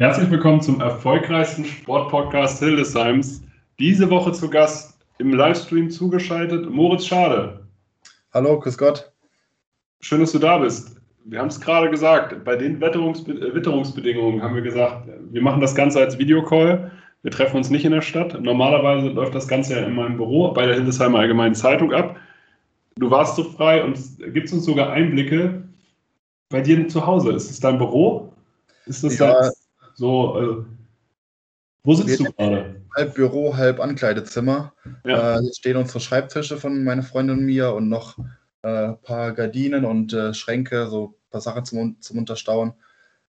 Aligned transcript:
Herzlich 0.00 0.30
willkommen 0.30 0.60
zum 0.60 0.80
erfolgreichsten 0.80 1.64
Sportpodcast 1.64 2.60
Hildesheims. 2.60 3.42
Diese 3.80 4.08
Woche 4.08 4.30
zu 4.30 4.48
Gast 4.48 4.96
im 5.18 5.34
Livestream 5.34 5.90
zugeschaltet 5.90 6.70
Moritz 6.70 7.04
Schade. 7.04 7.66
Hallo, 8.32 8.60
grüß 8.60 8.78
Gott. 8.78 9.10
Schön, 9.98 10.20
dass 10.20 10.30
du 10.30 10.38
da 10.38 10.58
bist. 10.58 11.00
Wir 11.24 11.40
haben 11.40 11.48
es 11.48 11.60
gerade 11.60 11.90
gesagt, 11.90 12.44
bei 12.44 12.54
den 12.54 12.80
Witterungsbe 12.80 13.32
äh, 13.32 13.52
Witterungsbedingungen 13.52 14.40
haben 14.40 14.54
wir 14.54 14.62
gesagt, 14.62 15.08
wir 15.32 15.42
machen 15.42 15.60
das 15.60 15.74
Ganze 15.74 15.98
als 15.98 16.16
Videocall. 16.16 16.92
Wir 17.22 17.32
treffen 17.32 17.56
uns 17.56 17.68
nicht 17.68 17.84
in 17.84 17.90
der 17.90 18.02
Stadt. 18.02 18.40
Normalerweise 18.40 19.08
läuft 19.08 19.34
das 19.34 19.48
Ganze 19.48 19.80
ja 19.80 19.84
in 19.84 19.96
meinem 19.96 20.16
Büro 20.16 20.52
bei 20.52 20.64
der 20.64 20.76
Hildesheimer 20.76 21.18
Allgemeinen 21.18 21.56
Zeitung 21.56 21.92
ab. 21.92 22.14
Du 22.94 23.10
warst 23.10 23.34
so 23.34 23.42
frei 23.42 23.82
und 23.82 23.98
gibt 24.32 24.52
uns 24.52 24.64
sogar 24.64 24.90
Einblicke 24.90 25.64
bei 26.50 26.60
dir 26.60 26.86
zu 26.86 27.04
Hause. 27.04 27.32
Ist 27.32 27.50
es 27.50 27.58
dein 27.58 27.78
Büro? 27.78 28.32
Ist 28.86 29.02
das 29.02 29.18
ja, 29.18 29.32
dein, 29.32 29.50
so? 29.98 30.40
Äh, 30.40 30.64
wo 31.84 31.94
sitzt 31.94 32.20
du 32.20 32.24
gerade? 32.24 32.80
Halb 32.96 33.14
Büro, 33.14 33.56
halb 33.56 33.80
Ankleidezimmer. 33.80 34.72
Ja. 35.04 35.36
Äh, 35.36 35.42
hier 35.42 35.54
stehen 35.54 35.76
unsere 35.76 36.00
Schreibtische 36.00 36.56
von 36.56 36.84
meiner 36.84 37.02
Freundin 37.02 37.38
und 37.38 37.44
mir 37.44 37.72
und 37.72 37.88
noch 37.88 38.16
ein 38.62 38.92
äh, 38.92 38.92
paar 38.94 39.32
Gardinen 39.32 39.84
und 39.84 40.12
äh, 40.12 40.34
Schränke, 40.34 40.86
so 40.86 41.08
ein 41.08 41.30
paar 41.30 41.40
Sachen 41.40 41.64
zum, 41.64 42.00
zum 42.00 42.18
Unterstauen. 42.18 42.72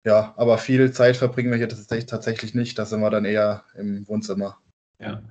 Ja, 0.06 0.34
aber 0.38 0.58
viel 0.58 0.92
Zeit 0.92 1.18
verbringen 1.18 1.52
wir 1.52 1.58
hier 1.58 1.68
tatsächlich 1.70 2.56
nicht. 2.56 2.80
Da 2.80 2.86
sind 2.86 3.02
wir 3.02 3.10
dann 3.10 3.26
eher 3.26 3.64
im 3.76 4.08
Wohnzimmer. 4.08 4.58
Ja. 5.00 5.22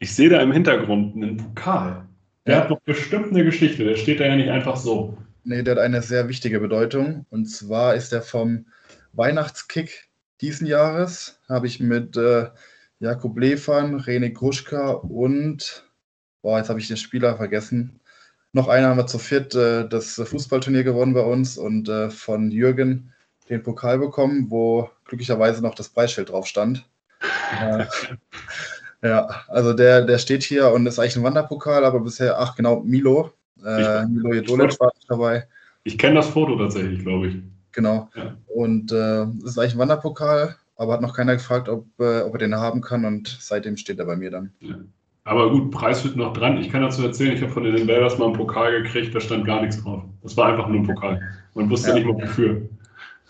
Ich 0.00 0.14
sehe 0.14 0.28
da 0.28 0.40
im 0.40 0.52
Hintergrund 0.52 1.16
einen 1.16 1.38
Pokal. 1.38 2.06
Der 2.46 2.56
ja. 2.56 2.60
hat 2.62 2.70
doch 2.70 2.80
bestimmt 2.80 3.30
eine 3.30 3.44
Geschichte. 3.44 3.84
Der 3.84 3.96
steht 3.96 4.20
da 4.20 4.26
ja 4.26 4.36
nicht 4.36 4.50
einfach 4.50 4.76
so. 4.76 5.16
Nee, 5.44 5.62
der 5.62 5.76
hat 5.76 5.82
eine 5.82 6.02
sehr 6.02 6.28
wichtige 6.28 6.60
Bedeutung. 6.60 7.26
Und 7.30 7.46
zwar 7.46 7.94
ist 7.94 8.12
er 8.12 8.22
vom 8.22 8.66
Weihnachtskick 9.12 10.07
diesen 10.40 10.66
Jahres. 10.66 11.40
Habe 11.48 11.66
ich 11.66 11.80
mit 11.80 12.16
äh, 12.16 12.48
Jakub 13.00 13.38
Lefan, 13.38 14.00
René 14.00 14.32
Gruschka 14.32 14.90
und, 14.90 15.84
boah, 16.42 16.58
jetzt 16.58 16.68
habe 16.68 16.80
ich 16.80 16.88
den 16.88 16.96
Spieler 16.96 17.36
vergessen. 17.36 18.00
Noch 18.52 18.68
einer 18.68 18.88
haben 18.88 18.96
wir 18.96 19.06
zu 19.06 19.18
viert 19.18 19.54
äh, 19.54 19.88
das 19.88 20.14
Fußballturnier 20.14 20.84
gewonnen 20.84 21.14
bei 21.14 21.22
uns 21.22 21.58
und 21.58 21.88
äh, 21.88 22.10
von 22.10 22.50
Jürgen 22.50 23.12
den 23.48 23.62
Pokal 23.62 23.98
bekommen, 23.98 24.50
wo 24.50 24.90
glücklicherweise 25.04 25.62
noch 25.62 25.74
das 25.74 25.88
Preisschild 25.88 26.30
drauf 26.30 26.46
stand. 26.46 26.88
Äh, 27.60 27.84
ja, 29.02 29.28
also 29.48 29.72
der, 29.74 30.02
der 30.02 30.18
steht 30.18 30.42
hier 30.42 30.70
und 30.72 30.86
ist 30.86 30.98
eigentlich 30.98 31.16
ein 31.16 31.22
Wanderpokal, 31.22 31.84
aber 31.84 32.00
bisher, 32.00 32.38
ach 32.38 32.56
genau, 32.56 32.80
Milo. 32.80 33.32
Äh, 33.64 34.06
Milo 34.06 34.34
Jedolic 34.34 34.78
war 34.80 34.92
dabei. 35.08 35.46
Ich 35.84 35.98
kenne 35.98 36.16
das 36.16 36.28
Foto 36.28 36.56
tatsächlich, 36.56 37.00
glaube 37.00 37.28
ich. 37.28 37.36
Genau. 37.72 38.08
Ja. 38.14 38.36
Und 38.46 38.92
äh, 38.92 39.24
ist 39.44 39.58
eigentlich 39.58 39.74
ein 39.74 39.78
Wanderpokal, 39.78 40.56
aber 40.76 40.94
hat 40.94 41.02
noch 41.02 41.14
keiner 41.14 41.34
gefragt, 41.34 41.68
ob, 41.68 41.86
äh, 41.98 42.22
ob 42.22 42.34
er 42.34 42.38
den 42.38 42.54
haben 42.54 42.80
kann 42.80 43.04
und 43.04 43.36
seitdem 43.40 43.76
steht 43.76 43.98
er 43.98 44.06
bei 44.06 44.16
mir 44.16 44.30
dann. 44.30 44.52
Ja. 44.60 44.76
Aber 45.24 45.50
gut, 45.50 45.70
Preis 45.70 46.02
wird 46.04 46.16
noch 46.16 46.32
dran. 46.32 46.56
Ich 46.56 46.70
kann 46.70 46.80
dazu 46.80 47.02
erzählen, 47.02 47.34
ich 47.34 47.42
habe 47.42 47.52
von 47.52 47.62
den 47.62 47.76
Invaders 47.76 48.16
mal 48.16 48.26
einen 48.26 48.34
Pokal 48.34 48.82
gekriegt, 48.82 49.14
da 49.14 49.20
stand 49.20 49.44
gar 49.44 49.60
nichts 49.60 49.82
drauf. 49.82 50.02
Das 50.22 50.34
war 50.38 50.48
einfach 50.48 50.68
nur 50.68 50.78
ein 50.78 50.86
Pokal. 50.86 51.20
Man 51.54 51.68
wusste 51.68 51.90
ja. 51.90 51.94
nicht 51.96 52.06
mal 52.06 52.14
wofür. 52.14 52.62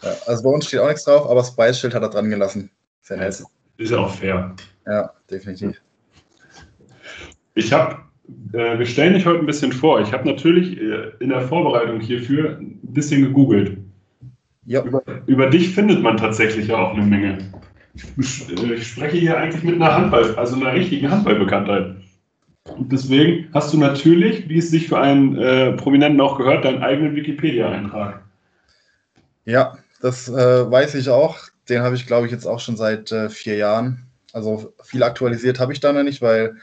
Ja, 0.02 0.10
also 0.26 0.44
bei 0.44 0.50
uns 0.50 0.66
steht 0.66 0.78
auch 0.78 0.86
nichts 0.86 1.04
drauf, 1.04 1.24
aber 1.24 1.40
das 1.40 1.56
Preisschild 1.56 1.94
hat 1.94 2.02
er 2.02 2.10
dran 2.10 2.30
gelassen. 2.30 2.70
Sehr 3.00 3.16
nett. 3.16 3.42
Ist 3.78 3.90
ja 3.90 3.98
auch 3.98 4.14
fair. 4.14 4.54
Ja, 4.86 5.10
definitiv. 5.28 5.80
Ich 7.54 7.72
habe, 7.72 7.96
äh, 8.52 8.78
wir 8.78 8.86
stellen 8.86 9.14
dich 9.14 9.26
heute 9.26 9.40
ein 9.40 9.46
bisschen 9.46 9.72
vor. 9.72 10.00
Ich 10.00 10.12
habe 10.12 10.28
natürlich 10.28 10.80
äh, 10.80 11.10
in 11.18 11.30
der 11.30 11.40
Vorbereitung 11.40 11.98
hierfür 11.98 12.58
ein 12.58 12.78
bisschen 12.82 13.22
gegoogelt. 13.22 13.78
Ja. 14.68 14.82
Über, 14.82 15.02
über 15.26 15.48
dich 15.48 15.74
findet 15.74 16.02
man 16.02 16.18
tatsächlich 16.18 16.68
ja 16.68 16.76
auch 16.76 16.92
eine 16.92 17.02
Menge. 17.02 17.38
Ich, 18.18 18.50
äh, 18.50 18.74
ich 18.74 18.88
spreche 18.88 19.16
hier 19.16 19.38
eigentlich 19.38 19.64
mit 19.64 19.76
einer 19.76 19.94
Handball, 19.94 20.36
also 20.36 20.56
einer 20.56 20.74
richtigen 20.74 21.10
Handballbekanntheit. 21.10 21.96
Und 22.64 22.92
deswegen 22.92 23.48
hast 23.54 23.72
du 23.72 23.78
natürlich, 23.78 24.46
wie 24.46 24.58
es 24.58 24.70
sich 24.70 24.88
für 24.88 25.00
einen 25.00 25.38
äh, 25.38 25.72
Prominenten 25.72 26.20
auch 26.20 26.36
gehört, 26.36 26.66
deinen 26.66 26.82
eigenen 26.82 27.16
Wikipedia-Eintrag. 27.16 28.20
Ja, 29.46 29.78
das 30.02 30.28
äh, 30.28 30.70
weiß 30.70 30.96
ich 30.96 31.08
auch. 31.08 31.38
Den 31.70 31.80
habe 31.80 31.96
ich, 31.96 32.06
glaube 32.06 32.26
ich, 32.26 32.32
jetzt 32.32 32.46
auch 32.46 32.60
schon 32.60 32.76
seit 32.76 33.10
äh, 33.10 33.30
vier 33.30 33.56
Jahren. 33.56 34.04
Also 34.34 34.74
viel 34.82 35.02
aktualisiert 35.02 35.60
habe 35.60 35.72
ich 35.72 35.80
da 35.80 35.94
noch 35.94 36.02
nicht, 36.02 36.20
weil 36.20 36.56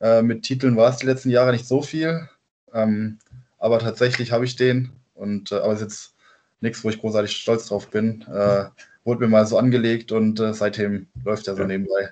äh, 0.00 0.22
mit 0.22 0.42
Titeln 0.44 0.78
war 0.78 0.88
es 0.88 0.96
die 0.96 1.06
letzten 1.06 1.28
Jahre 1.28 1.52
nicht 1.52 1.66
so 1.66 1.82
viel. 1.82 2.30
Ähm, 2.72 3.18
aber 3.58 3.78
tatsächlich 3.78 4.32
habe 4.32 4.46
ich 4.46 4.56
den. 4.56 4.90
Und 5.12 5.52
äh, 5.52 5.56
aber 5.56 5.74
es 5.74 5.82
ist 5.82 5.84
jetzt 5.84 6.12
nichts, 6.62 6.84
wo 6.84 6.90
ich 6.90 7.00
großartig 7.00 7.32
stolz 7.32 7.66
drauf 7.66 7.88
bin. 7.90 8.22
Äh, 8.22 8.64
wurde 9.04 9.20
mir 9.20 9.28
mal 9.28 9.46
so 9.46 9.58
angelegt 9.58 10.12
und 10.12 10.40
äh, 10.40 10.54
seitdem 10.54 11.06
läuft 11.24 11.48
er 11.48 11.56
so 11.56 11.64
nebenbei. 11.64 12.10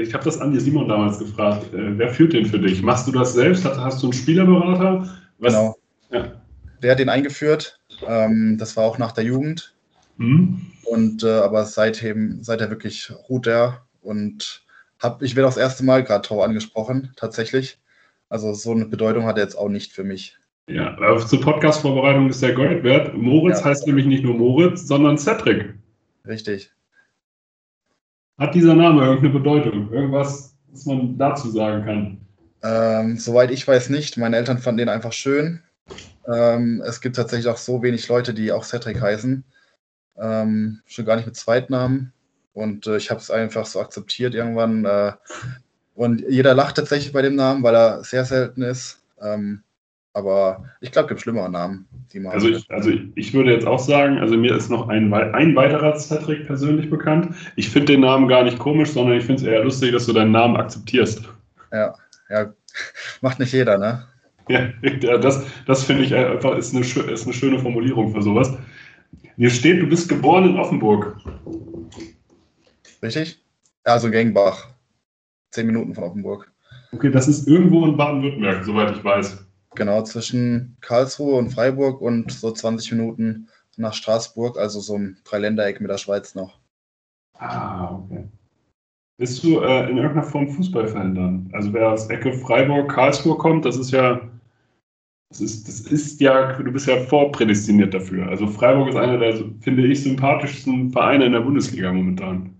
Ich 0.00 0.12
habe 0.12 0.24
das 0.24 0.40
Andi 0.40 0.58
Simon 0.58 0.88
damals 0.88 1.20
gefragt. 1.20 1.66
wer 1.72 2.08
führt 2.08 2.32
den 2.32 2.46
für 2.46 2.58
dich? 2.58 2.82
Machst 2.82 3.06
du 3.06 3.12
das 3.12 3.32
selbst? 3.32 3.64
Hast, 3.64 4.02
du 4.02 4.06
einen 4.06 4.12
Spielerberater? 4.12 5.08
Was? 5.38 5.52
Genau. 5.52 5.76
Ja. 6.10 6.32
Der 6.82 6.90
hat 6.90 6.98
den 6.98 7.08
eingeführt. 7.08 7.78
Ähm, 8.06 8.56
das 8.58 8.76
war 8.76 8.84
auch 8.84 8.98
nach 8.98 9.12
der 9.12 9.24
Jugend. 9.24 9.74
Mhm. 10.16 10.66
Und 10.84 11.22
äh, 11.22 11.30
aber 11.30 11.64
seitdem, 11.64 12.42
seit 12.42 12.60
er 12.60 12.70
wirklich 12.70 13.12
ruht 13.28 13.46
er 13.46 13.86
und 14.02 14.64
hab, 15.00 15.22
ich 15.22 15.36
werde 15.36 15.48
auch 15.48 15.54
das 15.54 15.62
erste 15.62 15.84
Mal 15.84 16.04
gerade 16.04 16.26
Tor 16.26 16.44
angesprochen, 16.44 17.12
tatsächlich. 17.16 17.78
Also 18.28 18.54
so 18.54 18.72
eine 18.72 18.86
Bedeutung 18.86 19.26
hat 19.26 19.36
er 19.36 19.44
jetzt 19.44 19.56
auch 19.56 19.68
nicht 19.68 19.92
für 19.92 20.04
mich. 20.04 20.38
Ja, 20.68 20.96
aber 20.96 21.24
zur 21.24 21.40
Podcast-Vorbereitung 21.40 22.28
ist 22.28 22.42
der 22.42 22.54
Gold 22.54 22.82
wert. 22.82 23.14
Moritz 23.14 23.60
ja. 23.60 23.66
heißt 23.66 23.86
nämlich 23.86 24.06
nicht 24.06 24.24
nur 24.24 24.34
Moritz, 24.34 24.86
sondern 24.86 25.16
Cedric. 25.16 25.74
Richtig. 26.26 26.72
Hat 28.38 28.54
dieser 28.54 28.74
Name 28.74 29.02
irgendeine 29.02 29.32
Bedeutung? 29.32 29.92
Irgendwas, 29.92 30.56
was 30.72 30.84
man 30.86 31.16
dazu 31.16 31.50
sagen 31.50 31.84
kann? 31.84 32.20
Ähm, 32.62 33.16
soweit 33.16 33.52
ich 33.52 33.66
weiß 33.66 33.90
nicht. 33.90 34.16
Meine 34.16 34.36
Eltern 34.36 34.58
fanden 34.58 34.78
den 34.78 34.88
einfach 34.88 35.12
schön. 35.12 35.62
Ähm, 36.26 36.82
es 36.84 37.00
gibt 37.00 37.14
tatsächlich 37.14 37.48
auch 37.48 37.56
so 37.56 37.82
wenig 37.82 38.08
Leute, 38.08 38.34
die 38.34 38.50
auch 38.50 38.64
Cedric 38.64 39.00
heißen. 39.00 39.44
Ähm, 40.18 40.80
schon 40.86 41.04
gar 41.04 41.16
nicht 41.16 41.26
mit 41.26 41.36
Zweitnamen. 41.36 42.12
Und 42.52 42.88
äh, 42.88 42.96
ich 42.96 43.10
habe 43.10 43.20
es 43.20 43.30
einfach 43.30 43.66
so 43.66 43.80
akzeptiert 43.80 44.34
irgendwann. 44.34 44.84
Äh, 44.84 45.12
und 45.94 46.24
jeder 46.28 46.54
lacht 46.54 46.76
tatsächlich 46.76 47.12
bei 47.12 47.22
dem 47.22 47.36
Namen, 47.36 47.62
weil 47.62 47.76
er 47.76 48.02
sehr 48.02 48.24
selten 48.24 48.62
ist. 48.62 49.00
Ähm, 49.22 49.62
aber 50.16 50.64
ich 50.80 50.92
glaube, 50.92 51.04
es 51.04 51.08
gibt 51.10 51.20
schlimmere 51.20 51.50
Namen, 51.50 51.86
die 52.10 52.20
man. 52.20 52.32
Also 52.32 52.48
ich, 52.48 52.70
also 52.70 52.90
ich 53.16 53.34
würde 53.34 53.52
jetzt 53.52 53.66
auch 53.66 53.78
sagen, 53.78 54.16
also 54.16 54.34
mir 54.34 54.56
ist 54.56 54.70
noch 54.70 54.88
ein, 54.88 55.12
ein 55.12 55.54
weiterer 55.54 55.94
Cedric 55.94 56.46
persönlich 56.46 56.88
bekannt. 56.88 57.36
Ich 57.56 57.68
finde 57.68 57.92
den 57.92 58.00
Namen 58.00 58.26
gar 58.26 58.42
nicht 58.42 58.58
komisch, 58.58 58.92
sondern 58.92 59.18
ich 59.18 59.24
finde 59.26 59.42
es 59.42 59.46
eher 59.46 59.62
lustig, 59.62 59.92
dass 59.92 60.06
du 60.06 60.14
deinen 60.14 60.32
Namen 60.32 60.56
akzeptierst. 60.56 61.28
Ja, 61.70 61.94
ja, 62.30 62.50
macht 63.20 63.38
nicht 63.40 63.52
jeder, 63.52 63.76
ne? 63.76 64.06
Ja, 64.48 65.18
das, 65.18 65.44
das 65.66 65.82
finde 65.82 66.04
ich 66.04 66.14
einfach 66.14 66.56
ist 66.56 66.72
eine, 66.72 66.84
ist 67.12 67.24
eine 67.24 67.32
schöne 67.34 67.58
Formulierung 67.58 68.14
für 68.14 68.22
sowas. 68.22 68.56
Hier 69.36 69.50
steht, 69.50 69.82
du 69.82 69.86
bist 69.88 70.08
geboren 70.08 70.48
in 70.48 70.56
Offenburg. 70.56 71.16
Richtig? 73.02 73.42
Also 73.82 74.08
Gengbach. 74.08 74.68
Zehn 75.50 75.66
Minuten 75.66 75.94
von 75.94 76.04
Offenburg. 76.04 76.50
Okay, 76.92 77.10
das 77.10 77.26
ist 77.26 77.48
irgendwo 77.48 77.84
in 77.84 77.96
Baden-Württemberg, 77.96 78.64
soweit 78.64 78.96
ich 78.96 79.02
weiß. 79.02 79.45
Genau, 79.76 80.02
zwischen 80.02 80.76
Karlsruhe 80.80 81.36
und 81.36 81.50
Freiburg 81.50 82.00
und 82.00 82.32
so 82.32 82.50
20 82.50 82.92
Minuten 82.92 83.48
nach 83.76 83.94
Straßburg, 83.94 84.58
also 84.58 84.80
so 84.80 84.96
ein 84.96 85.18
Dreiländereck 85.24 85.80
mit 85.80 85.90
der 85.90 85.98
Schweiz 85.98 86.34
noch. 86.34 86.58
Ah, 87.38 87.94
okay. 87.94 88.24
Bist 89.18 89.44
du 89.44 89.60
äh, 89.60 89.90
in 89.90 89.96
irgendeiner 89.96 90.24
Form 90.24 90.48
Fußballfan 90.48 91.14
dann? 91.14 91.50
Also 91.52 91.72
wer 91.72 91.90
aus 91.90 92.08
Ecke 92.08 92.32
Freiburg, 92.32 92.90
Karlsruhe 92.90 93.36
kommt, 93.36 93.64
das 93.64 93.76
ist 93.76 93.90
ja, 93.90 94.20
das 95.30 95.40
ist, 95.40 95.68
das 95.68 95.80
ist 95.80 96.20
ja, 96.20 96.52
du 96.54 96.72
bist 96.72 96.86
ja 96.86 96.98
vorprädestiniert 97.00 97.94
dafür. 97.94 98.28
Also 98.28 98.46
Freiburg 98.46 98.88
ist 98.88 98.96
einer 98.96 99.18
der, 99.18 99.36
finde 99.60 99.86
ich, 99.86 100.02
sympathischsten 100.02 100.90
Vereine 100.90 101.26
in 101.26 101.32
der 101.32 101.40
Bundesliga 101.40 101.92
momentan. 101.92 102.54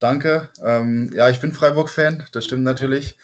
Danke. 0.00 0.48
Ähm, 0.64 1.10
ja, 1.14 1.28
ich 1.28 1.40
bin 1.40 1.52
Freiburg-Fan, 1.52 2.24
das 2.32 2.44
stimmt 2.44 2.62
natürlich. 2.62 3.16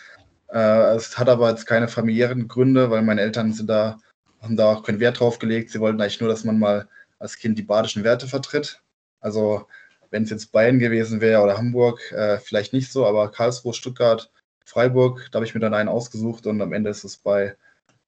Äh, 0.48 0.94
es 0.96 1.18
hat 1.18 1.28
aber 1.28 1.50
jetzt 1.50 1.66
keine 1.66 1.88
familiären 1.88 2.48
Gründe, 2.48 2.90
weil 2.90 3.02
meine 3.02 3.20
Eltern 3.20 3.52
sind 3.52 3.68
da, 3.68 3.98
haben 4.40 4.56
da 4.56 4.66
auch 4.66 4.82
keinen 4.82 5.00
Wert 5.00 5.20
drauf 5.20 5.38
gelegt. 5.38 5.70
Sie 5.70 5.80
wollten 5.80 6.00
eigentlich 6.00 6.20
nur, 6.20 6.28
dass 6.28 6.44
man 6.44 6.58
mal 6.58 6.88
als 7.18 7.36
Kind 7.36 7.58
die 7.58 7.62
badischen 7.62 8.04
Werte 8.04 8.28
vertritt. 8.28 8.80
Also 9.20 9.66
wenn 10.10 10.22
es 10.22 10.30
jetzt 10.30 10.52
Bayern 10.52 10.78
gewesen 10.78 11.20
wäre 11.20 11.42
oder 11.42 11.58
Hamburg, 11.58 12.12
äh, 12.12 12.38
vielleicht 12.38 12.72
nicht 12.72 12.92
so, 12.92 13.06
aber 13.06 13.30
Karlsruhe, 13.30 13.74
Stuttgart, 13.74 14.30
Freiburg, 14.64 15.28
da 15.30 15.36
habe 15.36 15.46
ich 15.46 15.54
mir 15.54 15.60
dann 15.60 15.74
einen 15.74 15.88
ausgesucht 15.88 16.46
und 16.46 16.60
am 16.60 16.72
Ende 16.72 16.90
ist 16.90 17.04
es 17.04 17.16
bei 17.16 17.56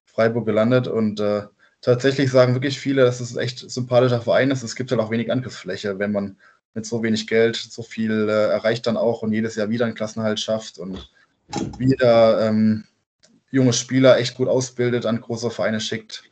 Freiburg 0.04 0.46
gelandet 0.46 0.88
und 0.88 1.20
äh, 1.20 1.42
tatsächlich 1.80 2.30
sagen 2.30 2.54
wirklich 2.54 2.78
viele, 2.78 3.02
dass 3.04 3.20
es 3.20 3.36
echt 3.36 3.70
sympathischer 3.70 4.20
Verein 4.20 4.50
ist. 4.50 4.62
Es 4.62 4.74
gibt 4.76 4.90
halt 4.90 5.00
auch 5.00 5.10
wenig 5.10 5.30
Angriffsfläche, 5.30 5.98
wenn 5.98 6.12
man 6.12 6.36
mit 6.74 6.86
so 6.86 7.02
wenig 7.02 7.26
Geld 7.26 7.56
so 7.56 7.82
viel 7.82 8.28
äh, 8.28 8.50
erreicht 8.50 8.86
dann 8.86 8.96
auch 8.96 9.22
und 9.22 9.32
jedes 9.32 9.56
Jahr 9.56 9.70
wieder 9.70 9.84
einen 9.84 9.94
Klassenhalt 9.94 10.40
schafft 10.40 10.78
und 10.78 11.10
wieder 11.78 12.46
ähm, 12.46 12.84
junge 13.50 13.72
Spieler 13.72 14.18
echt 14.18 14.36
gut 14.36 14.48
ausbildet, 14.48 15.06
an 15.06 15.20
große 15.20 15.50
Vereine 15.50 15.80
schickt. 15.80 16.24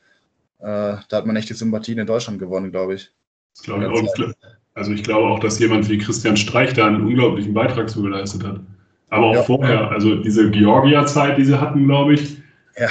Äh, 0.58 0.96
da 1.08 1.12
hat 1.12 1.26
man 1.26 1.36
echt 1.36 1.50
die 1.50 1.54
Sympathien 1.54 1.98
in 1.98 2.06
Deutschland 2.06 2.38
gewonnen, 2.38 2.70
glaube 2.70 2.94
ich. 2.94 3.10
Das 3.54 3.62
glaube 3.62 3.84
ich 3.84 3.90
auch. 3.90 4.32
Also 4.74 4.92
ich 4.92 5.02
glaube 5.02 5.26
auch, 5.28 5.38
dass 5.38 5.58
jemand 5.58 5.88
wie 5.88 5.96
Christian 5.96 6.36
Streich 6.36 6.74
da 6.74 6.86
einen 6.86 7.06
unglaublichen 7.06 7.54
Beitrag 7.54 7.88
zu 7.88 8.02
geleistet 8.02 8.44
hat. 8.44 8.60
Aber 9.08 9.26
auch 9.28 9.34
ja. 9.34 9.42
vorher, 9.42 9.90
also 9.90 10.16
diese 10.16 10.50
Georgia-Zeit, 10.50 11.38
die 11.38 11.44
sie 11.44 11.58
hatten, 11.58 11.86
glaube 11.86 12.14
ich. 12.14 12.36
Ja. 12.78 12.88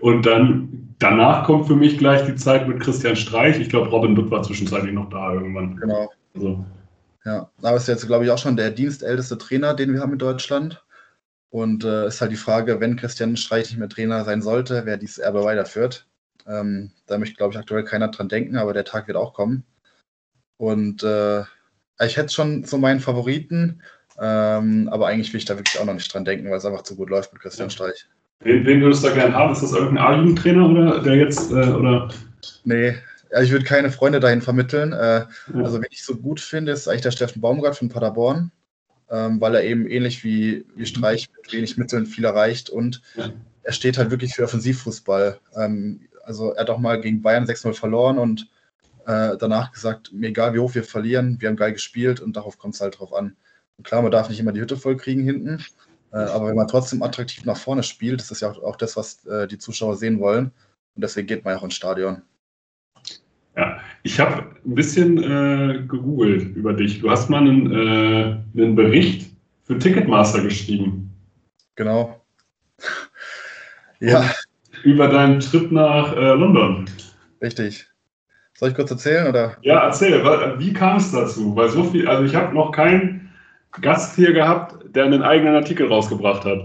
Und 0.00 0.26
dann 0.26 0.94
danach 0.98 1.44
kommt 1.44 1.66
für 1.66 1.76
mich 1.76 1.98
gleich 1.98 2.24
die 2.26 2.34
Zeit 2.34 2.66
mit 2.66 2.80
Christian 2.80 3.14
Streich. 3.14 3.60
Ich 3.60 3.68
glaube, 3.68 3.90
Robin 3.90 4.16
Dutt 4.16 4.30
war 4.30 4.42
zwischenzeitlich 4.42 4.92
noch 4.92 5.08
da 5.10 5.32
irgendwann. 5.34 5.76
Genau. 5.76 6.10
Also. 6.34 6.64
Ja, 7.24 7.50
aber 7.62 7.76
ist 7.76 7.88
jetzt, 7.88 8.06
glaube 8.06 8.24
ich, 8.24 8.30
auch 8.30 8.38
schon 8.38 8.56
der 8.56 8.70
dienstälteste 8.70 9.38
Trainer, 9.38 9.74
den 9.74 9.92
wir 9.92 10.00
haben 10.00 10.12
in 10.12 10.18
Deutschland. 10.18 10.84
Und 11.50 11.84
äh, 11.84 12.06
ist 12.06 12.20
halt 12.20 12.32
die 12.32 12.36
Frage, 12.36 12.80
wenn 12.80 12.96
Christian 12.96 13.36
Streich 13.36 13.68
nicht 13.68 13.78
mehr 13.78 13.88
Trainer 13.88 14.24
sein 14.24 14.40
sollte, 14.40 14.86
wer 14.86 14.96
dieses 14.96 15.18
Erbe 15.18 15.44
weiterführt. 15.44 16.06
Ähm, 16.46 16.92
da 17.06 17.18
möchte, 17.18 17.36
glaube 17.36 17.52
ich, 17.52 17.58
aktuell 17.58 17.84
keiner 17.84 18.08
dran 18.08 18.28
denken, 18.28 18.56
aber 18.56 18.72
der 18.72 18.84
Tag 18.84 19.06
wird 19.06 19.18
auch 19.18 19.34
kommen. 19.34 19.64
Und 20.56 21.02
äh, 21.02 21.42
ich 22.00 22.16
hätte 22.16 22.32
schon 22.32 22.64
so 22.64 22.78
meinen 22.78 23.00
Favoriten, 23.00 23.82
ähm, 24.18 24.88
aber 24.90 25.08
eigentlich 25.08 25.32
will 25.32 25.38
ich 25.38 25.44
da 25.44 25.56
wirklich 25.56 25.78
auch 25.78 25.84
noch 25.84 25.94
nicht 25.94 26.12
dran 26.12 26.24
denken, 26.24 26.48
weil 26.50 26.56
es 26.56 26.64
einfach 26.64 26.82
zu 26.82 26.96
gut 26.96 27.10
läuft 27.10 27.32
mit 27.32 27.42
Christian 27.42 27.70
Streich. 27.70 28.06
Wen, 28.40 28.64
wen 28.66 28.80
würdest 28.80 29.04
du 29.04 29.08
da 29.08 29.14
gerne 29.14 29.34
haben? 29.34 29.52
Ist 29.52 29.62
das 29.62 29.72
irgendein 29.72 30.04
A-Jugendtrainer 30.04 30.68
oder 30.68 31.00
der 31.00 31.16
jetzt 31.16 31.50
äh, 31.50 31.70
oder? 31.70 32.08
Nee, 32.64 32.94
ich 33.40 33.50
würde 33.50 33.64
keine 33.64 33.90
Freunde 33.90 34.20
dahin 34.20 34.42
vermitteln. 34.42 34.92
Äh, 34.92 35.20
ja. 35.20 35.28
Also, 35.54 35.80
wen 35.80 35.88
ich 35.90 36.04
so 36.04 36.16
gut 36.16 36.40
finde, 36.40 36.72
ist 36.72 36.88
eigentlich 36.88 37.02
der 37.02 37.10
Steffen 37.12 37.40
Baumgart 37.40 37.76
von 37.76 37.88
Paderborn, 37.88 38.50
ähm, 39.10 39.40
weil 39.40 39.54
er 39.54 39.64
eben 39.64 39.88
ähnlich 39.88 40.24
wie, 40.24 40.66
wie 40.74 40.86
Streich 40.86 41.28
mit 41.36 41.52
wenig 41.52 41.76
Mitteln 41.76 42.06
viel 42.06 42.24
erreicht 42.24 42.70
und 42.70 43.02
ja. 43.14 43.30
er 43.62 43.72
steht 43.72 43.98
halt 43.98 44.10
wirklich 44.10 44.34
für 44.34 44.44
Offensivfußball. 44.44 45.38
Ähm, 45.56 46.08
also, 46.24 46.52
er 46.52 46.62
hat 46.62 46.70
auch 46.70 46.78
mal 46.78 47.00
gegen 47.00 47.22
Bayern 47.22 47.46
6-0 47.46 47.74
verloren 47.74 48.18
und 48.18 48.48
äh, 49.06 49.36
danach 49.38 49.72
gesagt, 49.72 50.12
mir 50.12 50.28
egal 50.28 50.54
wie 50.54 50.58
hoch 50.60 50.74
wir 50.74 50.84
verlieren, 50.84 51.40
wir 51.40 51.48
haben 51.48 51.56
geil 51.56 51.72
gespielt 51.72 52.20
und 52.20 52.36
darauf 52.36 52.58
kommt 52.58 52.74
es 52.74 52.80
halt 52.80 52.98
drauf 52.98 53.12
an. 53.12 53.36
Und 53.78 53.86
klar, 53.86 54.02
man 54.02 54.12
darf 54.12 54.28
nicht 54.28 54.38
immer 54.38 54.52
die 54.52 54.60
Hütte 54.60 54.76
voll 54.76 54.96
kriegen 54.96 55.24
hinten, 55.24 55.64
äh, 56.12 56.18
aber 56.18 56.48
wenn 56.48 56.56
man 56.56 56.68
trotzdem 56.68 57.02
attraktiv 57.02 57.44
nach 57.44 57.56
vorne 57.56 57.82
spielt, 57.82 58.20
das 58.20 58.30
ist 58.30 58.42
ja 58.42 58.50
auch, 58.50 58.62
auch 58.62 58.76
das, 58.76 58.96
was 58.96 59.24
äh, 59.26 59.48
die 59.48 59.58
Zuschauer 59.58 59.96
sehen 59.96 60.20
wollen. 60.20 60.52
Und 60.94 61.02
deswegen 61.02 61.26
geht 61.26 61.44
man 61.44 61.54
ja 61.54 61.58
auch 61.58 61.64
ins 61.64 61.74
Stadion. 61.74 62.22
Ich 64.04 64.18
habe 64.18 64.46
ein 64.64 64.74
bisschen 64.74 65.18
äh, 65.22 65.78
gegoogelt 65.86 66.56
über 66.56 66.72
dich. 66.72 67.00
Du 67.00 67.10
hast 67.10 67.30
mal 67.30 67.40
einen, 67.40 67.72
äh, 67.72 68.60
einen 68.60 68.74
Bericht 68.74 69.30
für 69.64 69.78
Ticketmaster 69.78 70.42
geschrieben. 70.42 71.10
Genau. 71.76 72.20
ja. 74.00 74.28
über 74.82 75.08
deinen 75.08 75.40
Trip 75.40 75.70
nach 75.70 76.16
äh, 76.16 76.34
London. 76.34 76.86
Richtig. 77.40 77.86
Soll 78.54 78.70
ich 78.70 78.74
kurz 78.74 78.90
erzählen? 78.90 79.28
Oder? 79.28 79.56
Ja, 79.62 79.86
erzähl. 79.86 80.22
Wie 80.58 80.72
kam 80.72 80.96
es 80.96 81.12
dazu? 81.12 81.54
Weil 81.54 81.68
so 81.68 81.84
viel, 81.84 82.08
also 82.08 82.24
ich 82.24 82.34
habe 82.34 82.54
noch 82.54 82.72
keinen 82.72 83.32
Gast 83.80 84.16
hier 84.16 84.32
gehabt, 84.32 84.94
der 84.94 85.04
einen 85.04 85.22
eigenen 85.22 85.54
Artikel 85.54 85.86
rausgebracht 85.86 86.44
hat. 86.44 86.60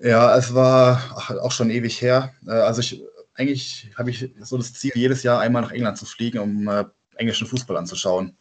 Ja, 0.00 0.36
es 0.36 0.54
war 0.54 1.00
auch 1.42 1.52
schon 1.52 1.70
ewig 1.70 2.00
her. 2.00 2.32
Äh, 2.46 2.52
also 2.52 2.80
ich 2.80 3.02
eigentlich 3.34 3.90
habe 3.96 4.10
ich 4.10 4.30
so 4.40 4.56
das 4.56 4.74
Ziel, 4.74 4.92
jedes 4.94 5.22
Jahr 5.22 5.40
einmal 5.40 5.62
nach 5.62 5.72
England 5.72 5.98
zu 5.98 6.06
fliegen, 6.06 6.38
um 6.38 6.68
äh, 6.68 6.84
englischen 7.16 7.46
Fußball 7.46 7.76
anzuschauen. 7.76 8.36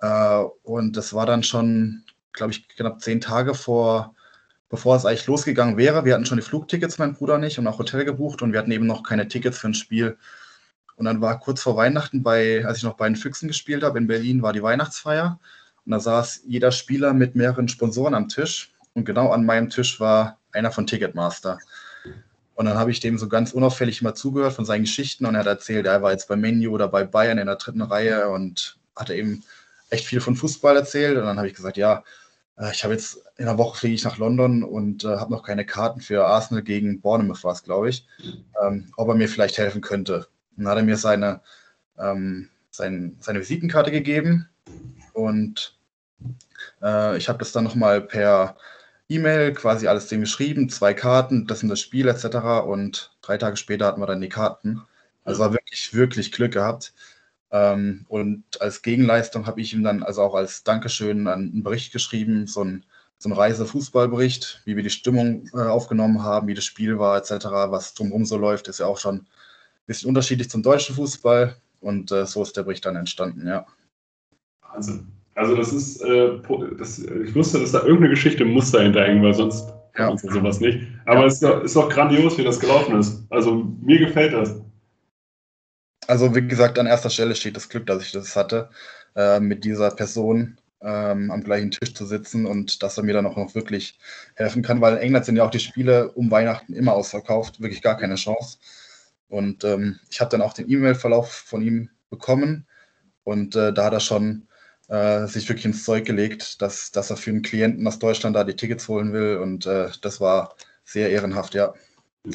Äh, 0.00 0.42
und 0.62 0.96
das 0.96 1.12
war 1.14 1.26
dann 1.26 1.42
schon, 1.42 2.04
glaube 2.32 2.52
ich, 2.52 2.68
knapp 2.68 3.00
zehn 3.00 3.20
Tage 3.20 3.54
vor, 3.54 4.14
bevor 4.68 4.96
es 4.96 5.04
eigentlich 5.04 5.26
losgegangen 5.26 5.76
wäre. 5.76 6.04
Wir 6.04 6.14
hatten 6.14 6.26
schon 6.26 6.38
die 6.38 6.44
Flugtickets, 6.44 6.98
mein 6.98 7.14
Bruder 7.14 7.38
nicht, 7.38 7.58
und 7.58 7.66
auch 7.66 7.78
Hotel 7.78 8.04
gebucht 8.04 8.42
und 8.42 8.52
wir 8.52 8.58
hatten 8.58 8.72
eben 8.72 8.86
noch 8.86 9.02
keine 9.02 9.28
Tickets 9.28 9.58
für 9.58 9.68
ein 9.68 9.74
Spiel 9.74 10.16
und 10.96 11.06
dann 11.06 11.20
war 11.20 11.38
kurz 11.40 11.62
vor 11.62 11.76
Weihnachten, 11.76 12.22
bei, 12.22 12.64
als 12.64 12.78
ich 12.78 12.84
noch 12.84 12.96
bei 12.96 13.08
den 13.08 13.16
Füchsen 13.16 13.48
gespielt 13.48 13.82
habe, 13.82 13.98
in 13.98 14.06
Berlin 14.06 14.42
war 14.42 14.52
die 14.52 14.62
Weihnachtsfeier. 14.62 15.40
Und 15.84 15.92
da 15.92 16.00
saß 16.00 16.42
jeder 16.46 16.70
Spieler 16.70 17.12
mit 17.12 17.34
mehreren 17.34 17.68
Sponsoren 17.68 18.14
am 18.14 18.28
Tisch. 18.28 18.72
Und 18.94 19.04
genau 19.04 19.30
an 19.30 19.44
meinem 19.44 19.70
Tisch 19.70 19.98
war 19.98 20.38
einer 20.52 20.70
von 20.70 20.86
Ticketmaster. 20.86 21.58
Und 22.54 22.66
dann 22.66 22.78
habe 22.78 22.90
ich 22.90 23.00
dem 23.00 23.18
so 23.18 23.28
ganz 23.28 23.52
unauffällig 23.52 24.00
mal 24.02 24.14
zugehört 24.14 24.52
von 24.52 24.64
seinen 24.64 24.82
Geschichten 24.82 25.26
und 25.26 25.34
er 25.34 25.40
hat 25.40 25.46
erzählt, 25.46 25.86
er 25.86 26.02
war 26.02 26.12
jetzt 26.12 26.28
bei 26.28 26.36
Menu 26.36 26.72
oder 26.72 26.88
bei 26.88 27.04
Bayern 27.04 27.38
in 27.38 27.46
der 27.46 27.56
dritten 27.56 27.82
Reihe 27.82 28.28
und 28.28 28.78
hatte 28.94 29.14
eben 29.14 29.42
echt 29.90 30.06
viel 30.06 30.20
von 30.20 30.36
Fußball 30.36 30.76
erzählt. 30.76 31.18
Und 31.18 31.24
dann 31.24 31.36
habe 31.36 31.48
ich 31.48 31.54
gesagt, 31.54 31.76
ja, 31.76 32.04
äh, 32.58 32.70
ich 32.72 32.84
habe 32.84 32.94
jetzt 32.94 33.18
in 33.36 33.48
einer 33.48 33.58
Woche 33.58 33.78
fliege 33.78 33.94
ich 33.94 34.04
nach 34.04 34.18
London 34.18 34.62
und 34.62 35.04
äh, 35.04 35.16
habe 35.16 35.32
noch 35.32 35.42
keine 35.42 35.66
Karten 35.66 36.00
für 36.00 36.26
Arsenal 36.26 36.62
gegen 36.62 37.00
Bournemouth, 37.00 37.44
was 37.44 37.62
glaube 37.62 37.88
ich, 37.88 38.06
ähm, 38.62 38.92
ob 38.96 39.08
er 39.08 39.14
mir 39.14 39.28
vielleicht 39.28 39.58
helfen 39.58 39.80
könnte. 39.80 40.26
Dann 40.56 40.68
hat 40.68 40.76
er 40.76 40.84
mir 40.84 40.96
seine, 40.96 41.40
ähm, 41.98 42.48
sein, 42.70 43.16
seine 43.20 43.40
Visitenkarte 43.40 43.90
gegeben 43.90 44.48
und 45.12 45.76
äh, 46.82 47.16
ich 47.16 47.28
habe 47.28 47.38
das 47.38 47.52
dann 47.52 47.64
nochmal 47.64 48.00
per 48.00 48.56
E-Mail 49.08 49.52
quasi 49.52 49.86
alles 49.86 50.08
dem 50.08 50.20
geschrieben, 50.20 50.68
zwei 50.70 50.94
Karten, 50.94 51.46
das 51.46 51.60
sind 51.60 51.68
das 51.68 51.80
Spiel 51.80 52.08
etc. 52.08 52.64
Und 52.66 53.12
drei 53.22 53.38
Tage 53.38 53.56
später 53.56 53.86
hatten 53.86 54.00
wir 54.00 54.06
dann 54.06 54.20
die 54.20 54.28
Karten. 54.28 54.82
Also 55.24 55.40
war 55.40 55.52
wirklich, 55.52 55.94
wirklich 55.94 56.32
Glück 56.32 56.52
gehabt. 56.52 56.94
Ähm, 57.50 58.06
und 58.08 58.44
als 58.60 58.82
Gegenleistung 58.82 59.46
habe 59.46 59.60
ich 59.60 59.72
ihm 59.72 59.84
dann, 59.84 60.02
also 60.02 60.22
auch 60.22 60.34
als 60.34 60.64
Dankeschön, 60.64 61.28
einen 61.28 61.62
Bericht 61.62 61.92
geschrieben, 61.92 62.46
so 62.46 62.64
ein, 62.64 62.84
so 63.18 63.28
ein 63.28 63.32
Reise-Fußballbericht, 63.32 64.62
wie 64.64 64.76
wir 64.76 64.82
die 64.82 64.90
Stimmung 64.90 65.48
äh, 65.54 65.58
aufgenommen 65.58 66.22
haben, 66.22 66.48
wie 66.48 66.54
das 66.54 66.64
Spiel 66.64 66.98
war 66.98 67.16
etc., 67.16 67.46
was 67.68 67.94
drumherum 67.94 68.24
so 68.24 68.36
läuft, 68.36 68.68
ist 68.68 68.80
ja 68.80 68.86
auch 68.86 68.98
schon 68.98 69.26
bisschen 69.86 70.08
unterschiedlich 70.08 70.50
zum 70.50 70.62
deutschen 70.62 70.94
Fußball 70.96 71.56
und 71.80 72.10
äh, 72.10 72.26
so 72.26 72.42
ist 72.42 72.56
der 72.56 72.62
Bericht 72.62 72.86
dann 72.86 72.96
entstanden, 72.96 73.46
ja. 73.46 73.66
Wahnsinn. 74.62 75.12
Also 75.34 75.56
das 75.56 75.72
ist, 75.72 76.00
äh, 76.02 76.38
das, 76.78 76.98
ich 77.00 77.34
wusste, 77.34 77.58
dass 77.58 77.72
da 77.72 77.80
irgendeine 77.80 78.10
Geschichte 78.10 78.44
muss 78.44 78.70
dahinter 78.70 79.04
hängen, 79.04 79.22
weil 79.22 79.34
sonst 79.34 79.72
ja. 79.98 80.08
man 80.08 80.18
sowas 80.18 80.60
nicht. 80.60 80.86
Aber 81.06 81.20
ja. 81.20 81.26
es 81.26 81.34
ist 81.34 81.42
doch, 81.42 81.62
ist 81.62 81.76
doch 81.76 81.88
grandios, 81.88 82.38
wie 82.38 82.44
das 82.44 82.60
gelaufen 82.60 82.98
ist. 82.98 83.24
Also 83.30 83.64
mir 83.82 83.98
gefällt 83.98 84.32
das. 84.32 84.60
Also 86.06 86.34
wie 86.34 86.46
gesagt, 86.46 86.78
an 86.78 86.86
erster 86.86 87.10
Stelle 87.10 87.34
steht 87.34 87.56
das 87.56 87.68
Glück, 87.68 87.86
dass 87.86 88.02
ich 88.02 88.12
das 88.12 88.36
hatte, 88.36 88.70
äh, 89.16 89.40
mit 89.40 89.64
dieser 89.64 89.90
Person 89.90 90.58
ähm, 90.82 91.30
am 91.30 91.42
gleichen 91.42 91.70
Tisch 91.70 91.94
zu 91.94 92.04
sitzen 92.04 92.46
und 92.46 92.82
dass 92.82 92.98
er 92.98 93.04
mir 93.04 93.14
dann 93.14 93.26
auch 93.26 93.36
noch 93.36 93.54
wirklich 93.54 93.98
helfen 94.34 94.62
kann, 94.62 94.80
weil 94.80 94.94
in 94.94 95.00
England 95.00 95.24
sind 95.24 95.36
ja 95.36 95.44
auch 95.44 95.50
die 95.50 95.60
Spiele 95.60 96.12
um 96.12 96.30
Weihnachten 96.30 96.74
immer 96.74 96.92
ausverkauft, 96.92 97.60
wirklich 97.60 97.82
gar 97.82 97.96
keine 97.96 98.16
Chance. 98.16 98.58
Und 99.28 99.64
ähm, 99.64 99.98
ich 100.10 100.20
habe 100.20 100.30
dann 100.30 100.42
auch 100.42 100.52
den 100.52 100.70
E-Mail-Verlauf 100.70 101.32
von 101.32 101.62
ihm 101.62 101.88
bekommen 102.10 102.66
und 103.24 103.56
äh, 103.56 103.72
da 103.72 103.86
hat 103.86 103.94
er 103.94 104.00
schon 104.00 104.46
äh, 104.88 105.26
sich 105.26 105.48
wirklich 105.48 105.64
ins 105.64 105.84
Zeug 105.84 106.04
gelegt, 106.04 106.60
dass, 106.62 106.90
dass 106.92 107.10
er 107.10 107.16
für 107.16 107.30
einen 107.30 107.42
Klienten 107.42 107.86
aus 107.86 107.98
Deutschland 107.98 108.36
da 108.36 108.44
die 108.44 108.56
Tickets 108.56 108.88
holen 108.88 109.12
will 109.12 109.38
und 109.38 109.66
äh, 109.66 109.88
das 110.02 110.20
war 110.20 110.54
sehr 110.84 111.10
ehrenhaft, 111.10 111.54
ja. 111.54 111.74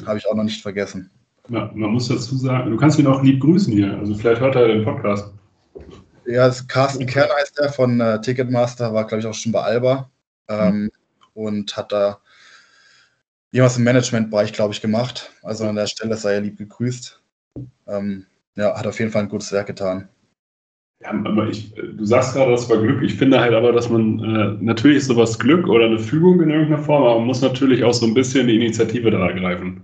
Habe 0.06 0.18
ich 0.18 0.28
auch 0.28 0.34
noch 0.34 0.44
nicht 0.44 0.62
vergessen. 0.62 1.10
Ja, 1.48 1.70
man 1.74 1.90
muss 1.90 2.08
dazu 2.08 2.36
sagen, 2.36 2.70
du 2.70 2.76
kannst 2.76 2.98
ihn 2.98 3.06
auch 3.06 3.22
lieb 3.22 3.40
grüßen 3.40 3.72
hier, 3.72 3.98
also 3.98 4.14
vielleicht 4.14 4.40
hört 4.40 4.56
er 4.56 4.68
den 4.68 4.84
Podcast. 4.84 5.32
Ja, 6.26 6.46
das 6.46 6.66
Carsten 6.66 7.06
Kern 7.06 7.28
heißt 7.40 7.58
er 7.58 7.72
von 7.72 8.00
äh, 8.00 8.20
Ticketmaster, 8.20 8.92
war 8.94 9.06
glaube 9.06 9.20
ich 9.20 9.26
auch 9.26 9.34
schon 9.34 9.52
bei 9.52 9.62
Alba 9.62 10.10
ähm, 10.48 10.82
mhm. 10.82 10.90
und 11.34 11.76
hat 11.76 11.92
da 11.92 12.20
jemals 13.52 13.76
im 13.78 13.84
Managementbereich, 13.84 14.52
glaube 14.52 14.74
ich, 14.74 14.80
gemacht. 14.80 15.32
Also 15.42 15.66
an 15.66 15.76
der 15.76 15.86
Stelle 15.86 16.16
sei 16.16 16.34
er 16.34 16.40
lieb 16.40 16.58
gegrüßt. 16.58 17.20
Ähm, 17.86 18.26
ja, 18.56 18.76
hat 18.76 18.86
auf 18.86 18.98
jeden 18.98 19.10
Fall 19.10 19.22
ein 19.22 19.28
gutes 19.28 19.52
Werk 19.52 19.66
getan. 19.66 20.08
Ja, 21.02 21.10
aber 21.10 21.48
ich, 21.48 21.72
du 21.74 22.04
sagst 22.04 22.34
gerade, 22.34 22.50
das 22.50 22.68
war 22.68 22.76
Glück. 22.76 23.02
Ich 23.02 23.14
finde 23.14 23.40
halt 23.40 23.54
aber, 23.54 23.72
dass 23.72 23.88
man 23.88 24.18
äh, 24.18 24.62
natürlich 24.62 24.98
ist 24.98 25.06
sowas 25.06 25.38
Glück 25.38 25.66
oder 25.66 25.86
eine 25.86 25.98
Fügung 25.98 26.42
in 26.42 26.50
irgendeiner 26.50 26.82
Form, 26.82 27.04
aber 27.04 27.16
man 27.16 27.26
muss 27.26 27.40
natürlich 27.40 27.82
auch 27.84 27.94
so 27.94 28.06
ein 28.06 28.12
bisschen 28.12 28.46
die 28.46 28.56
Initiative 28.56 29.10
da 29.10 29.26
ergreifen. 29.26 29.82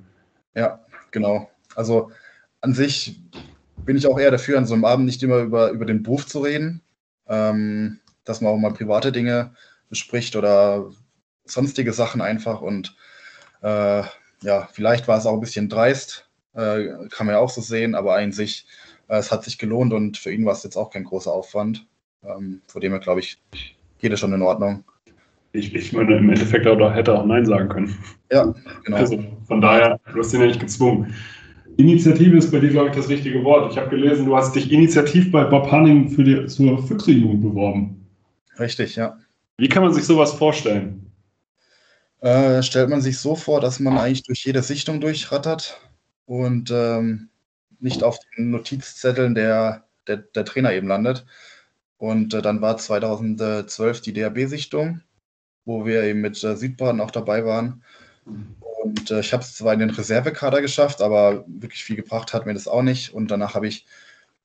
Ja, 0.54 0.80
genau. 1.10 1.50
Also 1.74 2.10
an 2.60 2.74
sich 2.74 3.18
bin 3.76 3.96
ich 3.96 4.06
auch 4.06 4.18
eher 4.18 4.30
dafür, 4.30 4.58
an 4.58 4.66
so 4.66 4.74
einem 4.74 4.84
Abend 4.84 5.06
nicht 5.06 5.22
immer 5.22 5.38
über, 5.38 5.70
über 5.70 5.86
den 5.86 6.02
Beruf 6.02 6.26
zu 6.26 6.40
reden, 6.40 6.82
ähm, 7.28 8.00
dass 8.24 8.42
man 8.42 8.52
auch 8.52 8.58
mal 8.58 8.74
private 8.74 9.10
Dinge 9.10 9.54
bespricht 9.88 10.36
oder 10.36 10.90
sonstige 11.46 11.92
Sachen 11.94 12.20
einfach 12.20 12.60
und 12.60 12.94
äh, 13.62 14.02
ja, 14.42 14.68
vielleicht 14.72 15.08
war 15.08 15.16
es 15.16 15.24
auch 15.24 15.34
ein 15.34 15.40
bisschen 15.40 15.70
dreist, 15.70 16.28
äh, 16.54 16.88
kann 17.10 17.26
man 17.26 17.34
ja 17.34 17.38
auch 17.38 17.50
so 17.50 17.62
sehen, 17.62 17.94
aber 17.94 18.14
eigentlich, 18.14 18.66
äh, 18.66 18.85
es 19.08 19.30
hat 19.30 19.44
sich 19.44 19.58
gelohnt 19.58 19.92
und 19.92 20.16
für 20.16 20.32
ihn 20.32 20.44
war 20.44 20.52
es 20.52 20.62
jetzt 20.62 20.76
auch 20.76 20.90
kein 20.90 21.04
großer 21.04 21.32
Aufwand. 21.32 21.86
Ähm, 22.24 22.60
vor 22.66 22.80
dem 22.80 22.92
er, 22.92 22.98
glaube 22.98 23.20
ich, 23.20 23.38
geht 23.98 24.12
es 24.12 24.20
schon 24.20 24.32
in 24.32 24.42
Ordnung. 24.42 24.84
Ich, 25.52 25.74
ich 25.74 25.92
meine, 25.92 26.16
im 26.16 26.28
Endeffekt 26.28 26.66
auch, 26.66 26.78
hätte 26.92 27.12
er 27.12 27.20
auch 27.20 27.26
Nein 27.26 27.46
sagen 27.46 27.68
können. 27.68 27.96
Ja, 28.30 28.52
genau. 28.84 28.96
Also 28.96 29.24
von 29.46 29.60
daher, 29.60 29.98
du 30.12 30.18
hast 30.18 30.34
ihn 30.34 30.40
ja 30.40 30.46
nicht 30.46 30.60
gezwungen. 30.60 31.14
Initiative 31.76 32.36
ist 32.36 32.50
bei 32.50 32.58
dir, 32.58 32.70
glaube 32.70 32.88
ich, 32.88 32.96
das 32.96 33.08
richtige 33.08 33.44
Wort. 33.44 33.70
Ich 33.70 33.78
habe 33.78 33.90
gelesen, 33.90 34.26
du 34.26 34.36
hast 34.36 34.54
dich 34.54 34.72
initiativ 34.72 35.30
bei 35.30 35.44
Bob 35.44 35.70
Hanning 35.70 36.08
für 36.08 36.24
die, 36.24 36.46
zur 36.46 36.84
Füchse-Jugend 36.86 37.42
beworben. 37.42 38.06
Richtig, 38.58 38.96
ja. 38.96 39.18
Wie 39.58 39.68
kann 39.68 39.82
man 39.82 39.92
sich 39.92 40.04
sowas 40.04 40.32
vorstellen? 40.32 41.06
äh, 42.20 42.62
stellt 42.62 42.90
man 42.90 43.00
sich 43.00 43.18
so 43.18 43.36
vor, 43.36 43.60
dass 43.60 43.80
man 43.80 43.98
eigentlich 43.98 44.22
durch 44.22 44.44
jede 44.44 44.62
Sichtung 44.62 45.00
durchrattert 45.00 45.80
und 46.24 46.70
ähm, 46.70 47.28
nicht 47.80 48.02
auf 48.02 48.18
den 48.36 48.50
Notizzetteln 48.50 49.34
der 49.34 49.86
der, 50.06 50.18
der 50.18 50.44
Trainer 50.44 50.72
eben 50.72 50.88
landet. 50.88 51.26
Und 51.98 52.34
äh, 52.34 52.42
dann 52.42 52.60
war 52.60 52.76
2012 52.76 54.00
die 54.02 54.12
DAB-Sichtung, 54.12 55.00
wo 55.64 55.86
wir 55.86 56.02
eben 56.04 56.20
mit 56.20 56.42
äh, 56.44 56.56
Südbaden 56.56 57.00
auch 57.00 57.10
dabei 57.10 57.44
waren. 57.44 57.82
Und 58.24 59.10
äh, 59.10 59.20
ich 59.20 59.32
habe 59.32 59.42
es 59.42 59.54
zwar 59.54 59.72
in 59.72 59.80
den 59.80 59.90
Reservekader 59.90 60.60
geschafft, 60.60 61.00
aber 61.00 61.44
wirklich 61.46 61.84
viel 61.84 61.96
gebracht 61.96 62.34
hat 62.34 62.46
mir 62.46 62.54
das 62.54 62.68
auch 62.68 62.82
nicht. 62.82 63.14
Und 63.14 63.30
danach 63.30 63.54
habe 63.54 63.66
ich 63.66 63.86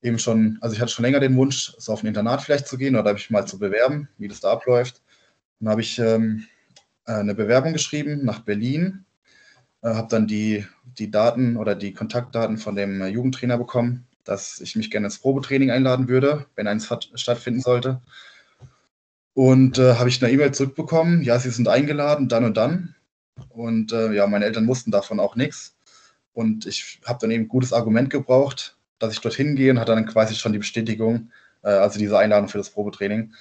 eben 0.01 0.17
schon, 0.17 0.57
also 0.61 0.73
ich 0.73 0.81
hatte 0.81 0.91
schon 0.91 1.05
länger 1.05 1.19
den 1.19 1.35
Wunsch, 1.35 1.73
so 1.77 1.93
auf 1.93 2.03
ein 2.03 2.07
Internat 2.07 2.41
vielleicht 2.41 2.67
zu 2.67 2.77
gehen 2.77 2.95
oder 2.95 3.09
habe 3.09 3.19
ich 3.19 3.29
mal 3.29 3.45
zu 3.45 3.59
bewerben, 3.59 4.07
wie 4.17 4.27
das 4.27 4.39
da 4.39 4.51
abläuft. 4.51 5.01
Dann 5.59 5.69
habe 5.69 5.81
ich 5.81 5.99
ähm, 5.99 6.47
eine 7.05 7.35
Bewerbung 7.35 7.73
geschrieben 7.73 8.23
nach 8.23 8.39
Berlin, 8.39 9.05
äh, 9.09 9.10
habe 9.89 10.07
dann 10.09 10.27
die, 10.27 10.65
die 10.97 11.11
Daten 11.11 11.57
oder 11.57 11.75
die 11.75 11.93
Kontaktdaten 11.93 12.57
von 12.57 12.75
dem 12.75 13.01
äh, 13.01 13.07
Jugendtrainer 13.07 13.57
bekommen, 13.57 14.07
dass 14.23 14.59
ich 14.61 14.75
mich 14.75 14.91
gerne 14.91 15.07
ins 15.07 15.19
Probetraining 15.19 15.71
einladen 15.71 16.07
würde, 16.07 16.45
wenn 16.55 16.67
eins 16.67 16.89
hat, 16.89 17.09
stattfinden 17.15 17.61
sollte. 17.61 18.01
Und 19.33 19.79
äh, 19.79 19.95
habe 19.95 20.09
ich 20.09 20.21
eine 20.21 20.31
E-Mail 20.31 20.53
zurückbekommen, 20.53 21.23
ja, 21.23 21.39
Sie 21.39 21.49
sind 21.49 21.67
eingeladen, 21.67 22.27
dann 22.27 22.45
und 22.45 22.57
dann. 22.57 22.95
Und 23.49 23.91
äh, 23.91 24.11
ja, 24.13 24.27
meine 24.27 24.45
Eltern 24.45 24.67
wussten 24.67 24.91
davon 24.91 25.19
auch 25.19 25.35
nichts. 25.35 25.75
Und 26.33 26.65
ich 26.65 26.99
habe 27.05 27.19
dann 27.21 27.31
eben 27.31 27.45
ein 27.45 27.49
gutes 27.49 27.73
Argument 27.73 28.09
gebraucht, 28.09 28.77
dass 28.99 29.13
ich 29.13 29.21
dorthin 29.21 29.55
gehe 29.55 29.71
und 29.71 29.79
hatte 29.79 29.93
dann 29.93 30.05
quasi 30.05 30.35
schon 30.35 30.53
die 30.53 30.59
Bestätigung, 30.59 31.31
äh, 31.63 31.69
also 31.69 31.97
diese 31.97 32.17
Einladung 32.17 32.49
für 32.49 32.57
das 32.57 32.69
Probetraining. 32.69 33.33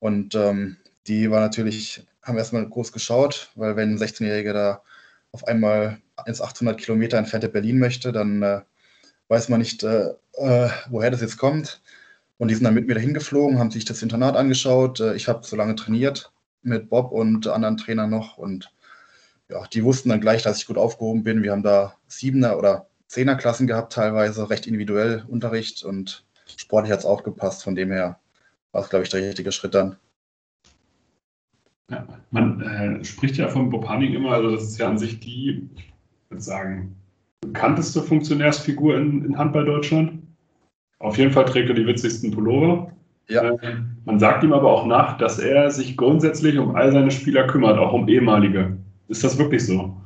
Und 0.00 0.34
ähm, 0.34 0.76
die 1.06 1.30
war 1.30 1.40
natürlich, 1.40 2.06
haben 2.22 2.38
erstmal 2.38 2.68
groß 2.68 2.92
geschaut, 2.92 3.50
weil 3.54 3.76
wenn 3.76 3.94
ein 3.94 3.98
16-Jähriger 3.98 4.52
da 4.52 4.82
auf 5.32 5.46
einmal 5.46 5.98
ins 6.26 6.40
800 6.40 6.78
Kilometer 6.78 7.18
entfernte 7.18 7.48
Berlin 7.48 7.78
möchte, 7.78 8.12
dann 8.12 8.42
äh, 8.42 8.60
weiß 9.28 9.48
man 9.48 9.60
nicht, 9.60 9.82
äh, 9.82 10.14
äh, 10.34 10.68
woher 10.88 11.10
das 11.10 11.20
jetzt 11.20 11.36
kommt. 11.36 11.80
Und 12.38 12.48
die 12.48 12.54
sind 12.54 12.64
dann 12.64 12.74
mit 12.74 12.86
mir 12.86 12.94
dahin 12.94 13.14
geflogen, 13.14 13.58
haben 13.58 13.70
sich 13.70 13.84
das 13.84 14.02
Internat 14.02 14.36
angeschaut. 14.36 15.00
Äh, 15.00 15.14
ich 15.14 15.28
habe 15.28 15.46
so 15.46 15.56
lange 15.56 15.74
trainiert 15.74 16.32
mit 16.62 16.88
Bob 16.88 17.12
und 17.12 17.46
anderen 17.46 17.76
Trainern 17.76 18.10
noch 18.10 18.38
und 18.38 18.72
ja, 19.48 19.66
die 19.66 19.84
wussten 19.84 20.10
dann 20.10 20.20
gleich, 20.20 20.42
dass 20.42 20.58
ich 20.58 20.66
gut 20.66 20.76
aufgehoben 20.76 21.24
bin. 21.24 21.42
Wir 21.42 21.52
haben 21.52 21.62
da 21.62 21.96
Siebener 22.06 22.58
oder 22.58 22.86
Zehnerklassen 23.06 23.66
gehabt, 23.66 23.94
teilweise 23.94 24.50
recht 24.50 24.66
individuell 24.66 25.24
Unterricht 25.26 25.82
und 25.82 26.24
sportlich 26.56 26.92
hat 26.92 27.00
es 27.00 27.06
auch 27.06 27.22
gepasst. 27.22 27.64
Von 27.64 27.74
dem 27.74 27.90
her 27.90 28.18
war 28.72 28.82
es, 28.82 28.90
glaube 28.90 29.04
ich, 29.04 29.10
der 29.10 29.22
richtige 29.22 29.52
Schritt 29.52 29.74
dann. 29.74 29.96
Ja, 31.90 32.06
man 32.30 32.60
äh, 32.60 33.04
spricht 33.04 33.36
ja 33.36 33.48
von 33.48 33.70
Bob 33.70 33.88
Hanning 33.88 34.14
immer, 34.14 34.32
also 34.32 34.50
das 34.50 34.64
ist 34.64 34.78
ja 34.78 34.88
an 34.88 34.98
sich 34.98 35.20
die, 35.20 35.68
ich 35.74 35.92
würde 36.28 36.42
sagen, 36.42 36.94
bekannteste 37.40 38.02
Funktionärsfigur 38.02 38.96
in, 38.96 39.24
in 39.24 39.38
Handball 39.38 39.64
Deutschland. 39.64 40.22
Auf 40.98 41.16
jeden 41.16 41.32
Fall 41.32 41.46
trägt 41.46 41.68
er 41.68 41.74
die 41.74 41.86
witzigsten 41.86 42.30
Pullover. 42.30 42.92
Ja. 43.28 43.50
Äh, 43.50 43.76
man 44.04 44.18
sagt 44.18 44.44
ihm 44.44 44.52
aber 44.52 44.70
auch 44.70 44.86
nach, 44.86 45.16
dass 45.18 45.38
er 45.38 45.70
sich 45.70 45.96
grundsätzlich 45.96 46.58
um 46.58 46.74
all 46.74 46.92
seine 46.92 47.10
Spieler 47.10 47.46
kümmert, 47.46 47.78
auch 47.78 47.92
um 47.92 48.08
ehemalige. 48.08 48.76
Ist 49.08 49.24
das 49.24 49.38
wirklich 49.38 49.64
so? 49.64 49.96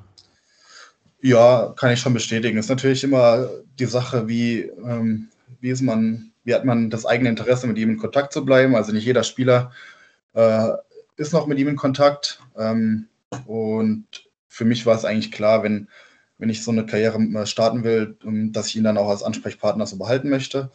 Ja, 1.20 1.72
kann 1.76 1.92
ich 1.92 2.00
schon 2.00 2.14
bestätigen. 2.14 2.58
Ist 2.58 2.68
natürlich 2.68 3.02
immer 3.04 3.48
die 3.78 3.86
Sache, 3.86 4.28
wie, 4.28 4.70
ähm, 4.84 5.28
wie 5.60 5.70
ist 5.70 5.82
man, 5.82 6.32
wie 6.44 6.54
hat 6.54 6.64
man 6.64 6.90
das 6.90 7.06
eigene 7.06 7.30
Interesse, 7.30 7.66
mit 7.66 7.78
ihm 7.78 7.90
in 7.90 7.96
Kontakt 7.96 8.32
zu 8.32 8.44
bleiben. 8.44 8.74
Also 8.74 8.92
nicht 8.92 9.06
jeder 9.06 9.22
Spieler 9.22 9.72
äh, 10.34 10.68
ist 11.16 11.32
noch 11.32 11.46
mit 11.46 11.58
ihm 11.58 11.68
in 11.68 11.76
Kontakt. 11.76 12.40
Ähm, 12.56 13.08
und 13.46 14.06
für 14.48 14.64
mich 14.64 14.86
war 14.86 14.96
es 14.96 15.04
eigentlich 15.04 15.32
klar, 15.32 15.62
wenn, 15.62 15.88
wenn 16.38 16.50
ich 16.50 16.62
so 16.62 16.70
eine 16.70 16.86
Karriere 16.86 17.18
äh, 17.18 17.46
starten 17.46 17.84
will, 17.84 18.16
ähm, 18.24 18.52
dass 18.52 18.68
ich 18.68 18.76
ihn 18.76 18.84
dann 18.84 18.98
auch 18.98 19.08
als 19.08 19.22
Ansprechpartner 19.22 19.86
so 19.86 19.96
behalten 19.96 20.28
möchte. 20.28 20.70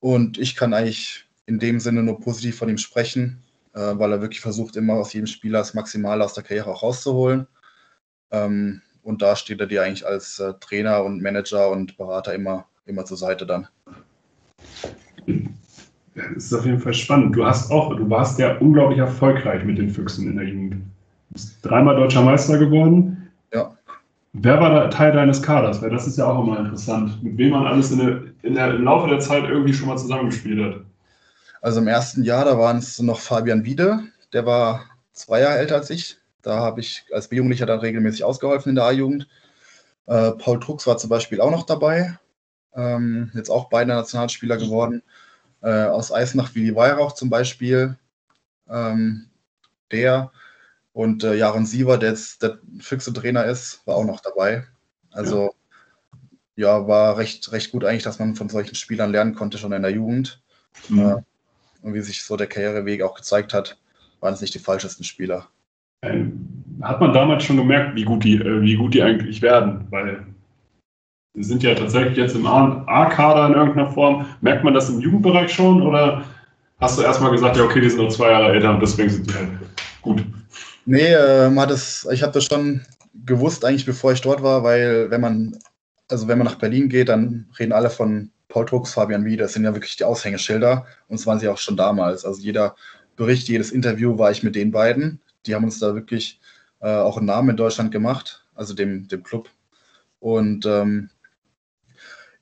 Und 0.00 0.38
ich 0.38 0.56
kann 0.56 0.74
eigentlich 0.74 1.26
in 1.46 1.58
dem 1.58 1.80
Sinne 1.80 2.02
nur 2.02 2.20
positiv 2.20 2.58
von 2.58 2.68
ihm 2.68 2.78
sprechen, 2.78 3.42
äh, 3.74 3.80
weil 3.80 4.12
er 4.12 4.20
wirklich 4.20 4.40
versucht, 4.40 4.76
immer 4.76 4.94
aus 4.94 5.12
jedem 5.12 5.26
Spieler 5.26 5.60
das 5.60 5.74
Maximale 5.74 6.24
aus 6.24 6.34
der 6.34 6.44
Karriere 6.44 6.70
auch 6.70 6.82
rauszuholen. 6.82 7.46
Ähm, 8.30 8.82
und 9.02 9.22
da 9.22 9.36
steht 9.36 9.60
er 9.60 9.66
dir 9.66 9.82
eigentlich 9.82 10.06
als 10.06 10.38
äh, 10.38 10.52
Trainer 10.60 11.02
und 11.02 11.22
Manager 11.22 11.70
und 11.70 11.96
Berater 11.96 12.34
immer, 12.34 12.66
immer 12.84 13.06
zur 13.06 13.16
Seite 13.16 13.46
dann. 13.46 13.68
Das 16.34 16.44
ist 16.44 16.52
auf 16.52 16.64
jeden 16.64 16.80
Fall 16.80 16.94
spannend. 16.94 17.36
Du 17.36 17.44
hast 17.44 17.70
auch, 17.70 17.94
du 17.96 18.08
warst 18.10 18.38
ja 18.38 18.56
unglaublich 18.58 18.98
erfolgreich 18.98 19.64
mit 19.64 19.78
den 19.78 19.90
Füchsen 19.90 20.28
in 20.28 20.36
der 20.36 20.46
Jugend. 20.46 20.72
Du 20.74 20.80
bist 21.30 21.58
dreimal 21.62 21.96
deutscher 21.96 22.22
Meister 22.22 22.58
geworden. 22.58 23.30
Ja. 23.52 23.76
Wer 24.32 24.60
war 24.60 24.70
da 24.70 24.88
Teil 24.88 25.12
deines 25.12 25.42
Kaders? 25.42 25.80
Weil 25.80 25.90
das 25.90 26.06
ist 26.06 26.18
ja 26.18 26.26
auch 26.26 26.42
immer 26.42 26.58
interessant, 26.58 27.22
mit 27.22 27.38
wem 27.38 27.50
man 27.50 27.66
alles 27.66 27.92
in 27.92 27.98
der, 27.98 28.22
in 28.42 28.54
der, 28.54 28.74
im 28.74 28.84
Laufe 28.84 29.08
der 29.08 29.20
Zeit 29.20 29.44
irgendwie 29.44 29.72
schon 29.72 29.88
mal 29.88 29.96
zusammengespielt 29.96 30.64
hat. 30.64 30.80
Also 31.60 31.80
im 31.80 31.88
ersten 31.88 32.22
Jahr, 32.22 32.44
da 32.44 32.58
waren 32.58 32.78
es 32.78 33.00
noch 33.00 33.20
Fabian 33.20 33.64
Wiede, 33.64 34.00
der 34.32 34.46
war 34.46 34.84
zwei 35.12 35.40
Jahre 35.40 35.58
älter 35.58 35.76
als 35.76 35.90
ich, 35.90 36.18
da 36.42 36.58
habe 36.58 36.80
ich 36.80 37.04
als 37.12 37.28
Jugendlicher 37.30 37.66
dann 37.66 37.80
regelmäßig 37.80 38.24
ausgeholfen 38.24 38.70
in 38.70 38.76
der 38.76 38.84
A-Jugend. 38.84 39.28
Äh, 40.06 40.32
Paul 40.32 40.60
Trucks 40.60 40.86
war 40.86 40.96
zum 40.98 41.10
Beispiel 41.10 41.40
auch 41.40 41.50
noch 41.50 41.66
dabei. 41.66 42.16
Ähm, 42.74 43.30
jetzt 43.34 43.50
auch 43.50 43.68
beide 43.68 43.88
Nationalspieler 43.88 44.56
geworden. 44.56 45.02
Äh, 45.62 45.84
aus 45.84 46.12
Eisenach 46.12 46.54
Willi 46.54 46.74
Weihrauch 46.74 47.12
zum 47.12 47.30
Beispiel. 47.30 47.96
Ähm, 48.68 49.28
der 49.90 50.30
und 50.92 51.22
äh, 51.24 51.36
Jaron 51.36 51.66
Siever, 51.66 51.96
der 51.96 52.10
jetzt 52.10 52.42
der 52.42 52.58
Füchse-Trainer 52.80 53.44
ist, 53.44 53.86
war 53.86 53.96
auch 53.96 54.04
noch 54.04 54.20
dabei. 54.20 54.64
Also 55.12 55.54
ja. 56.56 56.80
ja, 56.80 56.88
war 56.88 57.18
recht, 57.18 57.52
recht 57.52 57.70
gut 57.70 57.84
eigentlich, 57.84 58.02
dass 58.02 58.18
man 58.18 58.34
von 58.34 58.48
solchen 58.48 58.74
Spielern 58.74 59.12
lernen 59.12 59.34
konnte, 59.34 59.58
schon 59.58 59.72
in 59.72 59.82
der 59.82 59.92
Jugend. 59.92 60.42
Mhm. 60.88 60.98
Äh, 60.98 61.16
und 61.82 61.94
wie 61.94 62.00
sich 62.00 62.24
so 62.24 62.36
der 62.36 62.48
Karriereweg 62.48 63.02
auch 63.02 63.14
gezeigt 63.14 63.54
hat, 63.54 63.78
waren 64.20 64.34
es 64.34 64.40
nicht 64.40 64.54
die 64.54 64.58
falschesten 64.58 65.04
Spieler. 65.04 65.46
Ähm, 66.02 66.64
hat 66.82 67.00
man 67.00 67.12
damals 67.12 67.44
schon 67.44 67.56
gemerkt, 67.56 67.94
wie 67.94 68.04
gut 68.04 68.24
die, 68.24 68.34
äh, 68.34 68.62
wie 68.62 68.76
gut 68.76 68.94
die 68.94 69.02
eigentlich 69.02 69.40
werden? 69.40 69.86
Weil 69.90 70.26
sind 71.34 71.62
ja 71.62 71.74
tatsächlich 71.74 72.16
jetzt 72.16 72.34
im 72.34 72.46
A-Kader 72.46 73.46
in 73.46 73.54
irgendeiner 73.54 73.90
Form. 73.90 74.26
Merkt 74.40 74.64
man 74.64 74.74
das 74.74 74.88
im 74.88 75.00
Jugendbereich 75.00 75.52
schon 75.52 75.82
oder 75.82 76.24
hast 76.80 76.98
du 76.98 77.02
erstmal 77.02 77.30
gesagt, 77.30 77.56
ja, 77.56 77.64
okay, 77.64 77.80
die 77.80 77.88
sind 77.88 78.00
nur 78.00 78.10
zwei 78.10 78.30
Jahre 78.30 78.52
älter 78.52 78.70
und 78.70 78.80
deswegen 78.80 79.10
sind 79.10 79.28
die 79.28 79.34
halt 79.34 79.48
gut? 80.02 80.24
Nee, 80.84 81.12
äh, 81.12 81.50
man 81.50 81.68
das, 81.68 82.06
ich 82.10 82.22
habe 82.22 82.32
das 82.32 82.44
schon 82.44 82.82
gewusst, 83.26 83.64
eigentlich 83.64 83.86
bevor 83.86 84.12
ich 84.12 84.20
dort 84.20 84.42
war, 84.42 84.64
weil 84.64 85.10
wenn 85.10 85.20
man, 85.20 85.56
also 86.08 86.28
wenn 86.28 86.38
man 86.38 86.46
nach 86.46 86.56
Berlin 86.56 86.88
geht, 86.88 87.08
dann 87.08 87.46
reden 87.58 87.72
alle 87.72 87.90
von 87.90 88.30
Paul 88.48 88.64
Drucks, 88.64 88.94
Fabian 88.94 89.24
Wie, 89.24 89.36
das 89.36 89.52
sind 89.52 89.64
ja 89.64 89.74
wirklich 89.74 89.96
die 89.96 90.04
Aushängeschilder 90.04 90.86
und 91.08 91.16
es 91.16 91.26
waren 91.26 91.38
sie 91.38 91.48
auch 91.48 91.58
schon 91.58 91.76
damals. 91.76 92.24
Also 92.24 92.40
jeder 92.40 92.74
Bericht, 93.16 93.48
jedes 93.48 93.70
Interview 93.70 94.18
war 94.18 94.30
ich 94.30 94.42
mit 94.42 94.54
den 94.54 94.70
beiden 94.70 95.20
die 95.48 95.54
haben 95.54 95.64
uns 95.64 95.78
da 95.78 95.94
wirklich 95.94 96.40
äh, 96.80 96.88
auch 96.88 97.16
einen 97.16 97.26
Namen 97.26 97.50
in 97.50 97.56
Deutschland 97.56 97.90
gemacht, 97.90 98.44
also 98.54 98.74
dem, 98.74 99.08
dem 99.08 99.22
Club. 99.22 99.48
Und 100.20 100.66
ähm, 100.66 101.10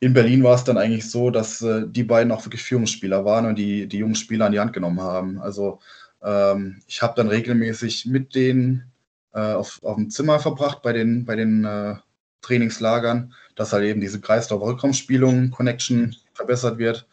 in 0.01 0.13
Berlin 0.13 0.43
war 0.43 0.55
es 0.55 0.65
dann 0.65 0.79
eigentlich 0.79 1.11
so, 1.11 1.31
dass 1.31 1.63
äh, 1.63 1.85
die 1.87 2.05
beiden 2.05 2.33
auch 2.33 2.45
wirklich 2.45 2.63
Führungsspieler 2.63 3.25
waren 3.25 3.47
und 3.47 3.57
die, 3.57 3.87
die 3.87 3.99
jungen 3.99 4.15
Spieler 4.15 4.47
an 4.47 4.53
die 4.53 4.61
Hand 4.61 4.73
genommen 4.73 5.01
haben. 5.01 5.41
Also 5.41 5.81
ähm, 6.23 6.83
ich 6.87 7.03
habe 7.03 7.15
dann 7.17 7.29
regelmäßig 7.29 8.07
mit 8.07 8.35
denen 8.35 8.93
äh, 9.33 9.53
auf, 9.53 9.83
auf 9.83 9.97
dem 9.97 10.11
Zimmer 10.11 10.39
verbracht 10.39 10.83
bei 10.83 10.93
den, 10.93 11.25
bei 11.25 11.37
den 11.37 11.65
äh, 11.65 11.97
Trainingslagern, 12.43 13.33
dass 13.55 13.73
halt 13.73 13.85
eben 13.85 14.01
diese 14.01 14.21
Kreislauf-Rückraumspielung, 14.21 15.51
Connection 15.51 16.15
verbessert 16.35 16.79
wird. 16.79 17.07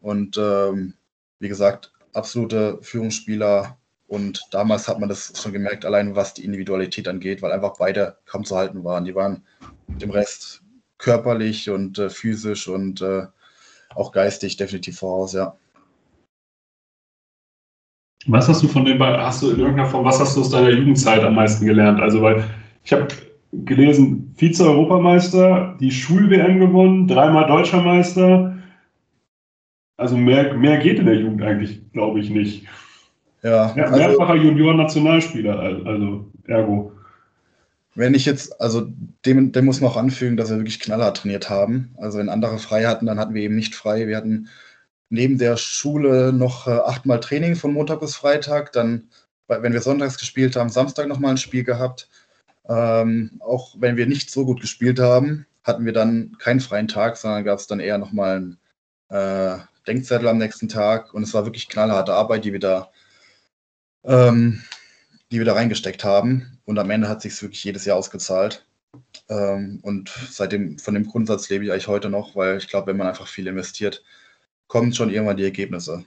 Und 0.00 0.36
ähm, 0.38 0.94
wie 1.40 1.48
gesagt, 1.48 1.92
absolute 2.12 2.78
Führungsspieler 2.82 3.76
und 4.06 4.42
damals 4.50 4.88
hat 4.88 5.00
man 5.00 5.08
das 5.08 5.32
schon 5.40 5.52
gemerkt, 5.52 5.84
allein 5.84 6.14
was 6.14 6.34
die 6.34 6.44
Individualität 6.44 7.08
angeht, 7.08 7.40
weil 7.42 7.50
einfach 7.50 7.78
beide 7.78 8.18
kaum 8.26 8.44
zu 8.44 8.56
halten 8.56 8.84
waren. 8.84 9.06
Die 9.06 9.14
waren 9.14 9.42
dem 9.88 10.10
Rest 10.10 10.62
körperlich 11.02 11.68
und 11.68 11.98
äh, 11.98 12.08
physisch 12.08 12.68
und 12.68 13.02
äh, 13.02 13.26
auch 13.94 14.12
geistig 14.12 14.56
definitiv 14.56 14.98
voraus, 14.98 15.34
ja. 15.34 15.54
Was 18.26 18.48
hast 18.48 18.62
du 18.62 18.68
von 18.68 18.84
den 18.84 18.98
beiden, 18.98 19.20
hast 19.20 19.42
du 19.42 19.50
in 19.50 19.58
irgendeiner 19.58 19.88
Form, 19.88 20.04
was 20.04 20.20
hast 20.20 20.36
du 20.36 20.40
aus 20.40 20.50
deiner 20.50 20.70
Jugendzeit 20.70 21.24
am 21.24 21.34
meisten 21.34 21.66
gelernt? 21.66 22.00
Also, 22.00 22.22
weil 22.22 22.44
ich 22.84 22.92
habe 22.92 23.08
gelesen, 23.52 24.32
Vize-Europameister, 24.36 25.76
die 25.80 25.90
Schul-WM 25.90 26.60
gewonnen, 26.60 27.08
dreimal 27.08 27.46
Deutscher 27.46 27.82
Meister. 27.82 28.56
Also 29.96 30.16
mehr, 30.16 30.54
mehr 30.54 30.78
geht 30.78 31.00
in 31.00 31.06
der 31.06 31.16
Jugend 31.16 31.42
eigentlich, 31.42 31.82
glaube 31.92 32.20
ich, 32.20 32.30
nicht. 32.30 32.66
Ja, 33.42 33.74
ja 33.74 33.84
also, 33.84 33.96
mehrfacher 33.96 34.36
Junioren-Nationalspieler, 34.36 35.58
also 35.58 36.30
ergo. 36.46 36.92
Wenn 37.94 38.14
ich 38.14 38.24
jetzt, 38.24 38.60
also 38.60 38.88
dem, 39.26 39.52
dem 39.52 39.64
muss 39.64 39.80
man 39.80 39.90
auch 39.90 39.96
anfügen, 39.96 40.36
dass 40.36 40.50
wir 40.50 40.56
wirklich 40.56 40.80
Knaller 40.80 41.12
trainiert 41.12 41.50
haben. 41.50 41.94
Also 41.98 42.18
wenn 42.18 42.30
andere 42.30 42.58
frei 42.58 42.86
hatten, 42.86 43.06
dann 43.06 43.18
hatten 43.18 43.34
wir 43.34 43.42
eben 43.42 43.56
nicht 43.56 43.74
frei. 43.74 44.06
Wir 44.06 44.16
hatten 44.16 44.48
neben 45.10 45.36
der 45.36 45.58
Schule 45.58 46.32
noch 46.32 46.66
äh, 46.66 46.70
achtmal 46.70 47.20
Training 47.20 47.54
von 47.54 47.74
Montag 47.74 48.00
bis 48.00 48.16
Freitag. 48.16 48.72
Dann, 48.72 49.10
wenn 49.46 49.74
wir 49.74 49.82
sonntags 49.82 50.16
gespielt 50.18 50.56
haben, 50.56 50.70
Samstag 50.70 51.06
nochmal 51.06 51.32
ein 51.32 51.38
Spiel 51.38 51.64
gehabt. 51.64 52.08
Ähm, 52.68 53.32
auch 53.40 53.74
wenn 53.78 53.96
wir 53.96 54.06
nicht 54.06 54.30
so 54.30 54.46
gut 54.46 54.60
gespielt 54.60 54.98
haben, 54.98 55.46
hatten 55.64 55.84
wir 55.84 55.92
dann 55.92 56.36
keinen 56.38 56.60
freien 56.60 56.88
Tag, 56.88 57.16
sondern 57.16 57.44
gab 57.44 57.58
es 57.58 57.66
dann 57.66 57.80
eher 57.80 57.98
nochmal 57.98 58.36
einen 58.36 58.58
äh, 59.08 59.58
Denkzettel 59.86 60.28
am 60.28 60.38
nächsten 60.38 60.68
Tag 60.68 61.12
und 61.12 61.22
es 61.24 61.34
war 61.34 61.44
wirklich 61.44 61.68
knallharte 61.68 62.14
Arbeit, 62.14 62.44
die 62.44 62.52
wir 62.52 62.60
da, 62.60 62.90
ähm, 64.04 64.62
die 65.32 65.38
wir 65.38 65.46
da 65.46 65.54
reingesteckt 65.54 66.04
haben. 66.04 66.58
Und 66.64 66.78
am 66.78 66.90
Ende 66.90 67.08
hat 67.08 67.22
sich 67.22 67.40
wirklich 67.42 67.64
jedes 67.64 67.84
Jahr 67.84 67.96
ausgezahlt. 67.96 68.64
Ähm, 69.28 69.80
und 69.82 70.10
seitdem, 70.30 70.78
von 70.78 70.94
dem 70.94 71.06
Grundsatz 71.06 71.48
lebe 71.48 71.64
ich 71.64 71.72
eigentlich 71.72 71.88
heute 71.88 72.10
noch, 72.10 72.36
weil 72.36 72.58
ich 72.58 72.68
glaube, 72.68 72.88
wenn 72.88 72.98
man 72.98 73.06
einfach 73.06 73.26
viel 73.26 73.46
investiert, 73.46 74.04
kommen 74.68 74.92
schon 74.92 75.10
irgendwann 75.10 75.38
die 75.38 75.44
Ergebnisse. 75.44 76.04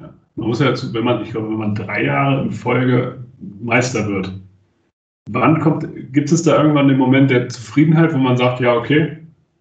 Ja. 0.00 0.12
Man 0.34 0.48
muss 0.48 0.58
ja 0.58 0.66
dazu, 0.66 0.92
wenn 0.92 1.04
man, 1.04 1.22
ich 1.22 1.30
glaube, 1.30 1.48
wenn 1.48 1.56
man 1.56 1.74
drei 1.74 2.04
Jahre 2.04 2.42
in 2.42 2.50
Folge 2.50 3.24
Meister 3.60 4.06
wird, 4.08 4.32
wann 5.30 5.60
kommt, 5.60 5.86
gibt 6.12 6.32
es 6.32 6.42
da 6.42 6.60
irgendwann 6.60 6.88
den 6.88 6.98
Moment 6.98 7.30
der 7.30 7.48
Zufriedenheit, 7.48 8.12
wo 8.12 8.18
man 8.18 8.36
sagt, 8.36 8.60
ja, 8.60 8.74
okay, 8.74 9.18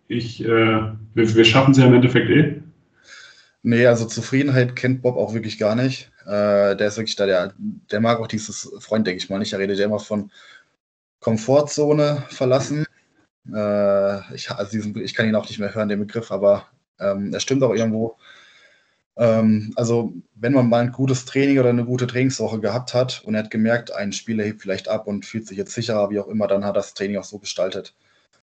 ich, 0.08 0.43
äh, 0.43 0.48
wir, 0.48 1.36
wir 1.36 1.46
schaffen 1.46 1.72
es 1.72 1.77
ja 1.77 1.86
im 1.86 1.93
Endeffekt 1.93 2.29
eh? 2.29 2.60
Nee, 3.62 3.86
also 3.86 4.05
Zufriedenheit 4.05 4.75
kennt 4.75 5.03
Bob 5.03 5.15
auch 5.15 5.34
wirklich 5.34 5.58
gar 5.58 5.75
nicht. 5.75 6.12
Äh, 6.25 6.75
der 6.75 6.87
ist 6.87 6.97
wirklich 6.97 7.15
da, 7.15 7.25
der, 7.25 7.53
der 7.57 7.99
mag 7.99 8.19
auch 8.19 8.27
dieses 8.27 8.71
Freund, 8.79 9.05
denke 9.07 9.23
ich 9.23 9.29
mal 9.29 9.39
nicht. 9.39 9.53
Er 9.53 9.59
redet 9.59 9.79
ja 9.79 9.85
immer 9.85 9.99
von 9.99 10.31
Komfortzone 11.19 12.23
verlassen. 12.29 12.85
Äh, 13.53 14.35
ich, 14.35 14.49
also 14.51 14.71
diesen, 14.71 14.97
ich 14.97 15.13
kann 15.13 15.27
ihn 15.27 15.35
auch 15.35 15.47
nicht 15.47 15.59
mehr 15.59 15.73
hören, 15.73 15.89
den 15.89 15.99
Begriff, 15.99 16.31
aber 16.31 16.67
ähm, 16.99 17.33
er 17.33 17.39
stimmt 17.39 17.63
auch 17.63 17.73
irgendwo. 17.73 18.17
Ähm, 19.15 19.73
also, 19.75 20.13
wenn 20.35 20.53
man 20.53 20.69
mal 20.69 20.81
ein 20.81 20.91
gutes 20.91 21.25
Training 21.25 21.59
oder 21.59 21.69
eine 21.69 21.85
gute 21.85 22.07
Trainingswoche 22.07 22.59
gehabt 22.59 22.93
hat 22.93 23.21
und 23.25 23.35
er 23.35 23.43
hat 23.43 23.51
gemerkt, 23.51 23.91
ein 23.91 24.11
Spieler 24.11 24.43
hebt 24.43 24.61
vielleicht 24.61 24.87
ab 24.87 25.07
und 25.07 25.25
fühlt 25.25 25.47
sich 25.47 25.57
jetzt 25.57 25.73
sicherer, 25.73 26.09
wie 26.09 26.19
auch 26.19 26.27
immer, 26.27 26.47
dann 26.47 26.65
hat 26.65 26.75
das 26.75 26.93
Training 26.93 27.17
auch 27.17 27.23
so 27.23 27.39
gestaltet, 27.39 27.93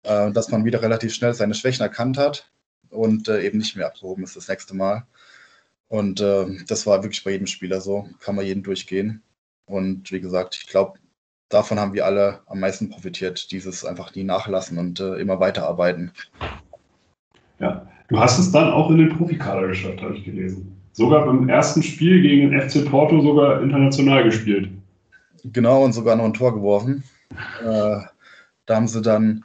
äh, 0.04 0.30
dass 0.32 0.50
man 0.50 0.64
wieder 0.64 0.82
relativ 0.82 1.14
schnell 1.14 1.34
seine 1.34 1.54
Schwächen 1.54 1.82
erkannt 1.82 2.16
hat 2.18 2.50
und 2.90 3.28
äh, 3.28 3.42
eben 3.42 3.58
nicht 3.58 3.76
mehr 3.76 3.86
abgehoben 3.86 4.24
ist 4.24 4.36
das 4.36 4.48
nächste 4.48 4.74
Mal. 4.74 5.06
Und 5.88 6.20
äh, 6.20 6.46
das 6.66 6.86
war 6.86 7.02
wirklich 7.02 7.24
bei 7.24 7.32
jedem 7.32 7.46
Spieler 7.46 7.80
so, 7.80 8.08
kann 8.20 8.34
man 8.34 8.46
jeden 8.46 8.62
durchgehen. 8.62 9.22
Und 9.66 10.10
wie 10.12 10.20
gesagt, 10.20 10.56
ich 10.60 10.66
glaube, 10.66 10.98
davon 11.48 11.78
haben 11.78 11.94
wir 11.94 12.04
alle 12.04 12.40
am 12.46 12.60
meisten 12.60 12.90
profitiert, 12.90 13.50
dieses 13.50 13.84
einfach 13.84 14.14
nie 14.14 14.24
nachlassen 14.24 14.78
und 14.78 15.00
äh, 15.00 15.16
immer 15.16 15.40
weiterarbeiten. 15.40 16.12
Ja, 17.60 17.86
du 18.08 18.18
hast 18.18 18.38
es 18.38 18.50
dann 18.50 18.72
auch 18.72 18.90
in 18.90 18.98
den 18.98 19.16
Profikader 19.16 19.68
geschafft, 19.68 20.02
habe 20.02 20.16
ich 20.16 20.24
gelesen. 20.24 20.76
Sogar 20.92 21.26
beim 21.26 21.48
ersten 21.48 21.82
Spiel 21.82 22.22
gegen 22.22 22.50
den 22.50 22.60
FC 22.60 22.88
Porto 22.88 23.20
sogar 23.20 23.62
international 23.62 24.24
gespielt. 24.24 24.70
Genau, 25.44 25.84
und 25.84 25.92
sogar 25.92 26.16
noch 26.16 26.24
ein 26.24 26.34
Tor 26.34 26.54
geworfen. 26.54 27.04
Äh, 27.60 28.00
da 28.66 28.76
haben 28.76 28.88
sie 28.88 29.02
dann 29.02 29.44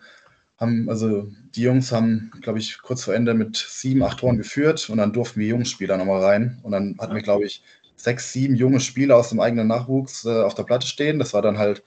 haben, 0.59 0.89
also 0.89 1.27
die 1.55 1.63
Jungs 1.63 1.91
haben, 1.91 2.31
glaube 2.41 2.59
ich, 2.59 2.81
kurz 2.81 3.03
vor 3.03 3.13
Ende 3.13 3.33
mit 3.33 3.57
sieben, 3.57 4.03
acht 4.03 4.19
Toren 4.19 4.37
geführt 4.37 4.89
und 4.89 4.97
dann 4.97 5.13
durften 5.13 5.39
wir 5.39 5.47
Jungspieler 5.47 5.97
nochmal 5.97 6.23
rein. 6.23 6.59
Und 6.63 6.71
dann 6.71 6.95
hatten 6.99 7.15
wir, 7.15 7.21
glaube 7.21 7.45
ich, 7.45 7.63
sechs, 7.95 8.31
sieben 8.31 8.55
junge 8.55 8.79
Spieler 8.79 9.17
aus 9.17 9.29
dem 9.29 9.39
eigenen 9.39 9.67
Nachwuchs 9.67 10.25
äh, 10.25 10.41
auf 10.41 10.55
der 10.55 10.63
Platte 10.63 10.87
stehen. 10.87 11.19
Das 11.19 11.33
war 11.33 11.41
dann 11.41 11.57
halt 11.57 11.83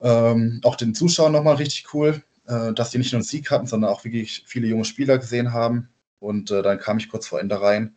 ähm, 0.00 0.60
auch 0.64 0.76
den 0.76 0.94
Zuschauern 0.94 1.32
nochmal 1.32 1.56
richtig 1.56 1.94
cool, 1.94 2.22
äh, 2.46 2.72
dass 2.72 2.90
die 2.90 2.98
nicht 2.98 3.12
nur 3.12 3.18
einen 3.18 3.24
Sieg 3.24 3.50
hatten, 3.50 3.66
sondern 3.66 3.90
auch 3.90 4.04
wirklich 4.04 4.44
viele 4.46 4.66
junge 4.66 4.84
Spieler 4.84 5.18
gesehen 5.18 5.52
haben. 5.52 5.88
Und 6.18 6.50
äh, 6.50 6.62
dann 6.62 6.78
kam 6.78 6.98
ich 6.98 7.08
kurz 7.08 7.26
vor 7.26 7.40
Ende 7.40 7.60
rein, 7.60 7.96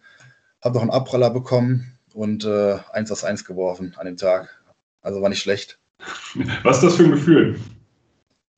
habe 0.61 0.75
noch 0.75 0.81
einen 0.81 0.91
Abpraller 0.91 1.29
bekommen 1.29 1.97
und 2.13 2.45
äh, 2.45 2.77
eins 2.91 3.11
aus 3.11 3.23
eins 3.23 3.45
geworfen 3.45 3.93
an 3.97 4.05
dem 4.05 4.17
Tag. 4.17 4.63
Also 5.01 5.21
war 5.21 5.29
nicht 5.29 5.41
schlecht. 5.41 5.79
Was 6.63 6.77
ist 6.77 6.83
das 6.83 6.95
für 6.95 7.03
ein 7.03 7.11
Gefühl? 7.11 7.59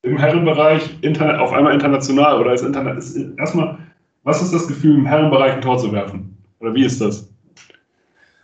Im 0.03 0.17
Herrenbereich 0.17 0.97
Internet, 1.01 1.39
auf 1.39 1.53
einmal 1.53 1.73
international 1.73 2.39
oder 2.39 2.53
ist 2.53 2.61
Internet 2.61 2.97
ist 2.97 3.15
erstmal, 3.37 3.77
was 4.23 4.41
ist 4.41 4.53
das 4.53 4.67
Gefühl, 4.67 4.95
im 4.95 5.05
Herrenbereich 5.05 5.53
ein 5.53 5.61
Tor 5.61 5.77
zu 5.77 5.91
werfen? 5.91 6.37
Oder 6.59 6.73
wie 6.73 6.85
ist 6.85 7.01
das? 7.01 7.29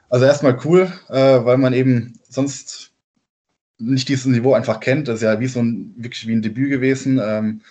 Also 0.10 0.26
erstmal 0.26 0.60
cool, 0.64 0.92
äh, 1.10 1.44
weil 1.44 1.58
man 1.58 1.74
eben 1.74 2.20
sonst 2.30 2.94
nicht 3.80 4.10
dieses 4.10 4.26
Niveau 4.26 4.54
einfach 4.54 4.80
kennt. 4.80 5.08
Das 5.08 5.16
ist 5.16 5.24
ja 5.24 5.40
wie 5.40 5.48
so 5.48 5.60
ein, 5.60 5.94
wirklich 5.98 6.28
wie 6.28 6.34
ein 6.34 6.42
Debüt 6.42 6.70
gewesen. 6.70 7.20
Ähm, 7.24 7.62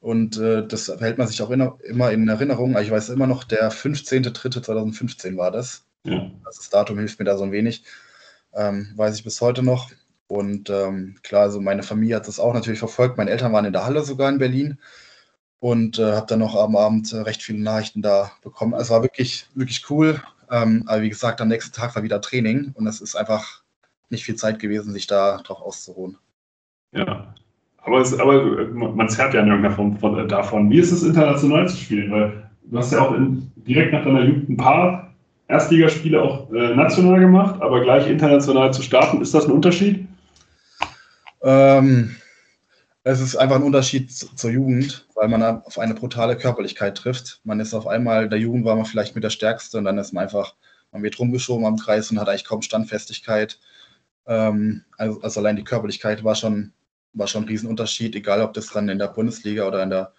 und 0.00 0.38
äh, 0.38 0.66
das 0.66 0.86
behält 0.96 1.18
man 1.18 1.26
sich 1.26 1.42
auch 1.42 1.50
in, 1.50 1.60
immer 1.84 2.10
in 2.10 2.26
Erinnerung. 2.26 2.76
Ich 2.78 2.90
weiß 2.90 3.10
immer 3.10 3.26
noch, 3.26 3.44
der 3.44 3.70
15.03.2015 3.70 5.36
war 5.36 5.50
das. 5.50 5.84
Ja. 6.04 6.30
Das 6.44 6.70
Datum 6.70 6.98
hilft 6.98 7.18
mir 7.18 7.26
da 7.26 7.36
so 7.36 7.44
ein 7.44 7.52
wenig. 7.52 7.84
Ähm, 8.54 8.88
weiß 8.96 9.16
ich 9.16 9.24
bis 9.24 9.40
heute 9.40 9.62
noch. 9.62 9.90
Und 10.30 10.70
ähm, 10.70 11.16
klar, 11.24 11.42
also 11.42 11.60
meine 11.60 11.82
Familie 11.82 12.14
hat 12.14 12.28
das 12.28 12.38
auch 12.38 12.54
natürlich 12.54 12.78
verfolgt. 12.78 13.18
Meine 13.18 13.32
Eltern 13.32 13.52
waren 13.52 13.64
in 13.64 13.72
der 13.72 13.84
Halle 13.84 14.04
sogar 14.04 14.28
in 14.28 14.38
Berlin 14.38 14.78
und 15.58 15.98
äh, 15.98 16.12
habe 16.12 16.26
dann 16.28 16.38
noch 16.38 16.54
am 16.54 16.76
Abend 16.76 17.12
äh, 17.12 17.16
recht 17.16 17.42
viele 17.42 17.58
Nachrichten 17.58 18.00
da 18.00 18.30
bekommen. 18.40 18.72
Also 18.72 18.94
war 18.94 19.02
wirklich, 19.02 19.48
wirklich 19.56 19.90
cool. 19.90 20.22
Ähm, 20.48 20.84
aber 20.86 21.02
wie 21.02 21.08
gesagt, 21.08 21.40
am 21.40 21.48
nächsten 21.48 21.74
Tag 21.74 21.96
war 21.96 22.04
wieder 22.04 22.20
Training 22.20 22.70
und 22.74 22.86
es 22.86 23.00
ist 23.00 23.16
einfach 23.16 23.64
nicht 24.08 24.22
viel 24.22 24.36
Zeit 24.36 24.60
gewesen, 24.60 24.92
sich 24.92 25.08
da 25.08 25.38
drauf 25.38 25.60
auszuruhen. 25.60 26.16
Ja, 26.92 27.34
aber, 27.78 28.00
es, 28.00 28.16
aber 28.16 28.68
man 28.68 29.08
zerrt 29.08 29.34
ja 29.34 29.40
in 29.40 29.48
irgendeiner 29.48 29.74
Form 29.74 29.96
von, 29.96 30.16
äh, 30.16 30.28
davon. 30.28 30.70
Wie 30.70 30.78
ist 30.78 30.92
es 30.92 31.02
international 31.02 31.68
zu 31.68 31.76
spielen? 31.76 32.12
Weil 32.12 32.48
du 32.62 32.78
hast 32.78 32.92
ja 32.92 33.00
auch 33.00 33.16
in, 33.16 33.50
direkt 33.56 33.92
nach 33.92 34.04
deiner 34.04 34.22
Jugend 34.22 34.48
ein 34.48 34.56
paar 34.56 35.12
Erstligaspiele 35.48 36.22
auch 36.22 36.52
äh, 36.52 36.72
national 36.76 37.18
gemacht, 37.18 37.60
aber 37.60 37.80
gleich 37.80 38.08
international 38.08 38.72
zu 38.72 38.82
starten. 38.82 39.20
Ist 39.20 39.34
das 39.34 39.46
ein 39.46 39.50
Unterschied? 39.50 40.06
Ähm, 41.42 42.16
es 43.02 43.20
ist 43.20 43.36
einfach 43.36 43.56
ein 43.56 43.62
Unterschied 43.62 44.12
zur 44.12 44.50
Jugend, 44.50 45.06
weil 45.14 45.28
man 45.28 45.42
auf 45.42 45.78
eine 45.78 45.94
brutale 45.94 46.36
Körperlichkeit 46.36 46.98
trifft. 46.98 47.40
Man 47.44 47.60
ist 47.60 47.72
auf 47.74 47.86
einmal, 47.86 48.28
der 48.28 48.38
Jugend 48.38 48.64
war 48.64 48.76
man 48.76 48.84
vielleicht 48.84 49.14
mit 49.14 49.24
der 49.24 49.30
Stärkste 49.30 49.78
und 49.78 49.84
dann 49.84 49.98
ist 49.98 50.12
man 50.12 50.24
einfach, 50.24 50.54
man 50.92 51.02
wird 51.02 51.18
rumgeschoben 51.18 51.64
am 51.64 51.78
Kreis 51.78 52.10
und 52.10 52.20
hat 52.20 52.28
eigentlich 52.28 52.44
kaum 52.44 52.62
Standfestigkeit. 52.62 53.58
Ähm, 54.26 54.84
also, 54.98 55.20
also, 55.22 55.40
allein 55.40 55.56
die 55.56 55.64
Körperlichkeit 55.64 56.24
war 56.24 56.34
schon, 56.34 56.72
war 57.14 57.26
schon 57.26 57.44
ein 57.44 57.48
Riesenunterschied, 57.48 58.14
egal 58.16 58.42
ob 58.42 58.54
das 58.54 58.68
dann 58.68 58.88
in 58.88 58.98
der 58.98 59.08
Bundesliga 59.08 59.66
oder 59.66 59.82
in 59.82 59.90
der 59.90 60.12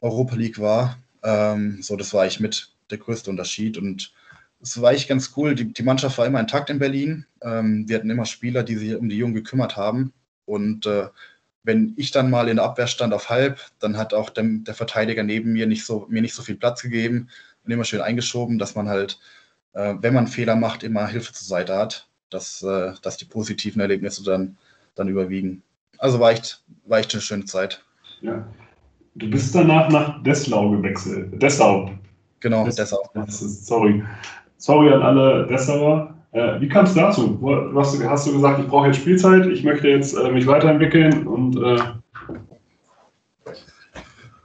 Europa 0.00 0.34
League 0.36 0.60
war. 0.60 0.98
Ähm, 1.22 1.82
so, 1.82 1.96
das 1.96 2.14
war 2.14 2.22
eigentlich 2.22 2.40
mit 2.40 2.72
der 2.90 2.98
größte 2.98 3.30
Unterschied 3.30 3.78
und 3.78 4.12
es 4.60 4.80
war 4.80 4.90
eigentlich 4.90 5.08
ganz 5.08 5.34
cool. 5.36 5.54
Die, 5.54 5.72
die 5.72 5.82
Mannschaft 5.82 6.18
war 6.18 6.26
immer 6.26 6.40
intakt 6.40 6.70
in 6.70 6.78
Berlin. 6.78 7.26
Ähm, 7.42 7.88
wir 7.88 7.96
hatten 7.96 8.10
immer 8.10 8.26
Spieler, 8.26 8.62
die 8.62 8.76
sich 8.76 8.96
um 8.96 9.08
die 9.08 9.18
Jungen 9.18 9.34
gekümmert 9.34 9.76
haben. 9.76 10.12
Und 10.48 10.86
äh, 10.86 11.08
wenn 11.62 11.92
ich 11.96 12.10
dann 12.10 12.30
mal 12.30 12.48
in 12.48 12.56
der 12.56 12.64
Abwehr 12.64 12.86
stand 12.86 13.12
auf 13.12 13.28
halb, 13.28 13.60
dann 13.78 13.98
hat 13.98 14.14
auch 14.14 14.30
dem, 14.30 14.64
der 14.64 14.74
Verteidiger 14.74 15.22
neben 15.22 15.52
mir 15.52 15.66
nicht 15.66 15.84
so, 15.84 16.06
mir 16.08 16.22
nicht 16.22 16.34
so 16.34 16.42
viel 16.42 16.56
Platz 16.56 16.82
gegeben 16.82 17.28
und 17.64 17.70
immer 17.70 17.84
schön 17.84 18.00
eingeschoben, 18.00 18.58
dass 18.58 18.74
man 18.74 18.88
halt, 18.88 19.18
äh, 19.74 19.94
wenn 20.00 20.14
man 20.14 20.26
Fehler 20.26 20.56
macht, 20.56 20.82
immer 20.82 21.06
Hilfe 21.06 21.32
zur 21.32 21.46
Seite 21.46 21.76
hat, 21.76 22.08
dass, 22.30 22.62
äh, 22.62 22.92
dass 23.02 23.18
die 23.18 23.26
positiven 23.26 23.80
Erlebnisse 23.80 24.24
dann, 24.24 24.56
dann 24.94 25.08
überwiegen. 25.08 25.62
Also 25.98 26.18
war 26.18 26.30
echt, 26.30 26.64
war 26.86 26.98
echt 26.98 27.12
eine 27.12 27.20
schöne 27.20 27.44
Zeit. 27.44 27.84
Ja. 28.22 28.46
Du 29.14 29.28
bist 29.28 29.54
danach 29.54 29.90
nach 29.90 30.22
Dessau 30.22 30.70
gewechselt. 30.70 31.42
Dessau. 31.42 31.90
Genau, 32.40 32.64
Dessau. 32.64 33.10
Dessau. 33.14 33.46
Sorry. 33.46 34.04
Sorry 34.56 34.92
an 34.92 35.02
alle 35.02 35.46
Dessauer. 35.46 36.14
Äh, 36.32 36.60
wie 36.60 36.68
kam 36.68 36.84
es 36.84 36.94
dazu? 36.94 37.40
Hast 37.74 37.94
du, 37.94 38.08
hast 38.08 38.26
du 38.26 38.32
gesagt, 38.32 38.60
ich 38.60 38.66
brauche 38.66 38.88
jetzt 38.88 38.96
Spielzeit, 38.96 39.46
ich 39.46 39.64
möchte 39.64 39.88
jetzt 39.88 40.14
äh, 40.14 40.30
mich 40.30 40.46
weiterentwickeln 40.46 41.26
und. 41.26 41.56
Äh 41.56 41.78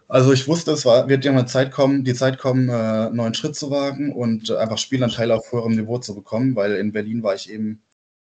also 0.07 0.31
ich 0.31 0.47
wusste, 0.47 0.71
es 0.71 0.85
war, 0.85 1.09
wird 1.09 1.25
mal 1.25 1.45
Zeit 1.45 1.71
kommen, 1.71 2.03
die 2.03 2.13
Zeit 2.13 2.37
kommen, 2.37 2.69
äh, 2.69 2.71
einen 2.71 3.15
neuen 3.17 3.33
Schritt 3.33 3.55
zu 3.55 3.69
wagen 3.69 4.13
und 4.13 4.49
einfach 4.51 4.77
Spielanteile 4.77 5.35
auf 5.35 5.51
höherem 5.51 5.75
Niveau 5.75 5.97
zu 5.97 6.15
bekommen, 6.15 6.55
weil 6.55 6.73
in 6.73 6.93
Berlin 6.93 7.23
war 7.23 7.35
ich 7.35 7.51
eben 7.51 7.81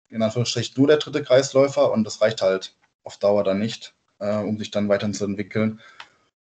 in 0.09 0.23
Anführungsstrichen 0.23 0.75
nur 0.79 0.87
der 0.87 0.99
dritte 0.99 1.23
Kreisläufer 1.23 1.93
und 1.93 2.05
das 2.05 2.23
reicht 2.23 2.41
halt 2.41 2.77
auf 3.03 3.19
Dauer 3.19 3.45
dann 3.45 3.59
nicht, 3.59 3.95
äh, 4.21 4.39
um 4.39 4.57
sich 4.57 4.71
dann 4.71 4.89
weiterzuentwickeln. 4.89 5.81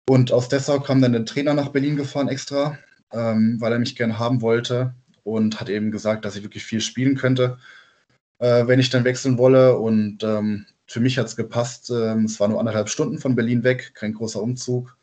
Und 0.09 0.33
aus 0.33 0.49
Dessau 0.49 0.81
kam 0.81 1.01
dann 1.01 1.13
der 1.13 1.25
Trainer 1.25 1.55
nach 1.55 1.69
Berlin 1.69 1.97
gefahren 1.97 2.29
extra, 2.29 2.77
ähm, 3.13 3.57
weil 3.61 3.73
er 3.73 3.79
mich 3.79 3.97
gerne 3.97 4.19
haben 4.19 4.43
wollte 4.43 4.95
und 5.25 5.61
hat 5.61 5.69
eben 5.69 5.91
gesagt, 5.91 6.25
dass 6.25 6.37
ich 6.37 6.43
wirklich 6.43 6.65
viel 6.65 6.81
spielen 6.81 7.17
könnte, 7.17 7.59
äh, 8.39 8.67
wenn 8.67 8.81
ich 8.81 8.91
dann 8.91 9.05
wechseln 9.05 9.39
wolle. 9.39 9.77
Und 9.77 10.23
ähm, 10.25 10.67
für 10.87 11.01
mich 11.01 11.19
hat 11.19 11.27
es 11.27 11.37
gepasst. 11.37 11.91
Ähm, 11.91 12.25
es 12.25 12.39
war 12.41 12.49
nur 12.49 12.59
anderthalb 12.59 12.89
Stunden 12.89 13.19
von 13.19 13.35
Berlin 13.35 13.65
weg, 13.65 13.93
kein 13.95 14.15
großer 14.15 14.43
Umzug. 14.43 14.97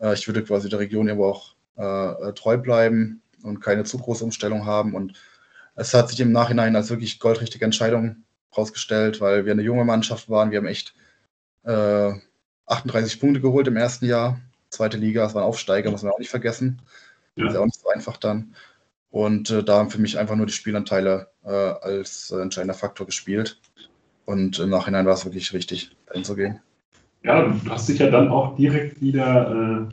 Äh, 0.00 0.14
ich 0.14 0.26
würde 0.26 0.42
quasi 0.44 0.68
der 0.68 0.78
Region 0.80 1.08
irgendwo 1.08 1.26
auch 1.26 1.54
äh, 1.76 2.28
äh, 2.28 2.32
treu 2.34 2.58
bleiben 2.58 3.22
und 3.42 3.60
keine 3.60 3.84
zu 3.84 3.98
große 3.98 4.24
Umstellung 4.24 4.66
haben. 4.66 4.94
Und 4.94 5.14
es 5.76 5.94
hat 5.94 6.08
sich 6.10 6.20
im 6.20 6.32
Nachhinein 6.32 6.76
als 6.76 6.90
wirklich 6.90 7.20
goldrichtige 7.20 7.64
Entscheidung 7.64 8.24
herausgestellt, 8.50 9.20
weil 9.20 9.46
wir 9.46 9.52
eine 9.52 9.62
junge 9.62 9.84
Mannschaft 9.84 10.28
waren. 10.28 10.50
Wir 10.50 10.58
haben 10.58 10.66
echt 10.66 10.94
38 11.64 13.14
äh, 13.14 13.20
Punkte 13.20 13.40
geholt 13.40 13.68
im 13.68 13.76
ersten 13.76 14.06
Jahr. 14.06 14.40
Zweite 14.70 14.96
Liga, 14.96 15.26
es 15.26 15.34
war 15.34 15.42
ein 15.42 15.48
Aufsteiger, 15.48 15.90
muss 15.90 16.02
man 16.02 16.12
auch 16.12 16.18
nicht 16.18 16.30
vergessen. 16.30 16.82
Ja. 17.36 17.44
Das 17.44 17.52
ist 17.52 17.56
ja 17.56 17.60
auch 17.60 17.66
nicht 17.66 17.80
so 17.80 17.88
einfach 17.88 18.16
dann. 18.16 18.54
Und 19.10 19.50
äh, 19.50 19.62
da 19.62 19.78
haben 19.78 19.90
für 19.90 20.00
mich 20.00 20.18
einfach 20.18 20.36
nur 20.36 20.46
die 20.46 20.52
Spielanteile 20.52 21.28
äh, 21.44 21.50
als 21.50 22.30
äh, 22.30 22.40
entscheidender 22.40 22.74
Faktor 22.74 23.06
gespielt. 23.06 23.60
Und 24.24 24.58
im 24.60 24.70
Nachhinein 24.70 25.06
war 25.06 25.14
es 25.14 25.24
wirklich 25.24 25.52
richtig, 25.52 25.90
dahin 26.06 26.24
zu 26.24 26.36
gehen. 26.36 26.60
Ja, 27.24 27.42
du 27.42 27.70
hast 27.70 27.88
dich 27.88 27.98
ja 27.98 28.10
dann 28.10 28.28
auch 28.28 28.54
direkt 28.56 29.00
wieder 29.02 29.50
äh, 29.50 29.86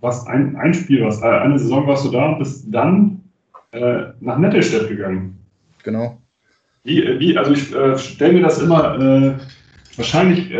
was 0.00 0.26
ein, 0.26 0.56
ein 0.56 0.72
Spiel, 0.72 1.04
was 1.04 1.20
äh, 1.20 1.26
eine 1.26 1.58
Saison 1.58 1.86
warst 1.86 2.04
du 2.04 2.10
da 2.10 2.26
und 2.26 2.38
bist 2.38 2.66
dann 2.68 3.20
äh, 3.72 4.04
nach 4.20 4.38
Nettelstedt 4.38 4.88
gegangen. 4.88 5.38
Genau. 5.82 6.22
Wie, 6.84 7.02
wie 7.18 7.36
also 7.36 7.52
ich 7.52 7.74
stelle 8.00 8.34
mir 8.34 8.42
das 8.42 8.60
immer, 8.60 9.40
wahrscheinlich 9.96 10.52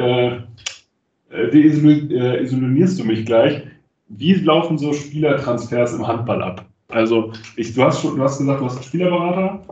isolierst 1.31 2.99
du 2.99 3.05
mich 3.05 3.25
gleich. 3.25 3.63
Wie 4.09 4.35
laufen 4.35 4.77
so 4.77 4.93
Spielertransfers 4.93 5.95
im 5.95 6.05
Handball 6.05 6.43
ab? 6.43 6.65
Also, 6.97 7.31
ich, 7.57 7.75
du, 7.75 7.85
hast 7.85 8.01
schon, 8.01 8.17
du 8.17 8.23
hast 8.23 8.39
gesagt, 8.39 8.59
du 8.59 8.65
hast 8.65 8.77
einen 8.77 8.85
Spielerberater. 8.85 9.63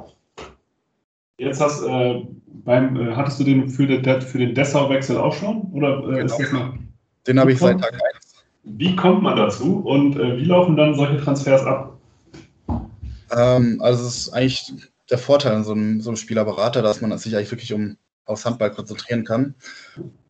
Jetzt 1.38 1.58
hast, 1.58 1.82
äh, 1.82 2.22
beim, 2.66 3.00
äh, 3.00 3.14
hattest 3.16 3.40
du 3.40 3.44
den 3.44 3.70
für, 3.70 3.86
den, 3.86 4.20
für 4.20 4.36
den 4.36 4.54
Dessau-Wechsel 4.54 5.16
auch 5.16 5.32
schon? 5.32 5.62
Oder 5.72 6.00
äh, 6.00 6.02
genau. 6.02 6.24
ist 6.26 6.38
das 6.38 6.52
noch, 6.52 6.74
den 7.26 7.40
habe 7.40 7.52
ich 7.52 7.58
seit 7.58 7.80
Tag 7.80 7.94
1. 7.94 8.44
Wie 8.64 8.94
kommt 8.94 9.22
man 9.22 9.38
dazu 9.38 9.78
und 9.78 10.16
äh, 10.16 10.36
wie 10.36 10.44
laufen 10.44 10.76
dann 10.76 10.94
solche 10.96 11.16
Transfers 11.16 11.64
ab? 11.64 11.98
Ähm, 13.30 13.80
also, 13.80 14.06
es 14.06 14.26
ist 14.26 14.28
eigentlich 14.34 14.74
der 15.08 15.16
Vorteil 15.16 15.54
an 15.54 15.64
so 15.64 15.72
einem, 15.72 16.02
so 16.02 16.10
einem 16.10 16.18
Spielerberater, 16.18 16.82
dass 16.82 17.00
man 17.00 17.16
sich 17.16 17.34
eigentlich 17.34 17.52
wirklich 17.52 17.72
um 17.72 17.96
aufs 18.26 18.44
Handball 18.44 18.70
konzentrieren 18.70 19.24
kann. 19.24 19.54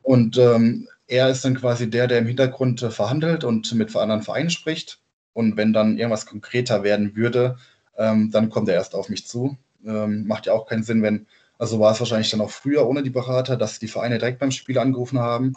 Und 0.03 0.39
ähm, 0.39 0.87
er 1.09 1.29
ist 1.29 1.45
dann 1.45 1.57
quasi 1.57 1.91
der, 1.91 2.07
der 2.07 2.19
im 2.19 2.27
Hintergrund 2.27 2.85
äh, 2.85 2.91
verhandelt 2.93 3.43
und 3.43 3.75
mit 3.75 3.97
anderen 3.97 4.23
Vereinen 4.23 4.51
spricht. 4.51 5.01
Und 5.35 5.57
wenn 5.59 5.75
dann 5.75 5.99
irgendwas 5.99 6.25
konkreter 6.25 6.83
werden 6.83 7.14
würde, 7.16 7.59
ähm, 7.99 8.31
dann 8.31 8.49
kommt 8.49 8.68
er 8.68 8.75
erst 8.75 8.94
auf 8.94 9.11
mich 9.11 9.27
zu. 9.27 9.59
Ähm, 9.85 10.27
macht 10.27 10.47
ja 10.47 10.55
auch 10.55 10.66
keinen 10.66 10.85
Sinn, 10.85 11.03
wenn, 11.03 11.27
also 11.59 11.79
war 11.79 11.92
es 11.92 12.01
wahrscheinlich 12.01 12.31
dann 12.31 12.40
auch 12.40 12.51
früher 12.51 12.87
ohne 12.88 13.03
die 13.03 13.11
Berater, 13.11 13.57
dass 13.57 13.79
die 13.79 13.88
Vereine 13.88 14.18
direkt 14.18 14.38
beim 14.38 14.51
Spiel 14.51 14.79
angerufen 14.79 15.18
haben 15.18 15.55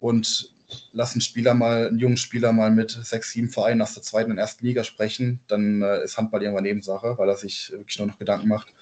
und 0.00 0.52
lassen 0.92 1.20
Spieler 1.20 1.54
mal, 1.54 1.88
einen 1.88 1.98
jungen 1.98 2.16
Spieler 2.16 2.52
mal 2.52 2.70
mit 2.70 2.90
sechs, 2.90 3.32
sieben 3.32 3.50
Vereinen 3.50 3.82
aus 3.82 3.94
der 3.94 4.02
zweiten 4.02 4.30
und 4.30 4.38
ersten 4.38 4.64
Liga 4.64 4.84
sprechen, 4.84 5.40
dann 5.46 5.82
äh, 5.82 6.02
ist 6.02 6.16
Handball 6.16 6.42
irgendwann 6.42 6.64
Nebensache, 6.64 7.18
weil 7.18 7.28
er 7.28 7.36
sich 7.36 7.70
wirklich 7.72 7.98
nur 7.98 8.08
noch 8.08 8.18
Gedanken 8.18 8.48
macht. 8.48 8.72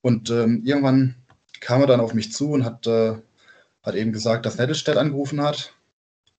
Und 0.00 0.30
ähm, 0.30 0.62
irgendwann 0.64 1.16
kam 1.60 1.80
er 1.80 1.86
dann 1.86 2.00
auf 2.00 2.14
mich 2.14 2.32
zu 2.32 2.50
und 2.50 2.64
hat, 2.64 2.86
äh, 2.86 3.14
hat 3.82 3.94
eben 3.94 4.12
gesagt, 4.12 4.44
dass 4.44 4.58
Nettelstedt 4.58 4.96
angerufen 4.96 5.40
hat 5.42 5.73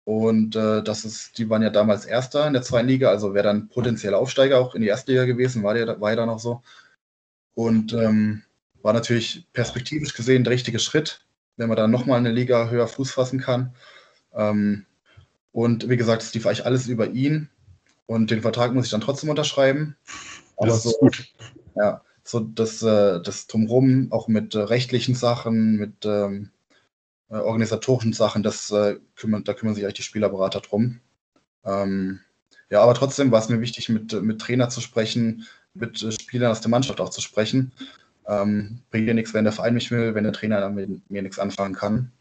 und 0.06 0.56
äh, 0.56 0.84
das 0.84 1.04
ist, 1.04 1.38
die 1.40 1.50
waren 1.50 1.64
ja 1.64 1.72
damals 1.72 2.06
Erster 2.06 2.46
in 2.46 2.54
der 2.54 2.62
zweiten 2.62 2.88
Liga, 2.88 3.10
also 3.10 3.34
wäre 3.34 3.44
dann 3.48 3.68
potenziell 3.70 4.14
Aufsteiger 4.14 4.60
auch 4.60 4.76
in 4.76 4.82
die 4.82 4.88
erste 4.88 5.12
Liga 5.12 5.26
gewesen, 5.26 5.64
war, 5.64 5.74
der, 5.74 6.00
war 6.00 6.12
ja 6.12 6.16
dann 6.16 6.30
auch 6.30 6.40
so. 6.40 6.62
Und 7.56 7.92
ähm, 7.94 8.44
war 8.84 8.94
natürlich 8.94 9.48
perspektivisch 9.52 10.14
gesehen 10.14 10.44
der 10.44 10.54
richtige 10.54 10.78
Schritt, 10.78 11.26
wenn 11.58 11.70
man 11.70 11.78
dann 11.78 11.90
nochmal 11.90 12.20
eine 12.20 12.32
Liga 12.32 12.70
höher 12.70 12.88
Fuß 12.88 13.12
fassen 13.12 13.40
kann. 13.40 13.74
Ähm, 14.36 14.86
und 15.52 15.90
wie 15.90 15.98
gesagt, 15.98 16.22
es 16.22 16.34
lief 16.36 16.46
eigentlich 16.46 16.66
alles 16.66 16.88
über 16.88 17.10
ihn. 17.10 17.50
Und 18.06 18.30
den 18.30 18.44
Vertrag 18.44 18.74
muss 18.74 18.86
ich 18.86 18.92
dann 18.92 19.02
trotzdem 19.02 19.32
unterschreiben. 19.32 19.96
Aber 20.58 20.68
das 20.68 20.84
so, 20.84 21.10
ja, 21.76 22.02
so 22.24 22.42
das, 22.42 22.84
äh, 22.84 23.22
das 23.22 23.48
Drumherum, 23.48 24.12
auch 24.12 24.28
mit 24.28 24.54
äh, 24.54 24.60
rechtlichen 24.60 25.16
Sachen, 25.16 25.78
mit 25.78 26.06
ähm, 26.06 26.52
äh, 27.30 27.36
organisatorischen 27.36 28.14
Sachen, 28.14 28.44
das, 28.44 28.72
äh, 28.72 28.98
kümmern, 29.16 29.44
da 29.44 29.54
kümmern 29.54 29.76
sich 29.76 29.84
eigentlich 29.84 29.96
die 29.96 30.04
Spielerberater 30.04 30.62
drum. 30.62 31.00
Ähm, 31.64 32.20
ja, 32.70 32.82
aber 32.82 32.94
trotzdem 32.94 33.32
war 33.32 33.40
es 33.40 33.50
mir 33.50 33.62
wichtig, 33.62 33.90
mit, 33.90 34.14
mit 34.22 34.40
Trainer 34.40 34.70
zu 34.70 34.82
sprechen, 34.82 35.46
mit 35.74 36.02
äh, 36.04 36.12
Spielern 36.12 36.52
aus 36.52 36.62
der 36.62 36.70
Mannschaft 36.70 37.02
auch 37.02 37.10
zu 37.10 37.22
sprechen. 37.22 37.72
Ähm, 38.28 38.80
bringt 38.90 39.08
dir 39.08 39.14
nichts, 39.14 39.34
wenn 39.34 39.44
der 39.44 39.54
Verein 39.54 39.76
mich 39.76 39.92
will, 39.92 40.16
wenn 40.16 40.24
der 40.24 40.34
Trainer 40.34 40.60
dann 40.60 40.76
mit 40.76 41.10
mir 41.10 41.22
nichts 41.22 41.38
anfangen 41.38 41.76
kann. 41.76 42.12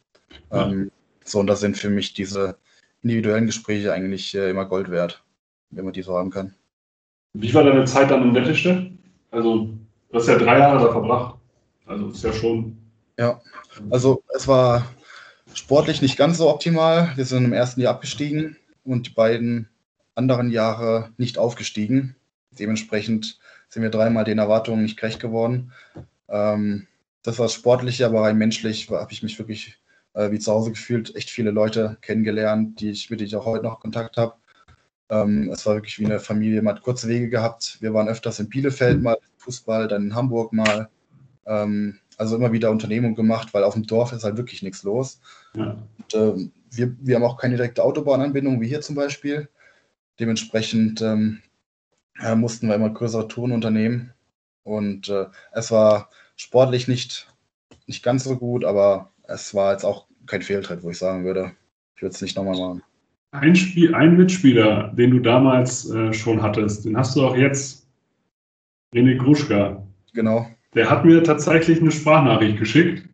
Ja. 0.52 0.68
Ähm, 0.68 0.90
so, 1.24 1.40
und 1.40 1.46
da 1.46 1.56
sind 1.56 1.78
für 1.78 1.90
mich 1.90 2.12
diese 2.12 2.56
individuellen 3.02 3.46
Gespräche 3.46 3.92
eigentlich 3.92 4.34
äh, 4.34 4.50
immer 4.50 4.66
Gold 4.66 4.90
wert, 4.90 5.22
wenn 5.70 5.84
man 5.84 5.94
die 5.94 6.02
so 6.02 6.16
haben 6.16 6.30
kann. 6.30 6.54
Wie 7.32 7.52
war 7.54 7.64
deine 7.64 7.84
Zeit 7.84 8.10
dann 8.10 8.22
in 8.22 8.32
Nettische? 8.32 8.90
Also, 9.30 9.70
du 10.10 10.18
hast 10.18 10.28
ja 10.28 10.38
drei 10.38 10.58
Jahre 10.58 10.84
da 10.84 10.92
verbracht. 10.92 11.38
Also, 11.86 12.08
ist 12.08 12.22
ja 12.22 12.32
schon. 12.32 12.76
Ja, 13.18 13.40
also 13.90 14.22
es 14.34 14.48
war 14.48 14.86
sportlich 15.54 16.02
nicht 16.02 16.16
ganz 16.16 16.38
so 16.38 16.48
optimal. 16.50 17.12
Wir 17.16 17.24
sind 17.24 17.44
im 17.44 17.52
ersten 17.52 17.80
Jahr 17.80 17.94
abgestiegen 17.94 18.56
und 18.84 19.06
die 19.06 19.10
beiden 19.10 19.68
anderen 20.14 20.50
Jahre 20.50 21.10
nicht 21.16 21.38
aufgestiegen. 21.38 22.16
Dementsprechend 22.58 23.38
sind 23.68 23.82
wir 23.82 23.90
dreimal 23.90 24.24
den 24.24 24.38
Erwartungen 24.38 24.82
nicht 24.82 24.96
gerecht 24.98 25.20
geworden. 25.20 25.72
Ähm, 26.28 26.86
das 27.22 27.38
war 27.38 27.48
sportlich, 27.48 28.04
aber 28.04 28.22
rein 28.22 28.36
menschlich 28.36 28.90
habe 28.90 29.12
ich 29.12 29.22
mich 29.22 29.38
wirklich 29.38 29.78
äh, 30.14 30.30
wie 30.30 30.38
zu 30.38 30.52
Hause 30.52 30.70
gefühlt. 30.70 31.14
Echt 31.16 31.30
viele 31.30 31.50
Leute 31.50 31.96
kennengelernt, 32.00 32.80
die 32.80 32.90
ich, 32.90 33.10
mit 33.10 33.20
denen 33.20 33.28
ich 33.28 33.36
auch 33.36 33.46
heute 33.46 33.64
noch 33.64 33.80
Kontakt 33.80 34.16
habe. 34.16 34.34
Ähm, 35.10 35.50
es 35.52 35.66
war 35.66 35.74
wirklich 35.74 35.98
wie 35.98 36.06
eine 36.06 36.20
Familie, 36.20 36.62
man 36.62 36.76
hat 36.76 36.82
kurze 36.82 37.08
Wege 37.08 37.28
gehabt. 37.28 37.78
Wir 37.80 37.92
waren 37.92 38.08
öfters 38.08 38.38
in 38.38 38.48
Bielefeld 38.48 39.02
mal 39.02 39.18
Fußball, 39.38 39.88
dann 39.88 40.04
in 40.04 40.14
Hamburg 40.14 40.52
mal. 40.52 40.88
Ähm, 41.46 41.98
also 42.18 42.36
immer 42.36 42.52
wieder 42.52 42.70
Unternehmung 42.70 43.14
gemacht, 43.14 43.54
weil 43.54 43.64
auf 43.64 43.74
dem 43.74 43.86
Dorf 43.86 44.12
ist 44.12 44.24
halt 44.24 44.36
wirklich 44.36 44.62
nichts 44.62 44.82
los. 44.82 45.20
Ja. 45.56 45.76
Und, 45.98 46.14
ähm, 46.14 46.52
wir, 46.70 46.96
wir 47.00 47.16
haben 47.16 47.24
auch 47.24 47.36
keine 47.36 47.56
direkte 47.56 47.82
Autobahnanbindung, 47.82 48.60
wie 48.60 48.68
hier 48.68 48.80
zum 48.80 48.94
Beispiel. 48.94 49.48
Dementsprechend 50.20 51.02
ähm, 51.02 51.40
äh, 52.20 52.34
mussten 52.34 52.68
wir 52.68 52.74
immer 52.74 52.90
größere 52.90 53.28
Touren 53.28 53.52
unternehmen. 53.52 54.12
Und 54.62 55.08
äh, 55.08 55.26
es 55.52 55.70
war 55.70 56.08
sportlich 56.36 56.88
nicht, 56.88 57.28
nicht 57.86 58.02
ganz 58.02 58.24
so 58.24 58.36
gut, 58.36 58.64
aber 58.64 59.10
es 59.24 59.54
war 59.54 59.72
jetzt 59.72 59.84
auch 59.84 60.06
kein 60.26 60.42
Fehltritt, 60.42 60.82
wo 60.82 60.90
ich 60.90 60.98
sagen 60.98 61.24
würde, 61.24 61.52
ich 61.96 62.02
würde 62.02 62.14
es 62.14 62.22
nicht 62.22 62.36
nochmal 62.36 62.58
machen. 62.58 62.82
Ein, 63.32 63.56
Spiel, 63.56 63.94
ein 63.94 64.16
Mitspieler, 64.16 64.92
den 64.94 65.10
du 65.10 65.18
damals 65.18 65.90
äh, 65.90 66.12
schon 66.12 66.40
hattest, 66.40 66.84
den 66.84 66.96
hast 66.96 67.16
du 67.16 67.26
auch 67.26 67.36
jetzt, 67.36 67.86
René 68.94 69.16
Gruschka. 69.16 69.82
Genau. 70.12 70.48
Der 70.74 70.90
hat 70.90 71.04
mir 71.04 71.22
tatsächlich 71.22 71.80
eine 71.80 71.90
Sprachnachricht 71.90 72.58
geschickt, 72.58 73.08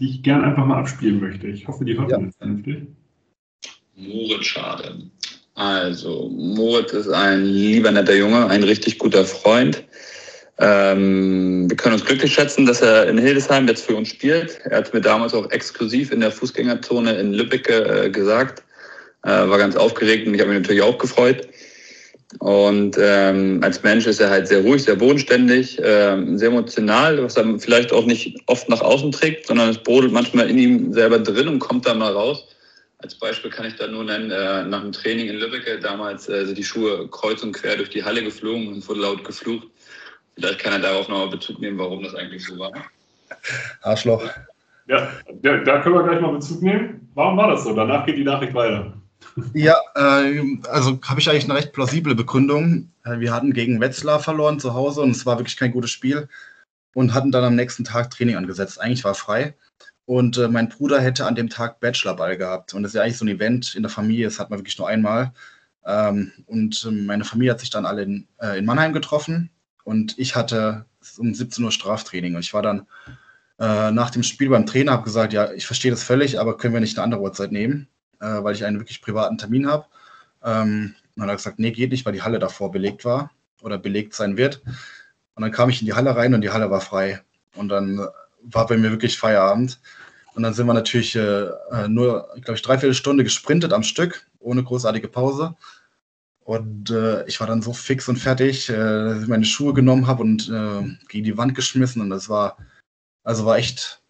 die 0.00 0.10
ich 0.10 0.22
gern 0.22 0.44
einfach 0.44 0.66
mal 0.66 0.78
abspielen 0.78 1.20
möchte. 1.20 1.46
Ich 1.46 1.66
hoffe, 1.68 1.84
die 1.84 1.96
hört 1.96 2.10
man 2.10 2.24
jetzt 2.26 2.38
vernünftig. 2.38 2.82
Moritz 3.96 4.46
Schade. 4.46 4.98
Also, 5.54 6.28
Moritz 6.30 6.92
ist 6.92 7.08
ein 7.08 7.44
lieber, 7.44 7.92
netter 7.92 8.16
Junge, 8.16 8.48
ein 8.48 8.64
richtig 8.64 8.98
guter 8.98 9.24
Freund. 9.24 9.84
Ähm, 10.58 11.68
wir 11.68 11.76
können 11.76 11.94
uns 11.94 12.04
glücklich 12.04 12.32
schätzen, 12.32 12.66
dass 12.66 12.80
er 12.80 13.08
in 13.08 13.18
Hildesheim 13.18 13.66
jetzt 13.68 13.84
für 13.84 13.94
uns 13.94 14.08
spielt. 14.08 14.60
Er 14.64 14.78
hat 14.78 14.92
mir 14.92 15.00
damals 15.00 15.34
auch 15.34 15.50
exklusiv 15.50 16.12
in 16.12 16.20
der 16.20 16.32
Fußgängerzone 16.32 17.12
in 17.14 17.32
Lübeck 17.32 17.68
äh, 17.68 18.10
gesagt. 18.10 18.64
Äh, 19.22 19.48
war 19.48 19.58
ganz 19.58 19.76
aufgeregt 19.76 20.26
und 20.26 20.34
ich 20.34 20.40
habe 20.40 20.50
mich 20.50 20.60
natürlich 20.60 20.82
auch 20.82 20.98
gefreut. 20.98 21.48
Und 22.40 22.96
ähm, 22.98 23.60
als 23.62 23.82
Mensch 23.82 24.06
ist 24.06 24.20
er 24.20 24.30
halt 24.30 24.48
sehr 24.48 24.62
ruhig, 24.62 24.82
sehr 24.82 24.96
bodenständig, 24.96 25.80
ähm, 25.82 26.36
sehr 26.36 26.48
emotional, 26.48 27.22
was 27.22 27.36
er 27.36 27.58
vielleicht 27.58 27.92
auch 27.92 28.06
nicht 28.06 28.36
oft 28.46 28.68
nach 28.68 28.80
außen 28.80 29.12
trägt, 29.12 29.46
sondern 29.46 29.70
es 29.70 29.78
brodelt 29.78 30.12
manchmal 30.12 30.50
in 30.50 30.58
ihm 30.58 30.92
selber 30.92 31.18
drin 31.18 31.48
und 31.48 31.58
kommt 31.60 31.86
dann 31.86 31.98
mal 31.98 32.12
raus. 32.12 32.46
Als 32.98 33.14
Beispiel 33.14 33.50
kann 33.50 33.66
ich 33.66 33.76
da 33.76 33.86
nur 33.86 34.04
nennen, 34.04 34.30
äh, 34.30 34.64
nach 34.64 34.80
dem 34.80 34.92
Training 34.92 35.28
in 35.28 35.36
Lübeck, 35.36 35.80
damals 35.82 36.28
äh, 36.28 36.46
sind 36.46 36.56
die 36.56 36.64
Schuhe 36.64 37.06
kreuz 37.08 37.42
und 37.42 37.52
quer 37.52 37.76
durch 37.76 37.90
die 37.90 38.02
Halle 38.02 38.22
geflogen 38.22 38.68
und 38.68 38.88
wurde 38.88 39.00
laut 39.00 39.24
geflucht. 39.24 39.68
Vielleicht 40.36 40.58
kann 40.58 40.72
er 40.72 40.78
darauf 40.80 41.08
nochmal 41.08 41.28
Bezug 41.28 41.60
nehmen, 41.60 41.78
warum 41.78 42.02
das 42.02 42.14
eigentlich 42.14 42.44
so 42.44 42.58
war. 42.58 42.72
Arschloch. 43.82 44.22
Ja, 44.88 45.10
da, 45.42 45.56
da 45.58 45.80
können 45.80 45.94
wir 45.94 46.02
gleich 46.02 46.20
mal 46.20 46.32
Bezug 46.32 46.62
nehmen. 46.62 47.08
Warum 47.14 47.36
war 47.36 47.50
das 47.50 47.64
so? 47.64 47.74
Danach 47.74 48.04
geht 48.04 48.18
die 48.18 48.24
Nachricht 48.24 48.54
weiter. 48.54 48.94
Ja, 49.52 49.76
äh, 49.94 50.58
also 50.68 50.98
habe 51.04 51.20
ich 51.20 51.28
eigentlich 51.28 51.44
eine 51.44 51.54
recht 51.54 51.72
plausible 51.72 52.14
Begründung. 52.14 52.92
Äh, 53.04 53.18
wir 53.20 53.32
hatten 53.32 53.52
gegen 53.52 53.80
Wetzlar 53.80 54.20
verloren 54.20 54.60
zu 54.60 54.74
Hause 54.74 55.00
und 55.02 55.10
es 55.10 55.26
war 55.26 55.38
wirklich 55.38 55.56
kein 55.56 55.72
gutes 55.72 55.90
Spiel 55.90 56.28
und 56.94 57.14
hatten 57.14 57.32
dann 57.32 57.44
am 57.44 57.56
nächsten 57.56 57.84
Tag 57.84 58.10
Training 58.10 58.36
angesetzt. 58.36 58.80
Eigentlich 58.80 59.04
war 59.04 59.14
frei. 59.14 59.54
Und 60.06 60.36
äh, 60.38 60.48
mein 60.48 60.68
Bruder 60.68 61.00
hätte 61.00 61.26
an 61.26 61.34
dem 61.34 61.48
Tag 61.48 61.80
Bachelorball 61.80 62.36
gehabt. 62.36 62.74
Und 62.74 62.82
das 62.82 62.90
ist 62.90 62.96
ja 62.96 63.02
eigentlich 63.02 63.18
so 63.18 63.24
ein 63.24 63.28
Event 63.28 63.74
in 63.74 63.82
der 63.82 63.90
Familie, 63.90 64.26
das 64.26 64.38
hat 64.38 64.50
man 64.50 64.58
wirklich 64.58 64.78
nur 64.78 64.88
einmal. 64.88 65.32
Ähm, 65.86 66.32
und 66.46 66.84
ähm, 66.88 67.06
meine 67.06 67.24
Familie 67.24 67.52
hat 67.52 67.60
sich 67.60 67.70
dann 67.70 67.86
alle 67.86 68.02
in, 68.02 68.28
äh, 68.40 68.58
in, 68.58 68.64
Mannheim 68.64 68.92
getroffen 68.92 69.50
und 69.84 70.18
ich 70.18 70.34
hatte 70.34 70.86
um 71.18 71.34
17 71.34 71.64
Uhr 71.64 71.72
Straftraining. 71.72 72.34
Und 72.34 72.40
ich 72.40 72.54
war 72.54 72.62
dann 72.62 72.86
äh, 73.58 73.90
nach 73.90 74.10
dem 74.10 74.22
Spiel 74.22 74.50
beim 74.50 74.66
Trainer, 74.66 74.92
habe 74.92 75.04
gesagt, 75.04 75.32
ja, 75.32 75.52
ich 75.52 75.66
verstehe 75.66 75.90
das 75.90 76.02
völlig, 76.02 76.40
aber 76.40 76.56
können 76.56 76.74
wir 76.74 76.80
nicht 76.80 76.98
eine 76.98 77.04
andere 77.04 77.20
Uhrzeit 77.20 77.52
nehmen? 77.52 77.88
Äh, 78.24 78.42
weil 78.42 78.54
ich 78.54 78.64
einen 78.64 78.80
wirklich 78.80 79.02
privaten 79.02 79.38
Termin 79.38 79.68
habe. 79.68 79.86
Ähm, 80.42 80.94
und 81.14 81.20
dann 81.20 81.24
hat 81.24 81.34
er 81.34 81.36
gesagt, 81.36 81.58
nee, 81.58 81.70
geht 81.70 81.92
nicht, 81.92 82.06
weil 82.06 82.12
die 82.12 82.22
Halle 82.22 82.38
davor 82.38 82.70
belegt 82.70 83.04
war 83.04 83.30
oder 83.62 83.78
belegt 83.78 84.14
sein 84.14 84.36
wird. 84.36 84.62
Und 85.34 85.42
dann 85.42 85.52
kam 85.52 85.68
ich 85.68 85.80
in 85.80 85.86
die 85.86 85.94
Halle 85.94 86.16
rein 86.16 86.34
und 86.34 86.40
die 86.40 86.50
Halle 86.50 86.70
war 86.70 86.80
frei. 86.80 87.22
Und 87.54 87.68
dann 87.68 88.06
war 88.42 88.66
bei 88.66 88.76
mir 88.76 88.90
wirklich 88.90 89.18
Feierabend. 89.18 89.80
Und 90.34 90.42
dann 90.42 90.54
sind 90.54 90.66
wir 90.66 90.74
natürlich 90.74 91.14
äh, 91.14 91.44
äh 91.70 91.88
nur, 91.88 92.28
glaube 92.36 92.54
ich, 92.54 92.62
dreiviertel 92.62 92.94
Stunde 92.94 93.24
gesprintet 93.24 93.72
am 93.72 93.84
Stück, 93.84 94.26
ohne 94.40 94.64
großartige 94.64 95.08
Pause. 95.08 95.54
Und 96.40 96.90
äh, 96.90 97.24
ich 97.26 97.40
war 97.40 97.46
dann 97.46 97.62
so 97.62 97.72
fix 97.72 98.08
und 98.08 98.16
fertig, 98.16 98.68
äh, 98.68 98.74
dass 98.74 99.22
ich 99.22 99.28
meine 99.28 99.44
Schuhe 99.44 99.72
genommen 99.72 100.06
habe 100.06 100.22
und 100.22 100.48
äh, 100.48 100.96
gegen 101.08 101.24
die 101.24 101.38
Wand 101.38 101.54
geschmissen. 101.54 102.02
Und 102.02 102.10
das 102.10 102.28
war, 102.28 102.58
also 103.22 103.46
war 103.46 103.56
echt 103.56 104.02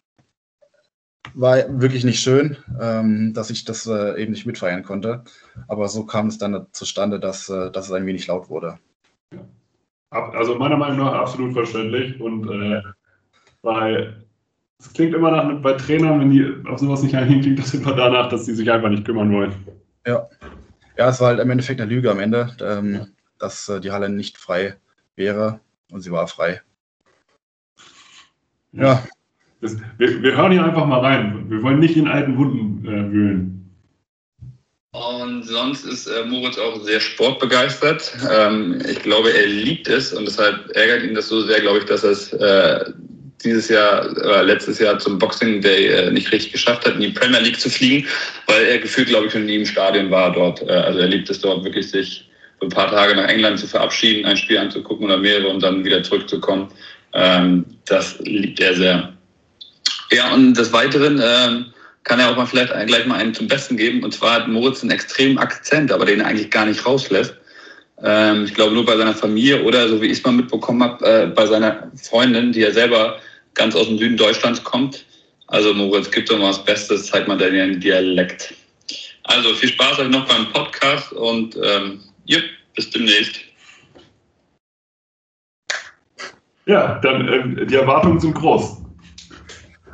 war 1.33 1.57
wirklich 1.81 2.03
nicht 2.03 2.19
schön, 2.19 2.57
ähm, 2.79 3.33
dass 3.33 3.49
ich 3.49 3.65
das 3.65 3.87
äh, 3.87 4.21
eben 4.21 4.31
nicht 4.31 4.45
mitfeiern 4.45 4.83
konnte. 4.83 5.23
Aber 5.67 5.87
so 5.87 6.05
kam 6.05 6.27
es 6.27 6.37
dann 6.37 6.67
zustande, 6.71 7.19
dass, 7.19 7.49
äh, 7.49 7.71
dass 7.71 7.85
es 7.85 7.91
ein 7.91 8.05
wenig 8.05 8.27
laut 8.27 8.49
wurde. 8.49 8.77
Also 10.09 10.55
meiner 10.55 10.77
Meinung 10.77 10.99
nach 10.99 11.13
absolut 11.13 11.53
verständlich. 11.53 12.19
Und 12.21 12.49
äh, 12.49 12.81
weil 13.61 14.25
es 14.79 14.93
klingt 14.93 15.13
immer 15.13 15.31
nach, 15.31 15.61
bei 15.61 15.73
Trainern, 15.73 16.19
wenn 16.19 16.31
die 16.31 16.69
auf 16.69 16.79
sowas 16.79 17.03
nicht 17.03 17.15
eingehen, 17.15 17.41
klingt 17.41 17.59
das 17.59 17.73
immer 17.73 17.95
danach, 17.95 18.29
dass 18.29 18.45
die 18.45 18.53
sich 18.53 18.71
einfach 18.71 18.89
nicht 18.89 19.05
kümmern 19.05 19.33
wollen. 19.33 19.53
Ja. 20.05 20.27
Ja, 20.97 21.09
es 21.09 21.19
war 21.19 21.29
halt 21.29 21.39
im 21.39 21.49
Endeffekt 21.49 21.81
eine 21.81 21.89
Lüge 21.89 22.09
am 22.09 22.19
Ende, 22.19 22.55
ähm, 22.61 23.07
dass 23.37 23.67
äh, 23.67 23.81
die 23.81 23.91
Halle 23.91 24.09
nicht 24.09 24.37
frei 24.37 24.77
wäre 25.15 25.59
und 25.91 26.01
sie 26.01 26.11
war 26.11 26.27
frei. 26.27 26.61
Ja. 28.71 29.03
Das, 29.65 29.77
wir, 29.97 30.21
wir, 30.21 30.37
hören 30.37 30.51
hier 30.51 30.63
einfach 30.63 30.85
mal 30.85 30.99
rein. 30.99 31.45
Wir 31.49 31.63
wollen 31.63 31.79
nicht 31.79 31.97
in 31.97 32.07
alten 32.07 32.37
Wunden 32.37 32.85
äh, 32.85 33.11
wühlen. 33.11 33.51
Und 34.91 35.43
sonst 35.43 35.85
ist 35.85 36.05
äh, 36.05 36.23
Moritz 36.25 36.57
auch 36.59 36.79
sehr 36.83 36.99
sportbegeistert. 36.99 38.15
Ähm, 38.31 38.79
ich 38.87 38.99
glaube, 38.99 39.35
er 39.35 39.47
liebt 39.47 39.87
es 39.87 40.13
und 40.13 40.25
deshalb 40.25 40.69
ärgert 40.75 41.03
ihn 41.03 41.15
das 41.15 41.29
so 41.29 41.41
sehr, 41.41 41.61
glaube 41.61 41.79
ich, 41.79 41.85
dass 41.85 42.03
er 42.03 42.11
es 42.11 42.31
äh, 42.33 42.91
dieses 43.43 43.69
Jahr, 43.69 44.05
äh, 44.17 44.43
letztes 44.43 44.77
Jahr 44.77 44.99
zum 44.99 45.17
Boxing 45.17 45.61
Day 45.61 45.87
äh, 45.87 46.11
nicht 46.11 46.31
richtig 46.31 46.51
geschafft 46.51 46.85
hat, 46.85 46.93
in 46.93 47.01
die 47.01 47.09
Premier 47.09 47.39
League 47.39 47.59
zu 47.59 47.69
fliegen, 47.69 48.07
weil 48.45 48.65
er 48.65 48.77
gefühlt, 48.77 49.07
glaube 49.07 49.25
ich, 49.25 49.33
schon 49.33 49.45
nie 49.45 49.55
im 49.55 49.65
Stadion 49.65 50.11
war 50.11 50.31
dort. 50.31 50.61
Äh, 50.61 50.71
also 50.71 50.99
er 50.99 51.07
liebt 51.07 51.29
es 51.29 51.41
dort 51.41 51.63
wirklich, 51.63 51.89
sich 51.89 52.29
für 52.59 52.67
ein 52.67 52.69
paar 52.69 52.91
Tage 52.91 53.15
nach 53.15 53.27
England 53.27 53.59
zu 53.59 53.67
verabschieden, 53.67 54.25
ein 54.25 54.37
Spiel 54.37 54.59
anzugucken 54.59 55.05
oder 55.05 55.17
mehrere 55.17 55.49
und 55.49 55.63
dann 55.63 55.83
wieder 55.83 56.03
zurückzukommen. 56.03 56.69
Ähm, 57.13 57.65
das 57.85 58.19
liebt 58.19 58.59
er 58.59 58.75
sehr. 58.75 59.14
Ja, 60.15 60.33
und 60.33 60.53
des 60.53 60.71
Weiteren 60.71 61.21
ähm, 61.21 61.73
kann 62.05 62.21
er 62.21 62.31
auch 62.31 62.37
mal 62.37 62.45
vielleicht 62.45 62.71
gleich 62.87 63.05
mal 63.05 63.17
einen 63.17 63.33
zum 63.33 63.49
Besten 63.49 63.75
geben. 63.75 64.01
Und 64.01 64.13
zwar 64.13 64.35
hat 64.35 64.47
Moritz 64.47 64.81
einen 64.81 64.91
extremen 64.91 65.37
Akzent, 65.37 65.91
aber 65.91 66.05
den 66.05 66.21
er 66.21 66.27
eigentlich 66.27 66.49
gar 66.49 66.65
nicht 66.65 66.85
rauslässt. 66.85 67.35
Ähm, 68.01 68.45
ich 68.45 68.53
glaube 68.53 68.73
nur 68.73 68.85
bei 68.85 68.95
seiner 68.95 69.13
Familie 69.13 69.61
oder 69.63 69.89
so 69.89 70.01
wie 70.01 70.05
ich 70.05 70.19
es 70.19 70.23
mal 70.23 70.31
mitbekommen 70.31 70.81
habe, 70.83 71.05
äh, 71.05 71.27
bei 71.27 71.45
seiner 71.45 71.91
Freundin, 72.01 72.53
die 72.53 72.61
ja 72.61 72.71
selber 72.71 73.19
ganz 73.55 73.75
aus 73.75 73.87
dem 73.87 73.97
Süden 73.97 74.15
Deutschlands 74.15 74.63
kommt. 74.63 75.03
Also 75.47 75.73
Moritz, 75.73 76.09
gib 76.09 76.27
doch 76.27 76.39
mal 76.39 76.47
was 76.47 76.63
Bestes, 76.63 77.07
zeig 77.07 77.27
mal 77.27 77.37
deinen 77.37 77.81
Dialekt. 77.81 78.53
Also 79.23 79.53
viel 79.53 79.69
Spaß 79.69 79.99
euch 79.99 80.09
noch 80.09 80.25
beim 80.29 80.47
Podcast 80.53 81.11
und 81.11 81.57
ähm, 81.61 81.99
ja, 82.23 82.39
bis 82.73 82.89
demnächst. 82.89 83.41
Ja, 86.67 86.99
dann 87.03 87.57
äh, 87.57 87.65
die 87.65 87.75
Erwartungen 87.75 88.21
sind 88.21 88.33
groß. 88.35 88.84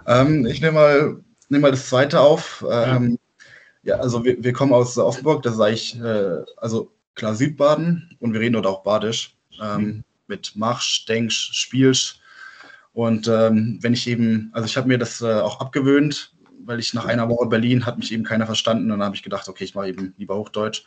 Ähm, 0.08 0.46
ich 0.46 0.62
nehme 0.62 0.74
mal, 0.74 1.24
nehm 1.50 1.62
mal 1.62 1.72
das 1.72 1.90
zweite 1.90 2.20
auf. 2.20 2.66
Ähm, 2.70 3.18
ja. 3.84 3.96
ja. 3.96 4.02
also 4.02 4.24
wir, 4.24 4.44
wir, 4.44 4.54
kommen 4.54 4.74
aus 4.74 4.98
Offenburg, 4.98 5.44
das 5.44 5.54
ist 5.54 5.60
eigentlich, 5.60 6.00
äh, 6.00 6.44
also 6.58 6.92
klar 7.16 7.36
Südbaden 7.36 8.16
und 8.20 8.34
wir 8.34 8.40
reden 8.40 8.54
dort 8.54 8.68
auch 8.68 8.84
Badisch. 8.84 9.38
Ähm, 9.62 9.82
mhm. 9.82 10.04
Mit 10.28 10.56
Marsch, 10.56 11.06
Denksch, 11.06 11.52
Spielsch. 11.54 12.20
Und 12.94 13.28
ähm, 13.28 13.80
wenn 13.82 13.94
ich 13.94 14.08
eben, 14.08 14.50
also 14.54 14.66
ich 14.66 14.78
habe 14.78 14.88
mir 14.88 14.98
das 14.98 15.22
äh, 15.22 15.40
auch 15.40 15.60
abgewöhnt, 15.60 16.34
weil 16.66 16.80
ich 16.80 16.94
nach 16.94 17.06
einer 17.06 17.30
Woche 17.30 17.48
Berlin 17.48 17.86
hat 17.86 17.98
mich 17.98 18.12
eben 18.12 18.24
keiner 18.24 18.46
verstanden 18.46 18.92
und 18.92 19.00
dann 19.00 19.06
habe 19.06 19.16
ich 19.16 19.24
gedacht, 19.24 19.48
okay, 19.48 19.64
ich 19.64 19.76
mache 19.76 19.90
eben 19.90 20.14
lieber 20.18 20.36
Hochdeutsch. 20.36 20.86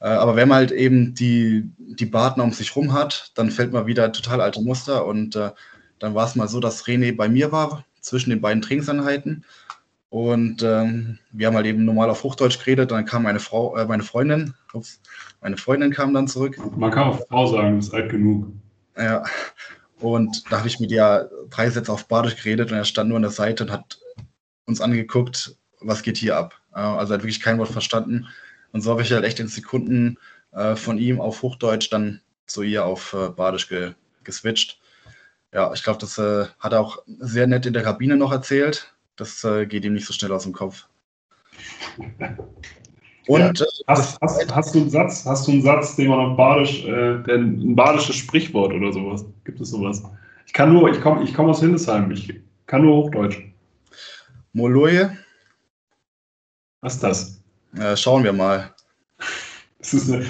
Äh, 0.00 0.08
aber 0.08 0.36
wenn 0.36 0.48
man 0.48 0.56
halt 0.58 0.72
eben 0.72 1.14
die, 1.14 1.70
die 1.78 2.06
Partner 2.06 2.44
um 2.44 2.52
sich 2.52 2.74
rum 2.74 2.92
hat, 2.92 3.32
dann 3.34 3.50
fällt 3.50 3.72
man 3.72 3.86
wieder 3.86 4.12
total 4.12 4.40
alte 4.40 4.60
Muster 4.60 5.06
und 5.06 5.36
äh, 5.36 5.50
dann 5.98 6.14
war 6.14 6.26
es 6.26 6.34
mal 6.34 6.48
so, 6.48 6.60
dass 6.60 6.84
René 6.84 7.14
bei 7.14 7.28
mir 7.28 7.52
war, 7.52 7.84
zwischen 8.00 8.30
den 8.30 8.40
beiden 8.40 8.62
Trainingseinheiten. 8.62 9.44
Und 10.10 10.62
ähm, 10.64 11.18
wir 11.30 11.46
haben 11.46 11.54
halt 11.54 11.66
eben 11.66 11.84
normal 11.84 12.10
auf 12.10 12.24
Hochdeutsch 12.24 12.58
geredet. 12.58 12.90
Dann 12.90 13.04
kam 13.04 13.22
meine 13.22 13.38
Frau, 13.38 13.76
äh, 13.76 13.84
meine 13.86 14.02
Freundin, 14.02 14.54
ups, 14.72 15.00
meine 15.40 15.56
Freundin 15.56 15.92
kam 15.92 16.12
dann 16.12 16.26
zurück. 16.26 16.58
Man 16.76 16.90
kann 16.90 17.04
auch 17.04 17.26
Frau 17.28 17.46
sagen, 17.46 17.78
ist 17.78 17.94
alt 17.94 18.10
genug. 18.10 18.48
Ja. 18.96 19.24
Und 20.00 20.50
da 20.50 20.58
habe 20.58 20.68
ich 20.68 20.80
mit 20.80 20.90
ihr 20.90 21.30
drei 21.50 21.70
Sätze 21.70 21.92
auf 21.92 22.08
Badisch 22.08 22.36
geredet 22.36 22.72
und 22.72 22.78
er 22.78 22.84
stand 22.84 23.08
nur 23.08 23.16
an 23.16 23.22
der 23.22 23.30
Seite 23.30 23.64
und 23.64 23.70
hat 23.70 24.00
uns 24.66 24.80
angeguckt, 24.80 25.56
was 25.80 26.02
geht 26.02 26.16
hier 26.16 26.36
ab. 26.36 26.60
Also 26.72 27.12
er 27.12 27.18
hat 27.18 27.22
wirklich 27.22 27.40
kein 27.40 27.58
Wort 27.58 27.68
verstanden. 27.68 28.26
Und 28.72 28.80
so 28.80 28.90
habe 28.90 29.02
ich 29.02 29.12
halt 29.12 29.24
echt 29.24 29.38
in 29.38 29.48
Sekunden 29.48 30.18
äh, 30.52 30.74
von 30.74 30.98
ihm 30.98 31.20
auf 31.20 31.42
Hochdeutsch 31.42 31.92
dann 31.92 32.20
zu 32.46 32.62
ihr 32.62 32.84
auf 32.84 33.12
äh, 33.12 33.28
Badisch 33.28 33.68
ge 33.68 33.92
geswitcht 34.24 34.80
ja, 35.52 35.72
ich 35.72 35.82
glaube, 35.82 35.98
das 35.98 36.18
äh, 36.18 36.46
hat 36.58 36.72
er 36.72 36.80
auch 36.80 36.98
sehr 37.06 37.46
nett 37.46 37.66
in 37.66 37.72
der 37.72 37.82
Kabine 37.82 38.16
noch 38.16 38.32
erzählt. 38.32 38.92
Das 39.16 39.42
äh, 39.44 39.66
geht 39.66 39.84
ihm 39.84 39.94
nicht 39.94 40.06
so 40.06 40.12
schnell 40.12 40.32
aus 40.32 40.44
dem 40.44 40.52
Kopf. 40.52 40.86
Und 43.26 43.58
ja. 43.58 43.66
Äh, 43.66 43.68
hast, 43.88 44.18
hast, 44.20 44.54
hast, 44.54 44.74
du 44.74 44.80
einen 44.80 44.90
Satz, 44.90 45.24
hast 45.26 45.46
du 45.46 45.52
einen 45.52 45.62
Satz, 45.62 45.96
den 45.96 46.08
man 46.08 46.20
auf 46.20 46.36
Badisch, 46.36 46.84
äh, 46.84 47.16
ein 47.32 47.74
badisches 47.74 48.16
Sprichwort 48.16 48.72
oder 48.72 48.92
sowas? 48.92 49.24
Gibt 49.44 49.60
es 49.60 49.70
sowas? 49.70 50.02
Ich 50.46 50.52
kann 50.52 50.72
nur, 50.72 50.90
ich 50.90 51.00
komme 51.00 51.22
ich 51.22 51.34
komm 51.34 51.48
aus 51.48 51.60
Hildesheim, 51.60 52.10
ich 52.10 52.34
kann 52.66 52.82
nur 52.82 53.04
Hochdeutsch. 53.04 53.38
Moloje? 54.52 55.16
Was 56.80 56.94
ist 56.94 57.02
das? 57.02 57.42
Äh, 57.76 57.96
schauen 57.96 58.24
wir 58.24 58.32
mal. 58.32 58.74
Das, 59.78 59.94
ist 59.94 60.10
eine, 60.10 60.24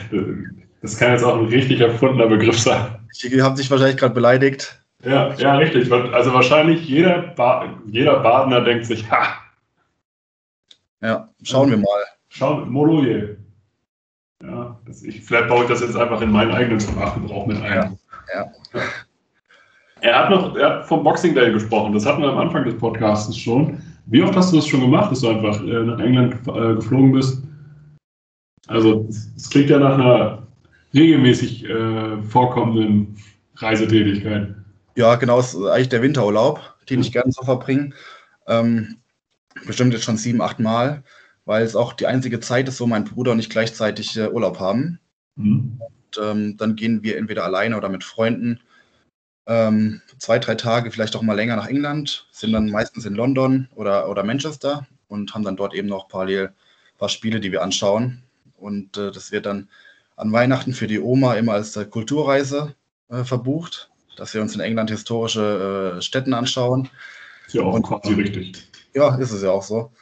das 0.82 0.96
kann 0.96 1.12
jetzt 1.12 1.24
auch 1.24 1.38
ein 1.38 1.46
richtig 1.46 1.80
erfundener 1.80 2.26
Begriff 2.26 2.58
sein. 2.58 2.98
Ich 3.12 3.40
habe 3.40 3.56
dich 3.56 3.70
wahrscheinlich 3.70 3.96
gerade 3.96 4.14
beleidigt. 4.14 4.79
Ja, 5.02 5.32
ja, 5.34 5.56
richtig. 5.56 5.90
Also 5.90 6.32
wahrscheinlich 6.34 6.86
jeder, 6.86 7.22
ba 7.34 7.78
jeder 7.86 8.20
Badener 8.20 8.60
denkt 8.60 8.86
sich, 8.86 9.10
ha. 9.10 9.34
Ja, 11.00 11.28
schauen 11.42 11.70
wir 11.70 11.78
mal. 11.78 12.04
Schauen, 12.28 12.70
Moloje. 12.70 13.38
Ja, 14.42 14.78
das, 14.86 15.02
ich, 15.02 15.22
vielleicht 15.22 15.48
baue 15.48 15.64
ich 15.64 15.68
das 15.70 15.80
jetzt 15.80 15.96
einfach 15.96 16.20
in 16.20 16.30
meinen 16.30 16.52
eigenen 16.52 16.80
Sprachgebrauch 16.80 17.46
mit 17.46 17.56
ein. 17.62 17.98
Ja, 18.34 18.52
ja. 18.74 18.80
Er 20.02 20.18
hat 20.18 20.30
noch 20.30 20.56
er 20.56 20.70
hat 20.70 20.86
vom 20.86 21.04
Boxing 21.04 21.34
Day 21.34 21.52
gesprochen. 21.52 21.92
Das 21.92 22.06
hatten 22.06 22.22
wir 22.22 22.30
am 22.30 22.38
Anfang 22.38 22.64
des 22.64 22.76
Podcasts 22.78 23.36
schon. 23.36 23.82
Wie 24.06 24.22
oft 24.22 24.34
hast 24.34 24.52
du 24.52 24.56
das 24.56 24.66
schon 24.66 24.80
gemacht, 24.80 25.10
dass 25.10 25.20
du 25.20 25.28
einfach 25.28 25.62
äh, 25.62 25.84
nach 25.84 25.98
England 25.98 26.34
äh, 26.48 26.74
geflogen 26.74 27.12
bist? 27.12 27.42
Also, 28.66 29.06
es 29.08 29.50
klingt 29.50 29.68
ja 29.68 29.78
nach 29.78 29.94
einer 29.94 30.46
regelmäßig 30.94 31.68
äh, 31.68 32.22
vorkommenden 32.22 33.16
Reisetätigkeit. 33.56 34.54
Ja, 34.96 35.14
genau, 35.16 35.40
ist 35.40 35.56
eigentlich 35.56 35.88
der 35.88 36.02
Winterurlaub, 36.02 36.76
den 36.88 37.00
ich 37.00 37.12
gerne 37.12 37.32
so 37.32 37.42
verbringe. 37.42 37.90
Ähm, 38.46 38.96
bestimmt 39.66 39.92
jetzt 39.92 40.04
schon 40.04 40.16
sieben, 40.16 40.42
acht 40.42 40.58
Mal, 40.58 41.04
weil 41.44 41.64
es 41.64 41.76
auch 41.76 41.92
die 41.92 42.06
einzige 42.06 42.40
Zeit 42.40 42.68
ist, 42.68 42.80
wo 42.80 42.86
mein 42.86 43.04
Bruder 43.04 43.32
und 43.32 43.38
ich 43.38 43.50
gleichzeitig 43.50 44.16
äh, 44.16 44.28
Urlaub 44.28 44.58
haben. 44.58 45.00
Mhm. 45.36 45.80
Und 45.80 46.20
ähm, 46.22 46.56
dann 46.56 46.76
gehen 46.76 47.02
wir 47.02 47.16
entweder 47.16 47.44
alleine 47.44 47.76
oder 47.76 47.88
mit 47.88 48.04
Freunden 48.04 48.60
ähm, 49.46 50.02
zwei, 50.18 50.38
drei 50.38 50.54
Tage, 50.54 50.90
vielleicht 50.90 51.16
auch 51.16 51.22
mal 51.22 51.34
länger 51.34 51.56
nach 51.56 51.66
England, 51.66 52.28
sind 52.30 52.52
dann 52.52 52.70
meistens 52.70 53.04
in 53.04 53.14
London 53.14 53.68
oder, 53.74 54.08
oder 54.08 54.22
Manchester 54.22 54.86
und 55.08 55.34
haben 55.34 55.44
dann 55.44 55.56
dort 55.56 55.74
eben 55.74 55.88
noch 55.88 56.08
parallel 56.08 56.48
ein 56.48 56.98
paar 56.98 57.08
Spiele, 57.08 57.40
die 57.40 57.52
wir 57.52 57.62
anschauen. 57.62 58.22
Und 58.56 58.96
äh, 58.96 59.10
das 59.10 59.32
wird 59.32 59.46
dann 59.46 59.68
an 60.16 60.32
Weihnachten 60.32 60.74
für 60.74 60.86
die 60.86 61.00
Oma 61.00 61.34
immer 61.34 61.54
als 61.54 61.76
äh, 61.76 61.84
Kulturreise 61.84 62.74
äh, 63.08 63.24
verbucht 63.24 63.90
dass 64.20 64.34
wir 64.34 64.42
uns 64.42 64.54
in 64.54 64.60
England 64.60 64.90
historische 64.90 65.96
äh, 65.96 66.02
Städten 66.02 66.34
anschauen. 66.34 66.90
Ist 67.46 67.54
ja 67.54 67.62
auch 67.62 67.72
und, 67.72 67.82
quasi 67.82 68.12
richtig. 68.12 68.68
Ja, 68.92 69.16
ist 69.16 69.30
es 69.30 69.42
ja 69.42 69.50
auch 69.50 69.62
so. 69.62 69.92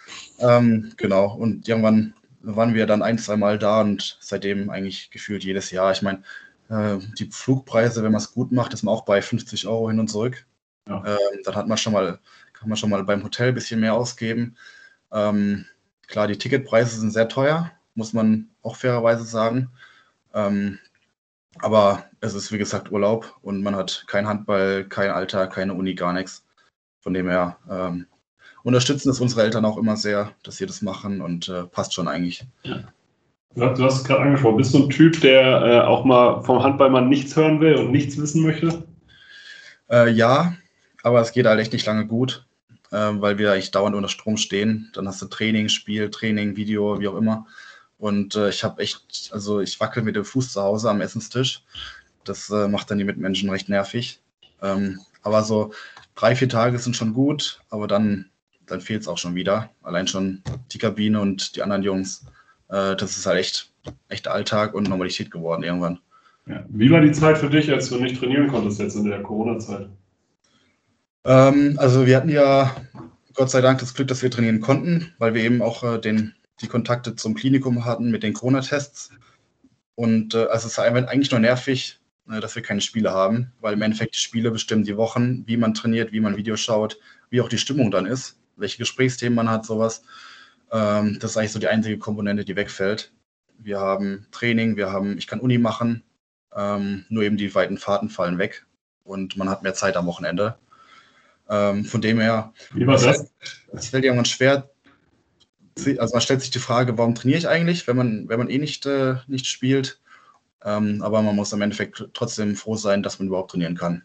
Ähm, 0.40 0.92
genau. 0.96 1.34
Und 1.34 1.68
irgendwann 1.68 2.14
waren 2.40 2.74
wir 2.74 2.86
dann 2.86 3.02
ein, 3.02 3.18
zwei 3.18 3.36
Mal 3.36 3.60
da 3.60 3.80
und 3.80 4.18
seitdem 4.20 4.70
eigentlich 4.70 5.12
gefühlt 5.12 5.44
jedes 5.44 5.70
Jahr. 5.70 5.92
Ich 5.92 6.02
meine, 6.02 6.24
äh, 6.68 6.96
die 7.16 7.26
Flugpreise, 7.30 8.02
wenn 8.02 8.10
man 8.10 8.20
es 8.20 8.32
gut 8.32 8.50
macht, 8.50 8.74
ist 8.74 8.82
man 8.82 8.92
auch 8.92 9.04
bei 9.04 9.22
50 9.22 9.68
Euro 9.68 9.88
hin 9.88 10.00
und 10.00 10.08
zurück. 10.08 10.46
Ja. 10.88 11.04
Ähm, 11.06 11.40
dann 11.44 11.54
hat 11.54 11.68
man 11.68 11.78
schon 11.78 11.92
mal, 11.92 12.18
kann 12.54 12.68
man 12.68 12.76
schon 12.76 12.90
mal 12.90 13.04
beim 13.04 13.22
Hotel 13.22 13.48
ein 13.48 13.54
bisschen 13.54 13.78
mehr 13.78 13.94
ausgeben. 13.94 14.56
Ähm, 15.12 15.64
klar, 16.08 16.26
die 16.26 16.38
Ticketpreise 16.38 16.98
sind 16.98 17.12
sehr 17.12 17.28
teuer, 17.28 17.70
muss 17.94 18.12
man 18.12 18.48
auch 18.62 18.74
fairerweise 18.74 19.22
sagen. 19.22 19.70
Ähm, 20.34 20.80
aber 21.62 22.04
es 22.20 22.34
ist, 22.34 22.52
wie 22.52 22.58
gesagt, 22.58 22.90
Urlaub 22.90 23.36
und 23.42 23.62
man 23.62 23.76
hat 23.76 24.04
kein 24.06 24.26
Handball, 24.26 24.84
kein 24.84 25.10
Alter, 25.10 25.46
keine 25.46 25.74
Uni, 25.74 25.94
gar 25.94 26.12
nichts. 26.12 26.44
Von 27.00 27.14
dem 27.14 27.28
her 27.28 27.56
ähm, 27.70 28.06
unterstützen 28.62 29.10
es 29.10 29.20
unsere 29.20 29.42
Eltern 29.42 29.64
auch 29.64 29.78
immer 29.78 29.96
sehr, 29.96 30.32
dass 30.42 30.56
sie 30.56 30.66
das 30.66 30.82
machen 30.82 31.20
und 31.20 31.48
äh, 31.48 31.64
passt 31.64 31.94
schon 31.94 32.08
eigentlich. 32.08 32.44
Ja. 32.64 32.80
Du 33.54 33.84
hast 33.84 33.96
es 33.96 34.04
gerade 34.04 34.22
angesprochen. 34.22 34.58
Bist 34.58 34.74
du 34.74 34.84
ein 34.84 34.90
Typ, 34.90 35.20
der 35.20 35.62
äh, 35.62 35.80
auch 35.80 36.04
mal 36.04 36.42
vom 36.42 36.62
Handball 36.62 36.90
mal 36.90 37.00
nichts 37.00 37.34
hören 37.34 37.60
will 37.60 37.74
und 37.74 37.90
nichts 37.90 38.16
wissen 38.16 38.42
möchte? 38.42 38.84
Äh, 39.90 40.10
ja, 40.10 40.54
aber 41.02 41.20
es 41.20 41.32
geht 41.32 41.46
halt 41.46 41.58
echt 41.58 41.72
nicht 41.72 41.86
lange 41.86 42.06
gut, 42.06 42.46
äh, 42.90 42.96
weil 42.96 43.38
wir 43.38 43.52
eigentlich 43.52 43.70
dauernd 43.70 43.96
unter 43.96 44.08
Strom 44.08 44.36
stehen. 44.36 44.90
Dann 44.94 45.08
hast 45.08 45.22
du 45.22 45.26
Training, 45.26 45.68
Spiel, 45.68 46.10
Training, 46.10 46.56
Video, 46.56 47.00
wie 47.00 47.08
auch 47.08 47.16
immer. 47.16 47.46
Und 47.98 48.36
äh, 48.36 48.48
ich 48.50 48.64
habe 48.64 48.82
echt, 48.82 49.30
also 49.32 49.60
ich 49.60 49.78
wackel 49.80 50.02
mit 50.02 50.16
dem 50.16 50.24
Fuß 50.24 50.52
zu 50.52 50.62
Hause 50.62 50.90
am 50.90 51.00
Essenstisch. 51.00 51.64
Das 52.24 52.50
äh, 52.50 52.68
macht 52.68 52.90
dann 52.90 52.98
die 52.98 53.04
Mitmenschen 53.04 53.50
recht 53.50 53.68
nervig. 53.68 54.20
Ähm, 54.62 55.00
aber 55.22 55.42
so 55.42 55.72
drei, 56.14 56.36
vier 56.36 56.48
Tage 56.48 56.78
sind 56.78 56.96
schon 56.96 57.14
gut, 57.14 57.60
aber 57.70 57.86
dann 57.86 58.30
dann 58.70 58.80
fehlt 58.80 59.02
es 59.02 59.08
auch 59.08 59.18
schon 59.18 59.34
wieder. 59.34 59.70
Allein 59.82 60.06
schon 60.06 60.42
die 60.72 60.78
Kabine 60.78 61.20
und 61.20 61.56
die 61.56 61.62
anderen 61.62 61.82
Jungs. 61.82 62.24
Äh, 62.68 62.96
das 62.96 63.16
ist 63.16 63.26
halt 63.26 63.38
echt, 63.38 63.72
echt 64.08 64.28
Alltag 64.28 64.74
und 64.74 64.88
Normalität 64.88 65.30
geworden 65.30 65.62
irgendwann. 65.62 65.98
Ja. 66.46 66.64
Wie 66.68 66.90
war 66.90 67.00
die 67.00 67.12
Zeit 67.12 67.38
für 67.38 67.50
dich, 67.50 67.70
als 67.70 67.88
du 67.88 67.98
nicht 67.98 68.18
trainieren 68.18 68.48
konntest 68.48 68.80
jetzt 68.80 68.96
in 68.96 69.04
der 69.04 69.22
Corona-Zeit? 69.22 69.88
Ähm, 71.24 71.74
also 71.78 72.06
wir 72.06 72.16
hatten 72.16 72.30
ja 72.30 72.74
Gott 73.34 73.50
sei 73.50 73.60
Dank 73.60 73.80
das 73.80 73.94
Glück, 73.94 74.08
dass 74.08 74.22
wir 74.22 74.30
trainieren 74.30 74.60
konnten, 74.60 75.12
weil 75.18 75.34
wir 75.34 75.42
eben 75.42 75.62
auch 75.62 75.84
äh, 75.84 75.98
den, 75.98 76.34
die 76.60 76.66
Kontakte 76.66 77.14
zum 77.14 77.34
Klinikum 77.34 77.84
hatten 77.84 78.10
mit 78.10 78.22
den 78.22 78.32
Corona-Tests. 78.32 79.10
Und 79.94 80.34
äh, 80.34 80.44
also 80.46 80.66
es 80.66 80.72
ist 80.72 80.78
eigentlich 80.78 81.30
nur 81.30 81.40
nervig, 81.40 81.98
äh, 82.30 82.40
dass 82.40 82.54
wir 82.54 82.62
keine 82.62 82.80
Spiele 82.80 83.12
haben, 83.12 83.52
weil 83.60 83.74
im 83.74 83.82
Endeffekt 83.82 84.14
die 84.14 84.20
Spiele 84.20 84.50
bestimmen 84.50 84.84
die 84.84 84.96
Wochen, 84.96 85.44
wie 85.46 85.56
man 85.56 85.74
trainiert, 85.74 86.12
wie 86.12 86.20
man 86.20 86.36
Videos 86.36 86.60
schaut, 86.60 86.98
wie 87.30 87.40
auch 87.40 87.48
die 87.48 87.58
Stimmung 87.58 87.90
dann 87.90 88.06
ist, 88.06 88.38
welche 88.56 88.78
Gesprächsthemen 88.78 89.36
man 89.36 89.50
hat, 89.50 89.66
sowas. 89.66 90.02
Ähm, 90.70 91.18
das 91.20 91.32
ist 91.32 91.36
eigentlich 91.36 91.52
so 91.52 91.58
die 91.58 91.68
einzige 91.68 91.98
Komponente, 91.98 92.44
die 92.44 92.56
wegfällt. 92.56 93.12
Wir 93.58 93.80
haben 93.80 94.26
Training, 94.30 94.76
wir 94.76 94.92
haben, 94.92 95.18
ich 95.18 95.26
kann 95.26 95.40
Uni 95.40 95.58
machen, 95.58 96.04
ähm, 96.54 97.04
nur 97.08 97.22
eben 97.24 97.36
die 97.36 97.54
weiten 97.54 97.78
Fahrten 97.78 98.08
fallen 98.08 98.38
weg 98.38 98.66
und 99.04 99.36
man 99.36 99.48
hat 99.48 99.62
mehr 99.62 99.74
Zeit 99.74 99.96
am 99.96 100.06
Wochenende. 100.06 100.58
Ähm, 101.48 101.84
von 101.84 102.00
dem 102.00 102.20
her, 102.20 102.52
Wie 102.74 102.86
war 102.86 102.98
das? 102.98 103.32
es 103.72 103.88
fällt 103.88 104.04
irgendwann 104.04 104.26
schwer. 104.26 104.70
Also 105.98 106.14
man 106.14 106.20
stellt 106.20 106.40
sich 106.40 106.50
die 106.50 106.58
Frage, 106.58 106.98
warum 106.98 107.14
trainiere 107.14 107.38
ich 107.38 107.48
eigentlich, 107.48 107.86
wenn 107.86 107.96
man, 107.96 108.28
wenn 108.28 108.38
man 108.38 108.50
eh 108.50 108.58
nicht, 108.58 108.86
äh, 108.86 109.16
nicht 109.26 109.46
spielt. 109.46 110.00
Ähm, 110.64 111.02
aber 111.02 111.22
man 111.22 111.36
muss 111.36 111.52
im 111.52 111.62
Endeffekt 111.62 112.08
trotzdem 112.14 112.56
froh 112.56 112.74
sein, 112.74 113.02
dass 113.02 113.18
man 113.18 113.28
überhaupt 113.28 113.52
trainieren 113.52 113.76
kann. 113.76 114.02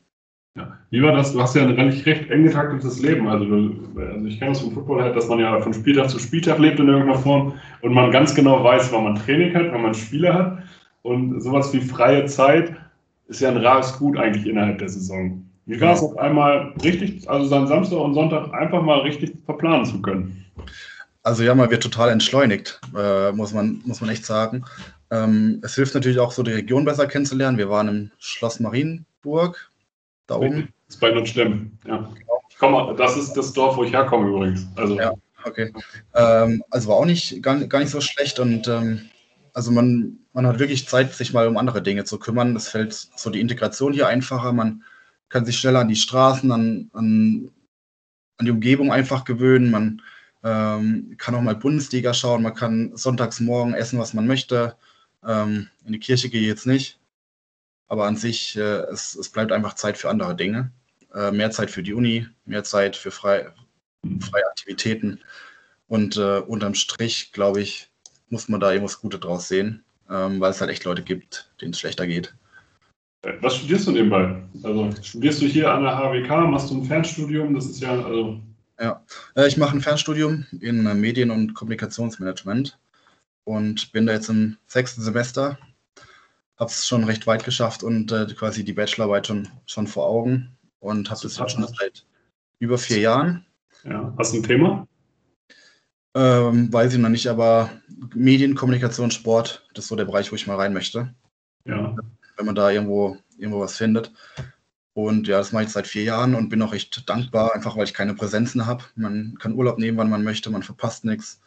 Ja. 0.55 0.77
Wie 0.91 1.01
war 1.01 1.13
das? 1.13 1.33
Du 1.33 1.41
hast 1.41 1.55
ja 1.55 1.63
ein 1.63 1.71
relativ 1.71 2.05
recht 2.05 2.29
eng 2.29 2.43
getaktetes 2.43 3.01
Leben. 3.01 3.27
Also, 3.27 3.45
du, 3.45 3.99
also 3.99 4.25
ich 4.27 4.37
kenne 4.37 4.51
das 4.51 4.61
vom 4.61 4.71
Football 4.71 5.01
halt, 5.01 5.15
dass 5.15 5.27
man 5.27 5.39
ja 5.39 5.59
von 5.59 5.73
Spieltag 5.73 6.09
zu 6.11 6.19
Spieltag 6.19 6.59
lebt 6.59 6.79
in 6.79 6.87
irgendeiner 6.87 7.17
Form 7.17 7.53
und 7.81 7.93
man 7.93 8.11
ganz 8.11 8.35
genau 8.35 8.63
weiß, 8.63 8.91
wann 8.91 9.05
man 9.05 9.15
Training 9.15 9.55
hat, 9.55 9.71
wann 9.71 9.81
man 9.81 9.95
Spiele 9.95 10.31
hat. 10.31 10.59
Und 11.01 11.41
sowas 11.41 11.73
wie 11.73 11.81
freie 11.81 12.25
Zeit 12.25 12.75
ist 13.27 13.41
ja 13.41 13.49
ein 13.49 13.57
rares 13.57 13.97
Gut 13.97 14.15
eigentlich 14.15 14.45
innerhalb 14.45 14.77
der 14.77 14.89
Saison. 14.89 15.43
Wie 15.65 15.79
war 15.81 15.93
es 15.93 16.03
auf 16.03 16.17
einmal 16.17 16.73
richtig, 16.83 17.27
also 17.27 17.45
seinen 17.45 17.67
Samstag 17.67 17.97
und 17.97 18.13
Sonntag 18.13 18.53
einfach 18.53 18.83
mal 18.83 18.99
richtig 18.99 19.33
verplanen 19.45 19.85
zu 19.85 20.01
können? 20.01 20.45
Also 21.23 21.43
ja, 21.43 21.55
man 21.55 21.71
wird 21.71 21.81
total 21.81 22.09
entschleunigt, 22.09 22.81
äh, 22.95 23.31
muss, 23.31 23.53
man, 23.53 23.81
muss 23.85 24.01
man 24.01 24.09
echt 24.09 24.25
sagen. 24.25 24.65
Ähm, 25.09 25.59
es 25.63 25.75
hilft 25.75 25.93
natürlich 25.95 26.19
auch 26.19 26.33
so, 26.33 26.43
die 26.43 26.51
Region 26.51 26.83
besser 26.83 27.07
kennenzulernen. 27.07 27.57
Wir 27.57 27.69
waren 27.69 27.87
im 27.87 28.11
Schloss 28.19 28.59
Marienburg, 28.59 29.71
da 30.27 30.35
oben. 30.35 30.73
Das 30.87 30.95
ist 30.95 30.99
bei 30.99 31.11
Nordstemm, 31.11 31.77
ja. 31.87 32.09
Ich 32.49 32.57
komme, 32.57 32.93
das 32.97 33.15
ist 33.17 33.33
das 33.33 33.53
Dorf, 33.53 33.77
wo 33.77 33.83
ich 33.83 33.93
herkomme 33.93 34.29
übrigens. 34.29 34.67
Also, 34.75 34.97
Ja. 34.97 35.13
Okay. 35.45 35.73
Ähm, 36.13 36.63
also 36.69 36.89
war 36.89 36.95
auch 36.97 37.05
nicht 37.05 37.41
gar, 37.41 37.57
gar 37.65 37.79
nicht 37.79 37.89
so 37.89 37.99
schlecht 37.99 38.39
und 38.39 38.67
ähm, 38.67 39.09
also 39.53 39.71
man, 39.71 40.19
man 40.33 40.47
hat 40.47 40.59
wirklich 40.59 40.87
Zeit, 40.87 41.13
sich 41.13 41.33
mal 41.33 41.47
um 41.47 41.57
andere 41.57 41.81
Dinge 41.81 42.05
zu 42.05 42.17
kümmern. 42.17 42.55
Es 42.55 42.69
fällt 42.69 42.93
so 42.93 43.29
die 43.29 43.41
Integration 43.41 43.93
hier 43.93 44.07
einfacher. 44.07 44.53
Man 44.53 44.83
kann 45.29 45.45
sich 45.45 45.57
schneller 45.57 45.81
an 45.81 45.89
die 45.89 45.95
Straßen, 45.95 46.51
an, 46.51 46.89
an, 46.93 47.49
an 48.37 48.45
die 48.45 48.51
Umgebung 48.51 48.91
einfach 48.91 49.25
gewöhnen. 49.25 49.69
Man 49.69 50.01
ähm, 50.43 51.15
kann 51.17 51.35
auch 51.35 51.41
mal 51.41 51.55
Bundesliga 51.55 52.13
schauen. 52.13 52.43
Man 52.43 52.53
kann 52.53 52.95
sonntags 52.95 53.39
morgen 53.39 53.73
essen, 53.73 53.99
was 53.99 54.13
man 54.13 54.27
möchte. 54.27 54.75
Ähm, 55.25 55.69
in 55.85 55.93
die 55.93 55.99
Kirche 55.99 56.29
gehe 56.29 56.41
ich 56.41 56.47
jetzt 56.47 56.67
nicht. 56.67 56.99
Aber 57.87 58.05
an 58.05 58.17
sich, 58.17 58.57
äh, 58.57 58.81
es, 58.91 59.15
es 59.15 59.29
bleibt 59.29 59.51
einfach 59.51 59.73
Zeit 59.75 59.97
für 59.97 60.09
andere 60.09 60.35
Dinge. 60.35 60.71
Äh, 61.13 61.31
mehr 61.31 61.51
Zeit 61.51 61.71
für 61.71 61.83
die 61.83 61.93
Uni, 61.93 62.27
mehr 62.45 62.63
Zeit 62.63 62.95
für 62.95 63.11
frei, 63.11 63.51
freie 64.19 64.45
Aktivitäten. 64.47 65.19
Und 65.87 66.17
äh, 66.17 66.39
unterm 66.39 66.73
Strich, 66.73 67.31
glaube 67.31 67.61
ich, 67.61 67.91
muss 68.29 68.49
man 68.49 68.59
da 68.59 68.71
irgendwas 68.71 68.99
Gutes 68.99 69.19
draus 69.19 69.47
sehen, 69.47 69.83
ähm, 70.09 70.41
weil 70.41 70.51
es 70.51 70.59
halt 70.59 70.71
echt 70.71 70.83
Leute 70.85 71.03
gibt, 71.03 71.51
denen 71.61 71.71
es 71.71 71.79
schlechter 71.79 72.07
geht. 72.07 72.33
Was 73.39 73.55
studierst 73.55 73.87
du 73.87 73.91
nebenbei? 73.91 74.41
Also 74.63 74.89
studierst 75.01 75.41
du 75.41 75.45
hier 75.45 75.71
an 75.71 75.83
der 75.83 75.95
HWK, 75.95 76.49
machst 76.49 76.69
du 76.71 76.77
ein 76.77 76.85
Fernstudium? 76.85 77.53
Das 77.53 77.65
ist 77.65 77.79
ja, 77.79 78.03
also. 78.03 78.41
Ja, 78.79 79.03
äh, 79.35 79.47
ich 79.47 79.57
mache 79.57 79.75
ein 79.75 79.81
Fernstudium 79.81 80.45
in 80.59 80.85
äh, 80.85 80.93
Medien- 80.93 81.31
und 81.31 81.53
Kommunikationsmanagement 81.53 82.77
und 83.43 83.91
bin 83.91 84.05
da 84.05 84.13
jetzt 84.13 84.29
im 84.29 84.57
sechsten 84.67 85.01
Semester. 85.01 85.57
Habe 86.57 86.69
es 86.69 86.87
schon 86.87 87.03
recht 87.03 87.27
weit 87.27 87.43
geschafft 87.43 87.83
und 87.83 88.11
äh, 88.11 88.25
quasi 88.33 88.63
die 88.63 88.73
Bachelorarbeit 88.73 89.27
schon, 89.27 89.47
schon 89.65 89.87
vor 89.87 90.07
Augen 90.07 90.55
und 90.79 91.09
habe 91.09 91.19
das 91.21 91.37
jetzt 91.37 91.51
schon 91.51 91.67
seit 91.67 92.05
über 92.59 92.77
vier 92.77 92.99
Jahren. 92.99 93.45
Ja. 93.83 94.13
Hast 94.17 94.33
du 94.33 94.37
ein 94.37 94.43
Thema? 94.43 94.87
Ähm, 96.15 96.71
weiß 96.71 96.93
ich 96.93 96.99
noch 96.99 97.09
nicht, 97.09 97.27
aber 97.27 97.71
Medien, 98.13 98.53
Kommunikation, 98.53 99.09
Sport, 99.09 99.67
das 99.73 99.85
ist 99.85 99.89
so 99.89 99.95
der 99.95 100.05
Bereich, 100.05 100.31
wo 100.31 100.35
ich 100.35 100.45
mal 100.45 100.57
rein 100.57 100.73
möchte. 100.73 101.13
Ja. 101.65 101.95
wenn 102.35 102.45
man 102.45 102.55
da 102.55 102.69
irgendwo, 102.69 103.17
irgendwo 103.37 103.61
was 103.61 103.77
findet. 103.77 104.11
Und 104.93 105.27
ja, 105.27 105.39
das 105.39 105.51
mache 105.51 105.63
ich 105.63 105.69
seit 105.69 105.87
vier 105.87 106.03
Jahren 106.03 106.35
und 106.35 106.49
bin 106.49 106.61
auch 106.61 106.73
echt 106.73 107.09
dankbar, 107.09 107.55
einfach 107.55 107.75
weil 107.75 107.85
ich 107.85 107.95
keine 107.95 108.13
Präsenzen 108.13 108.65
habe. 108.67 108.83
Man 108.95 109.37
kann 109.39 109.55
Urlaub 109.55 109.79
nehmen, 109.79 109.97
wann 109.97 110.09
man 110.09 110.23
möchte, 110.23 110.51
man 110.51 110.61
verpasst 110.61 111.03
nichts, 111.03 111.41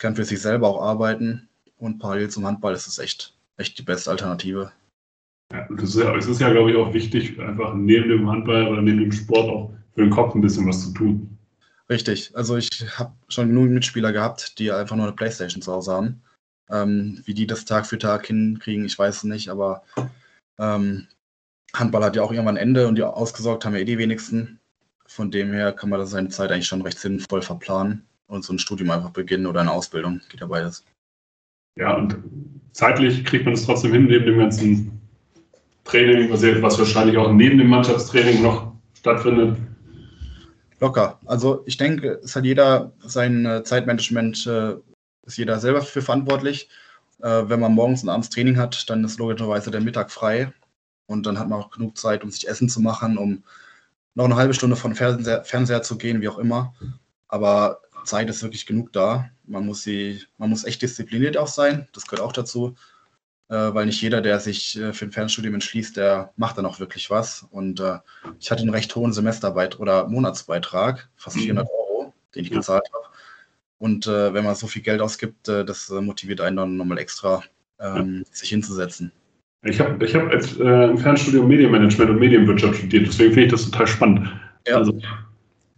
kann 0.00 0.16
für 0.16 0.24
sich 0.24 0.40
selber 0.40 0.68
auch 0.68 0.82
arbeiten 0.82 1.48
und 1.78 1.98
parallel 1.98 2.28
zum 2.28 2.46
Handball 2.46 2.74
ist 2.74 2.86
es 2.86 2.98
echt, 2.98 3.34
echt 3.56 3.78
die 3.78 3.82
beste 3.82 4.10
Alternative. 4.10 4.72
ja 5.52 5.66
das 5.70 5.90
ist 5.90 5.96
ja, 5.96 6.14
es 6.16 6.26
ist 6.26 6.40
ja, 6.40 6.50
glaube 6.50 6.70
ich, 6.70 6.76
auch 6.76 6.92
wichtig, 6.92 7.38
einfach 7.40 7.74
neben 7.74 8.08
dem 8.08 8.28
Handball 8.28 8.68
oder 8.68 8.82
neben 8.82 8.98
dem 8.98 9.12
Sport 9.12 9.48
auch 9.48 9.72
für 9.94 10.02
den 10.02 10.10
Kopf 10.10 10.34
ein 10.34 10.40
bisschen 10.40 10.66
was 10.66 10.82
zu 10.82 10.92
tun. 10.92 11.38
Richtig, 11.88 12.32
also 12.34 12.56
ich 12.56 12.70
habe 12.98 13.12
schon 13.28 13.48
genug 13.48 13.70
Mitspieler 13.70 14.12
gehabt, 14.12 14.58
die 14.58 14.70
einfach 14.70 14.96
nur 14.96 15.06
eine 15.06 15.16
Playstation 15.16 15.62
zu 15.62 15.72
Hause 15.72 15.92
haben. 15.92 16.22
Ähm, 16.70 17.20
wie 17.24 17.34
die 17.34 17.48
das 17.48 17.64
Tag 17.64 17.86
für 17.86 17.98
Tag 17.98 18.26
hinkriegen, 18.26 18.84
ich 18.84 18.96
weiß 18.96 19.18
es 19.18 19.24
nicht, 19.24 19.48
aber 19.48 19.82
ähm, 20.58 21.08
Handball 21.74 22.04
hat 22.04 22.16
ja 22.16 22.22
auch 22.22 22.32
irgendwann 22.32 22.56
ein 22.56 22.62
Ende 22.68 22.88
und 22.88 22.96
die 22.96 23.02
ausgesorgt 23.02 23.64
haben 23.64 23.74
ja 23.74 23.80
eh 23.80 23.84
die 23.84 23.98
wenigsten. 23.98 24.58
Von 25.06 25.30
dem 25.30 25.52
her 25.52 25.72
kann 25.72 25.90
man 25.90 25.98
das 25.98 26.10
seine 26.10 26.28
Zeit 26.28 26.50
eigentlich 26.50 26.66
schon 26.66 26.82
recht 26.82 26.98
sinnvoll 26.98 27.42
verplanen 27.42 28.04
und 28.26 28.44
so 28.44 28.52
ein 28.52 28.58
Studium 28.58 28.90
einfach 28.90 29.10
beginnen 29.10 29.46
oder 29.46 29.60
eine 29.60 29.72
Ausbildung, 29.72 30.20
geht 30.28 30.40
ja 30.40 30.46
beides. 30.46 30.84
Ja, 31.76 31.96
und 31.96 32.16
zeitlich 32.72 33.24
kriegt 33.24 33.44
man 33.44 33.54
es 33.54 33.64
trotzdem 33.64 33.92
hin, 33.92 34.06
neben 34.06 34.26
dem 34.26 34.38
ganzen 34.38 35.00
Training, 35.84 36.30
was 36.30 36.78
wahrscheinlich 36.78 37.16
auch 37.16 37.32
neben 37.32 37.58
dem 37.58 37.68
Mannschaftstraining 37.68 38.42
noch 38.42 38.72
stattfindet. 38.96 39.56
Locker. 40.78 41.18
Also 41.26 41.62
ich 41.66 41.76
denke, 41.76 42.20
es 42.22 42.34
hat 42.34 42.44
jeder 42.44 42.92
sein 43.00 43.44
äh, 43.44 43.62
Zeitmanagement, 43.64 44.46
äh, 44.46 44.74
ist 45.26 45.36
jeder 45.36 45.58
selber 45.58 45.82
für 45.82 46.02
verantwortlich. 46.02 46.68
Äh, 47.20 47.42
wenn 47.48 47.60
man 47.60 47.74
morgens 47.74 48.02
und 48.02 48.08
abends 48.08 48.30
Training 48.30 48.56
hat, 48.56 48.88
dann 48.88 49.04
ist 49.04 49.18
logischerweise 49.18 49.70
der 49.70 49.82
Mittag 49.82 50.10
frei 50.10 50.52
und 51.10 51.26
dann 51.26 51.40
hat 51.40 51.48
man 51.48 51.60
auch 51.60 51.70
genug 51.70 51.98
Zeit, 51.98 52.22
um 52.22 52.30
sich 52.30 52.46
Essen 52.48 52.68
zu 52.68 52.80
machen, 52.80 53.18
um 53.18 53.42
noch 54.14 54.26
eine 54.26 54.36
halbe 54.36 54.54
Stunde 54.54 54.76
von 54.76 54.94
Fernseher, 54.94 55.44
Fernseher 55.44 55.82
zu 55.82 55.98
gehen, 55.98 56.20
wie 56.20 56.28
auch 56.28 56.38
immer. 56.38 56.72
Aber 57.26 57.80
Zeit 58.04 58.30
ist 58.30 58.42
wirklich 58.44 58.64
genug 58.64 58.92
da. 58.92 59.28
Man 59.44 59.66
muss 59.66 59.82
sie, 59.82 60.22
man 60.38 60.50
muss 60.50 60.62
echt 60.64 60.82
diszipliniert 60.82 61.36
auch 61.36 61.48
sein. 61.48 61.88
Das 61.92 62.06
gehört 62.06 62.24
auch 62.24 62.32
dazu, 62.32 62.76
äh, 63.48 63.54
weil 63.74 63.86
nicht 63.86 64.00
jeder, 64.00 64.20
der 64.20 64.38
sich 64.38 64.78
äh, 64.78 64.92
für 64.92 65.04
ein 65.04 65.10
Fernstudium 65.12 65.54
entschließt, 65.54 65.96
der 65.96 66.32
macht 66.36 66.58
dann 66.58 66.66
auch 66.66 66.78
wirklich 66.78 67.10
was. 67.10 67.44
Und 67.50 67.80
äh, 67.80 67.98
ich 68.38 68.52
hatte 68.52 68.62
einen 68.62 68.70
recht 68.70 68.94
hohen 68.94 69.12
Semesterbeitrag 69.12 69.80
oder 69.80 70.06
Monatsbeitrag, 70.06 71.08
fast 71.16 71.36
Mhm. 71.38 71.40
400 71.40 71.68
Euro, 71.68 72.14
den 72.36 72.44
ich 72.44 72.50
Ja. 72.50 72.58
gezahlt 72.58 72.88
habe. 72.92 73.04
Und 73.78 74.06
äh, 74.06 74.32
wenn 74.32 74.44
man 74.44 74.54
so 74.54 74.68
viel 74.68 74.82
Geld 74.82 75.00
ausgibt, 75.00 75.48
äh, 75.48 75.64
das 75.64 75.90
äh, 75.90 76.00
motiviert 76.00 76.40
einen 76.40 76.56
dann 76.56 76.76
nochmal 76.76 76.98
extra, 76.98 77.42
ähm, 77.80 78.24
sich 78.30 78.50
hinzusetzen. 78.50 79.10
Ich 79.62 79.78
habe 79.78 80.04
ich 80.04 80.14
hab 80.14 80.30
als, 80.30 80.58
äh, 80.58 80.90
im 80.90 80.96
Fernstudium 80.96 81.46
Medienmanagement 81.46 82.10
und 82.10 82.18
Medienwirtschaft 82.18 82.78
studiert, 82.78 83.06
deswegen 83.06 83.32
finde 83.34 83.46
ich 83.46 83.52
das 83.52 83.64
total 83.70 83.86
spannend. 83.86 84.30
Ja. 84.66 84.76
Also, 84.76 84.92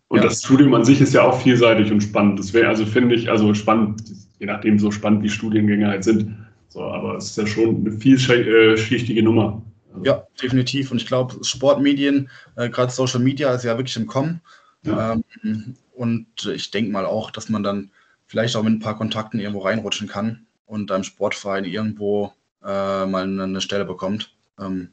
und 0.09 0.19
Ja. 0.19 0.23
das 0.25 0.43
Studium 0.43 0.73
an 0.75 0.85
sich 0.85 1.01
ist 1.01 1.15
ja 1.15 1.23
auch 1.23 1.41
vielseitig 1.41 1.91
und 1.91 2.01
spannend. 2.01 2.39
Das 2.39 2.53
wäre, 2.53 2.69
also 2.69 2.87
finde 2.87 3.15
ich, 3.15 3.31
also 3.31 3.55
spannend, 3.55 4.03
je 4.39 4.47
nachdem 4.47 4.79
so 4.79 4.91
spannend 4.91 5.23
wie 5.25 5.29
Studiengänge 5.29 5.89
halt 5.89 6.05
sind. 6.05 6.37
So, 6.69 6.83
aber 6.83 7.17
es 7.17 7.31
ist 7.31 7.39
ja 7.39 7.47
schon 7.47 7.85
eine 7.85 7.93
vielschichtige 7.93 9.23
Nummer. 9.23 9.63
Also, 9.93 10.05
Ja, 10.05 10.23
definitiv. 10.41 10.91
Und 10.91 10.99
ich 10.99 11.07
glaube, 11.07 11.43
Sportmedien, 11.45 12.29
äh, 12.57 12.69
gerade 12.69 12.93
Social 12.93 13.21
Media 13.21 13.53
ist 13.53 13.65
ja 13.65 13.77
wirklich 13.77 13.97
im 13.97 14.07
Kommen. 14.07 14.41
Ja. 14.85 15.15
Ähm, 15.43 15.75
und 15.95 16.27
ich 16.55 16.71
denke 16.71 16.91
mal 16.93 17.05
auch, 17.05 17.31
dass 17.31 17.49
man 17.49 17.63
dann 17.63 17.91
vielleicht 18.27 18.57
auch 18.57 18.63
mit 18.63 18.73
ein 18.75 18.81
paar 18.81 18.97
Kontakten 18.97 19.41
irgendwo 19.41 19.61
reinrutschen 19.61 20.09
kann 20.09 20.47
und 20.67 20.91
einem 20.91 21.05
Sportverein 21.05 21.65
irgendwo 21.65 22.33
äh, 22.65 23.07
mal 23.07 23.23
eine, 23.25 23.61
Stelle 23.61 23.85
bekommt. 23.85 24.35
Ähm, 24.61 24.93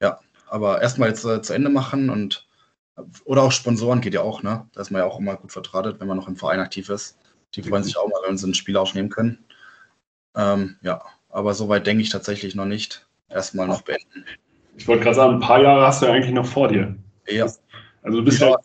ja, 0.00 0.18
aber 0.48 0.82
erstmal 0.82 1.08
jetzt 1.08 1.24
äh, 1.24 1.42
zu 1.42 1.52
Ende 1.52 1.70
machen 1.70 2.10
und 2.10 2.46
oder 3.24 3.42
auch 3.42 3.52
Sponsoren 3.52 4.00
geht 4.00 4.14
ja 4.14 4.20
auch, 4.20 4.42
ne? 4.42 4.68
Da 4.72 4.80
ist 4.80 4.90
man 4.90 5.00
ja 5.00 5.06
auch 5.06 5.18
immer 5.18 5.34
gut 5.36 5.50
vertratet, 5.50 5.98
wenn 5.98 6.06
man 6.06 6.16
noch 6.16 6.28
im 6.28 6.36
Verein 6.36 6.60
aktiv 6.60 6.88
ist. 6.88 7.18
Die 7.54 7.62
freuen 7.62 7.82
sich 7.82 7.96
auch 7.96 8.06
mal, 8.08 8.20
wenn 8.26 8.38
sie 8.38 8.48
ein 8.48 8.54
Spiel 8.54 8.76
aufnehmen 8.76 9.08
können. 9.08 9.44
Ähm, 10.36 10.76
ja, 10.82 11.02
aber 11.28 11.54
soweit 11.54 11.86
denke 11.86 12.02
ich 12.02 12.10
tatsächlich 12.10 12.54
noch 12.54 12.66
nicht. 12.66 13.06
Erstmal 13.28 13.66
noch 13.66 13.82
beenden. 13.82 14.24
Ich 14.76 14.86
wollte 14.86 15.04
gerade 15.04 15.16
sagen, 15.16 15.34
ein 15.34 15.40
paar 15.40 15.60
Jahre 15.60 15.86
hast 15.86 16.02
du 16.02 16.06
ja 16.06 16.12
eigentlich 16.12 16.34
noch 16.34 16.46
vor 16.46 16.68
dir. 16.68 16.94
Ja, 17.28 17.46
Also 18.02 18.18
du 18.18 18.24
bist 18.24 18.40
Ja. 18.40 18.50
ja, 18.50 18.56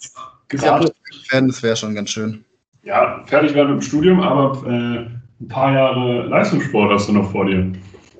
gerade, 0.50 0.94
werden, 1.32 1.48
das 1.48 1.64
wäre 1.64 1.76
schon 1.76 1.96
ganz 1.96 2.10
schön. 2.10 2.46
ja, 2.84 3.24
fertig 3.26 3.54
werden 3.54 3.74
mit 3.74 3.82
dem 3.82 3.88
Studium, 3.88 4.20
aber 4.20 4.68
äh, 4.68 5.08
ein 5.42 5.48
paar 5.48 5.74
Jahre 5.74 6.24
Leistungssport 6.24 6.92
hast 6.92 7.10
du 7.10 7.14
noch 7.14 7.32
vor 7.32 7.46
dir. 7.46 7.72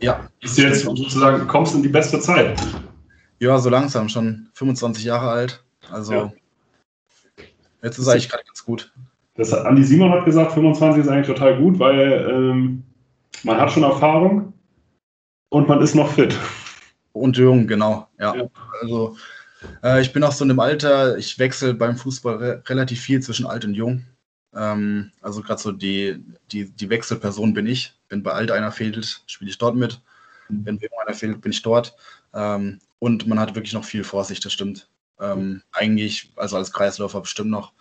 Ja. 0.02 0.30
Ist 0.42 0.58
jetzt 0.58 0.84
sozusagen, 0.84 1.48
kommst 1.48 1.76
in 1.76 1.84
die 1.84 1.90
beste 1.90 2.20
Zeit. 2.20 2.60
Ja, 3.40 3.58
so 3.58 3.70
langsam, 3.70 4.10
schon 4.10 4.50
25 4.54 5.04
Jahre 5.04 5.30
alt. 5.30 5.64
Also 5.92 6.14
Ja. 6.14 6.34
jetzt 7.82 7.98
ist 7.98 8.08
eigentlich 8.08 8.30
gerade 8.30 8.44
ganz 8.46 8.64
gut. 8.64 8.92
Das 9.36 9.54
hat 9.54 9.66
Andi 9.66 9.84
Simon 9.84 10.12
hat 10.12 10.26
gesagt, 10.26 10.52
25 10.54 11.04
ist 11.04 11.10
eigentlich 11.10 11.28
total 11.28 11.58
gut, 11.58 11.80
weil 11.80 12.28
ähm, 12.30 12.84
man 13.44 13.58
hat 13.58 13.72
schon 13.72 13.84
Erfahrung 13.84 14.54
und 15.50 15.68
man 15.68 15.82
ist 15.82 15.96
noch 15.96 16.12
fit. 16.12 16.38
Und 17.14 17.38
jung, 17.38 17.66
genau. 17.68 18.08
Ja. 18.20 18.36
Ja. 18.36 18.48
Also 18.82 19.16
äh, 19.84 20.02
ich 20.02 20.12
bin 20.14 20.24
auch 20.24 20.32
so 20.34 20.44
in 20.44 20.50
dem 20.50 20.60
Alter, 20.60 21.18
ich 21.18 21.40
wechsle 21.40 21.74
beim 21.74 21.96
Fußball 21.96 22.36
re 22.36 22.64
relativ 22.68 23.00
viel 23.02 23.22
zwischen 23.22 23.46
alt 23.46 23.64
und 23.66 23.74
jung. 23.74 24.06
Ähm, 24.56 25.12
also 25.22 25.42
gerade 25.42 25.62
so 25.62 25.72
die, 25.72 26.24
die, 26.52 26.70
die 26.70 26.90
Wechselperson 26.90 27.54
bin 27.54 27.68
ich. 27.68 27.94
Wenn 28.10 28.24
bei 28.24 28.32
alt 28.32 28.52
einer 28.52 28.72
fehlt, 28.72 29.24
spiele 29.28 29.52
ich 29.52 29.58
dort 29.58 29.76
mit. 29.76 30.02
Wenn 30.50 30.80
bei 30.80 30.88
jung 30.88 31.00
einer 31.06 31.16
fehlt, 31.16 31.42
bin 31.42 31.52
ich 31.52 31.62
dort. 31.62 31.96
Ähm, 32.34 32.80
und 32.98 33.28
man 33.28 33.40
hat 33.40 33.56
wirklich 33.56 33.74
noch 33.74 33.84
viel 33.84 34.04
vor 34.04 34.24
sich, 34.24 34.40
das 34.40 34.54
stimmt. 34.54 34.90
Ähm, 35.20 35.62
eigentlich, 35.72 36.32
also 36.36 36.58
als 36.58 36.72
Kreisläufer 36.72 37.22
bestimmt 37.22 37.52
noch 37.52 37.74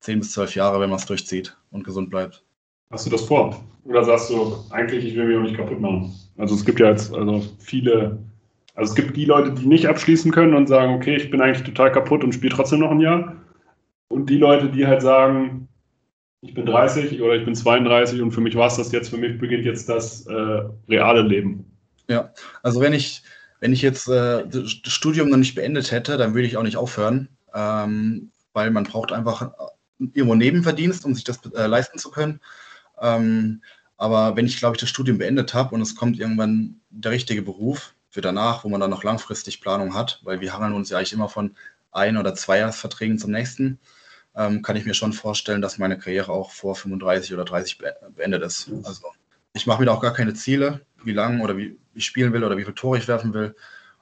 10 0.00 0.20
bis 0.20 0.32
12 0.32 0.54
Jahre, 0.54 0.80
wenn 0.80 0.90
man 0.90 0.98
es 0.98 1.06
durchzieht 1.06 1.56
und 1.70 1.84
gesund 1.84 2.10
bleibt. 2.10 2.42
Hast 2.90 3.06
du 3.06 3.10
das 3.10 3.22
vor? 3.22 3.62
Oder 3.84 4.04
sagst 4.04 4.30
du, 4.30 4.64
eigentlich, 4.70 5.04
ich 5.04 5.16
will 5.16 5.26
mich 5.26 5.36
auch 5.36 5.42
nicht 5.42 5.56
kaputt 5.56 5.80
machen? 5.80 6.14
Also 6.36 6.54
es 6.54 6.64
gibt 6.64 6.80
ja 6.80 6.90
jetzt 6.90 7.12
also 7.12 7.44
viele, 7.58 8.18
also 8.74 8.90
es 8.90 8.96
gibt 8.96 9.16
die 9.16 9.24
Leute, 9.24 9.52
die 9.52 9.66
nicht 9.66 9.86
abschließen 9.86 10.30
können 10.32 10.54
und 10.54 10.68
sagen, 10.68 10.94
okay, 10.94 11.16
ich 11.16 11.30
bin 11.30 11.40
eigentlich 11.40 11.64
total 11.64 11.90
kaputt 11.90 12.22
und 12.22 12.32
spiele 12.32 12.54
trotzdem 12.54 12.80
noch 12.80 12.90
ein 12.90 13.00
Jahr. 13.00 13.36
Und 14.08 14.30
die 14.30 14.38
Leute, 14.38 14.68
die 14.68 14.86
halt 14.86 15.02
sagen, 15.02 15.68
ich 16.42 16.54
bin 16.54 16.66
30 16.66 17.20
oder 17.20 17.34
ich 17.34 17.44
bin 17.44 17.54
32 17.54 18.20
und 18.20 18.32
für 18.32 18.40
mich 18.40 18.54
war 18.54 18.68
es 18.68 18.76
das 18.76 18.92
jetzt, 18.92 19.08
für 19.08 19.16
mich 19.16 19.38
beginnt 19.38 19.64
jetzt 19.64 19.88
das 19.88 20.26
äh, 20.26 20.62
reale 20.88 21.22
Leben. 21.22 21.64
Also 22.62 22.80
wenn 22.80 22.92
ich, 22.92 23.22
wenn 23.60 23.72
ich 23.72 23.82
jetzt 23.82 24.08
äh, 24.08 24.46
das 24.46 24.70
Studium 24.70 25.28
noch 25.28 25.38
nicht 25.38 25.54
beendet 25.54 25.90
hätte, 25.90 26.16
dann 26.16 26.34
würde 26.34 26.46
ich 26.46 26.56
auch 26.56 26.62
nicht 26.62 26.76
aufhören, 26.76 27.28
ähm, 27.54 28.30
weil 28.52 28.70
man 28.70 28.84
braucht 28.84 29.12
einfach 29.12 29.50
irgendwo 29.98 30.34
Nebenverdienst, 30.34 31.04
um 31.04 31.14
sich 31.14 31.24
das 31.24 31.40
äh, 31.54 31.66
leisten 31.66 31.98
zu 31.98 32.10
können. 32.10 32.40
Ähm, 33.00 33.62
aber 33.96 34.36
wenn 34.36 34.46
ich, 34.46 34.58
glaube 34.58 34.76
ich, 34.76 34.80
das 34.80 34.90
Studium 34.90 35.18
beendet 35.18 35.54
habe 35.54 35.74
und 35.74 35.80
es 35.80 35.96
kommt 35.96 36.18
irgendwann 36.18 36.80
der 36.90 37.12
richtige 37.12 37.42
Beruf 37.42 37.94
für 38.10 38.20
danach, 38.20 38.62
wo 38.62 38.68
man 38.68 38.80
dann 38.80 38.90
noch 38.90 39.04
langfristig 39.04 39.60
Planung 39.60 39.94
hat, 39.94 40.20
weil 40.22 40.40
wir 40.40 40.52
hangeln 40.52 40.74
uns 40.74 40.90
ja 40.90 40.98
eigentlich 40.98 41.14
immer 41.14 41.28
von 41.28 41.56
ein- 41.92 42.18
oder 42.18 42.34
Zweijahresverträgen 42.34 43.18
zum 43.18 43.30
nächsten, 43.30 43.78
ähm, 44.36 44.62
kann 44.62 44.76
ich 44.76 44.84
mir 44.84 44.94
schon 44.94 45.12
vorstellen, 45.12 45.62
dass 45.62 45.78
meine 45.78 45.98
Karriere 45.98 46.32
auch 46.32 46.50
vor 46.50 46.74
35 46.74 47.32
oder 47.34 47.44
30 47.44 47.78
be 47.78 47.94
beendet 48.14 48.42
ist. 48.42 48.70
Also 48.84 49.08
ich 49.54 49.66
mache 49.66 49.80
mir 49.80 49.86
da 49.86 49.92
auch 49.92 50.02
gar 50.02 50.12
keine 50.12 50.34
Ziele, 50.34 50.82
wie 51.02 51.12
lang 51.12 51.40
oder 51.40 51.56
wie 51.56 51.78
ich 51.94 52.04
spielen 52.04 52.32
will 52.32 52.44
oder 52.44 52.56
wie 52.58 52.62
viele 52.62 52.74
Tore 52.74 52.98
ich 52.98 53.08
werfen 53.08 53.32
will. 53.32 53.56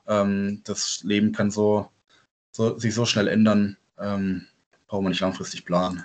Ähm, 0.07 0.63
das 0.65 1.03
Leben 1.05 1.33
kann 1.33 1.51
so, 1.51 1.89
so, 2.51 2.77
sich 2.79 2.95
so 2.95 3.05
schnell 3.07 3.29
ändern, 3.29 3.77
ähm, 3.99 4.47
braucht 4.89 5.03
man 5.03 5.11
nicht 5.11 5.21
langfristig 5.21 5.65
planen. 5.65 6.05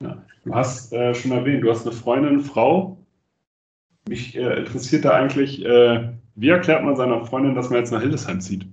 Ja. 0.00 0.22
Du 0.44 0.54
hast 0.54 0.92
äh, 0.92 1.14
schon 1.14 1.32
erwähnt, 1.32 1.64
du 1.64 1.70
hast 1.70 1.86
eine 1.86 1.96
Freundin, 1.96 2.40
Frau. 2.40 2.98
Mich 4.06 4.36
äh, 4.36 4.58
interessiert 4.58 5.06
da 5.06 5.12
eigentlich, 5.12 5.64
äh, 5.64 6.12
wie 6.34 6.48
erklärt 6.50 6.84
man 6.84 6.96
seiner 6.96 7.24
Freundin, 7.24 7.54
dass 7.54 7.70
man 7.70 7.78
jetzt 7.78 7.90
nach 7.90 8.02
Hildesheim 8.02 8.42
zieht? 8.42 8.66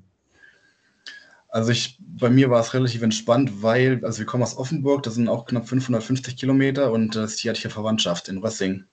Also 1.52 1.72
ich, 1.74 1.97
bei 1.99 2.30
mir 2.30 2.49
war 2.49 2.62
es 2.62 2.74
relativ 2.74 3.02
entspannt, 3.02 3.62
weil, 3.62 4.04
also 4.06 4.20
wir 4.20 4.26
kommen 4.26 4.41
aus 4.41 4.58
Offenburg, 4.58 5.04
das 5.04 5.16
sind 5.16 5.28
auch 5.28 5.45
knapp 5.45 5.68
550 5.68 6.38
Kilometer 6.38 6.93
und 6.93 7.18
äh, 7.18 7.28
sie 7.28 7.49
hat 7.49 7.58
hier 7.58 7.70
Verwandtschaft 7.70 8.30
in 8.30 8.38
Rössing. 8.38 8.86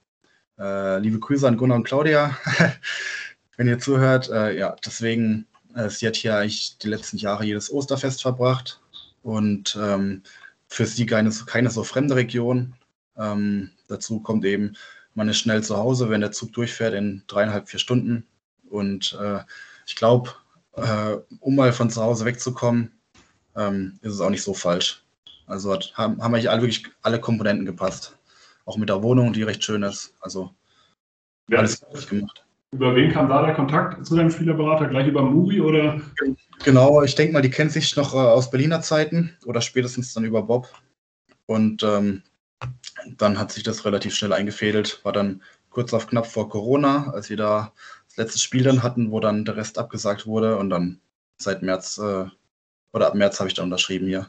Äh, 0.59 0.99
liebe 0.99 1.21
Grüße 1.21 1.47
an 1.47 1.57
Gunnar 1.57 1.77
und 1.77 1.85
Claudia, 1.85 2.37
wenn 3.57 3.69
ihr 3.69 3.79
zuhört. 3.79 4.29
Äh, 4.29 4.59
ja, 4.59 4.75
deswegen, 4.85 5.47
äh, 5.77 5.89
sie 5.89 6.09
hat 6.09 6.17
hier 6.17 6.37
eigentlich 6.37 6.79
die 6.79 6.89
letzten 6.89 7.19
Jahre 7.19 7.45
jedes 7.45 7.73
Osterfest 7.73 8.23
verbracht 8.23 8.81
und 9.23 9.79
ähm, 9.81 10.25
für 10.67 10.85
sie 10.85 11.07
keine, 11.07 11.31
keine 11.47 11.71
so 11.71 11.85
fremde 11.85 12.17
Region. 12.17 12.75
Ähm, 13.17 13.71
dazu 13.87 14.19
kommt 14.19 14.45
eben, 14.45 14.75
man 15.15 15.29
ist 15.29 15.39
schnell 15.39 15.63
zu 15.63 15.77
Hause, 15.77 16.11
wenn 16.11 16.23
der 16.23 16.33
Zug 16.33 16.53
durchfährt 16.55 16.95
in 16.95 17.23
dreieinhalb, 17.29 17.69
vier 17.69 17.79
Stunden. 17.79 18.27
Und 18.69 19.17
äh, 19.21 19.41
ich 19.87 19.95
glaube, 19.95 20.33
äh, 20.79 21.19
um 21.41 21.57
mal 21.57 21.73
von 21.73 21.91
zu 21.91 22.03
Hause 22.03 22.25
wegzukommen, 22.25 22.93
ähm, 23.57 23.99
ist 24.03 24.15
es 24.15 24.21
auch 24.21 24.31
nicht 24.31 24.43
so 24.43 24.55
falsch. 24.55 25.03
Also 25.47 25.73
hat, 25.73 25.93
haben, 25.95 26.23
haben 26.23 26.35
eigentlich 26.35 26.51
alle, 26.51 26.63
wirklich 26.63 26.85
alle 27.03 27.21
Komponenten 27.21 27.67
gepasst. 27.67 28.17
Auch 28.65 28.77
mit 28.77 28.89
der 28.89 29.03
Wohnung, 29.03 29.33
die 29.33 29.43
recht 29.43 29.65
schön 29.65 29.83
ist. 29.83 30.15
Also 30.21 30.55
Wer, 31.49 31.61
alles 31.61 31.83
richtig 31.93 32.09
gemacht. 32.11 32.45
über 32.73 32.95
wen 32.95 33.11
kam 33.11 33.29
da 33.29 33.45
der 33.45 33.55
Kontakt 33.55 34.05
zu 34.05 34.15
deinem 34.15 34.31
Spielerberater? 34.31 34.89
Gleich 34.89 35.07
über 35.07 35.23
Muri 35.23 35.61
oder? 35.61 36.01
Genau, 36.65 37.03
ich 37.03 37.15
denke 37.15 37.33
mal, 37.33 37.41
die 37.43 37.51
kennt 37.51 37.73
sich 37.73 37.97
noch 37.97 38.15
äh, 38.15 38.19
aus 38.19 38.51
Berliner 38.51 38.83
Zeiten 38.83 39.37
oder 39.47 39.61
spätestens 39.63 40.13
dann 40.13 40.25
über 40.25 40.43
Bob. 40.43 40.69
Und 41.47 41.83
ähm, 41.83 42.23
dann 43.17 43.39
hat 43.39 43.53
sich 43.53 43.63
das 43.63 43.87
relativ 43.87 44.15
schnell 44.15 44.35
eingefädelt. 44.35 45.01
War 45.05 45.13
dann 45.13 45.43
kurz 45.71 45.95
auf 45.95 46.07
knapp 46.07 46.27
vor 46.27 46.51
Corona, 46.51 47.11
als 47.13 47.31
wir 47.31 47.39
da 47.39 47.73
das 48.19 48.27
letzte 48.27 48.41
Spiel 48.41 48.65
dann 48.65 48.83
hatten, 48.83 49.11
wo 49.13 49.21
dann 49.21 49.45
der 49.45 49.57
Rest 49.57 49.79
abgesagt 49.79 50.27
wurde. 50.27 50.57
Und 50.57 50.71
dann 50.71 50.99
seit 51.39 51.63
März 51.63 51.99
äh, 51.99 52.25
oder 52.93 53.07
ab 53.07 53.15
März 53.15 53.39
habe 53.39 53.49
ich 53.49 53.55
dann 53.55 53.67
unterschrieben 53.67 54.09
hier. 54.09 54.27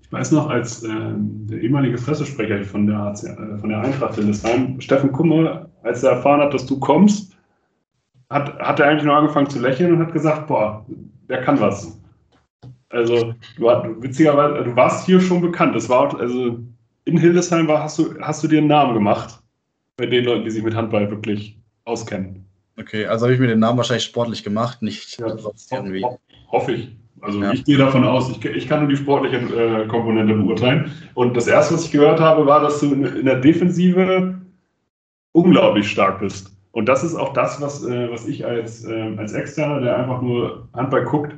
Ich 0.00 0.12
weiß 0.12 0.32
noch, 0.32 0.48
als 0.48 0.82
ähm, 0.84 1.46
der 1.46 1.60
ehemalige 1.60 1.98
Pressesprecher 1.98 2.64
von 2.64 2.86
der, 2.86 2.98
HC, 2.98 3.26
äh, 3.26 3.58
von 3.58 3.68
der 3.68 3.80
Eintracht 3.82 4.14
Hildesheim, 4.14 4.80
Steffen 4.80 5.12
Kummer, 5.12 5.68
als 5.82 6.02
er 6.02 6.12
erfahren 6.12 6.40
hat, 6.40 6.54
dass 6.54 6.64
du 6.64 6.78
kommst, 6.80 7.36
hat, 8.30 8.58
hat 8.58 8.80
er 8.80 8.86
eigentlich 8.86 9.04
nur 9.04 9.16
angefangen 9.16 9.50
zu 9.50 9.60
lächeln 9.60 9.92
und 9.92 9.98
hat 10.00 10.12
gesagt, 10.12 10.46
boah, 10.46 10.84
der 11.28 11.42
kann 11.42 11.60
was. 11.60 11.98
Also, 12.88 13.34
du, 13.58 13.70
hat- 13.70 13.84
witzigerweise, 14.02 14.64
du 14.64 14.76
warst 14.76 15.04
hier 15.04 15.20
schon 15.20 15.42
bekannt. 15.42 15.76
Das 15.76 15.90
war, 15.90 16.18
also, 16.18 16.58
in 17.04 17.18
Hildesheim 17.18 17.68
war, 17.68 17.82
hast, 17.82 17.98
du, 17.98 18.18
hast 18.20 18.42
du 18.42 18.48
dir 18.48 18.58
einen 18.58 18.68
Namen 18.68 18.94
gemacht. 18.94 19.42
Bei 19.98 20.06
den 20.06 20.24
Leuten, 20.24 20.44
die 20.44 20.50
sich 20.50 20.62
mit 20.62 20.74
Handball 20.74 21.10
wirklich 21.10 21.58
auskennen. 21.84 22.47
Okay, 22.78 23.06
also 23.06 23.24
habe 23.26 23.34
ich 23.34 23.40
mir 23.40 23.48
den 23.48 23.58
Namen 23.58 23.76
wahrscheinlich 23.78 24.04
sportlich 24.04 24.44
gemacht, 24.44 24.82
nicht 24.82 25.18
Ja, 25.18 25.36
sonst 25.36 25.72
irgendwie. 25.72 26.02
ho 26.04 26.18
hoffe 26.50 26.72
ich. 26.72 26.96
Also 27.20 27.42
Ja. 27.42 27.52
ich 27.52 27.64
gehe 27.64 27.76
davon 27.76 28.04
aus, 28.04 28.30
ich, 28.30 28.44
ich 28.44 28.68
kann 28.68 28.80
nur 28.80 28.88
die 28.88 28.96
sportliche 28.96 29.36
äh, 29.38 29.86
Komponente 29.88 30.34
beurteilen. 30.34 30.92
Und 31.14 31.36
das 31.36 31.48
erste, 31.48 31.74
was 31.74 31.84
ich 31.86 31.90
gehört 31.90 32.20
habe, 32.20 32.46
war, 32.46 32.60
dass 32.60 32.80
du 32.80 32.92
in, 32.94 33.04
in 33.04 33.24
der 33.24 33.40
Defensive 33.40 34.38
unglaublich 35.32 35.90
stark 35.90 36.20
bist. 36.20 36.52
Und 36.72 36.88
das 36.88 37.02
ist 37.02 37.16
auch 37.16 37.32
das, 37.32 37.60
was, 37.60 37.84
äh, 37.84 38.10
was 38.10 38.26
ich 38.28 38.46
als, 38.46 38.84
äh, 38.84 39.14
als 39.16 39.32
Externer, 39.32 39.80
der 39.80 39.96
einfach 39.98 40.22
nur 40.22 40.68
Handball 40.74 41.04
guckt, 41.04 41.34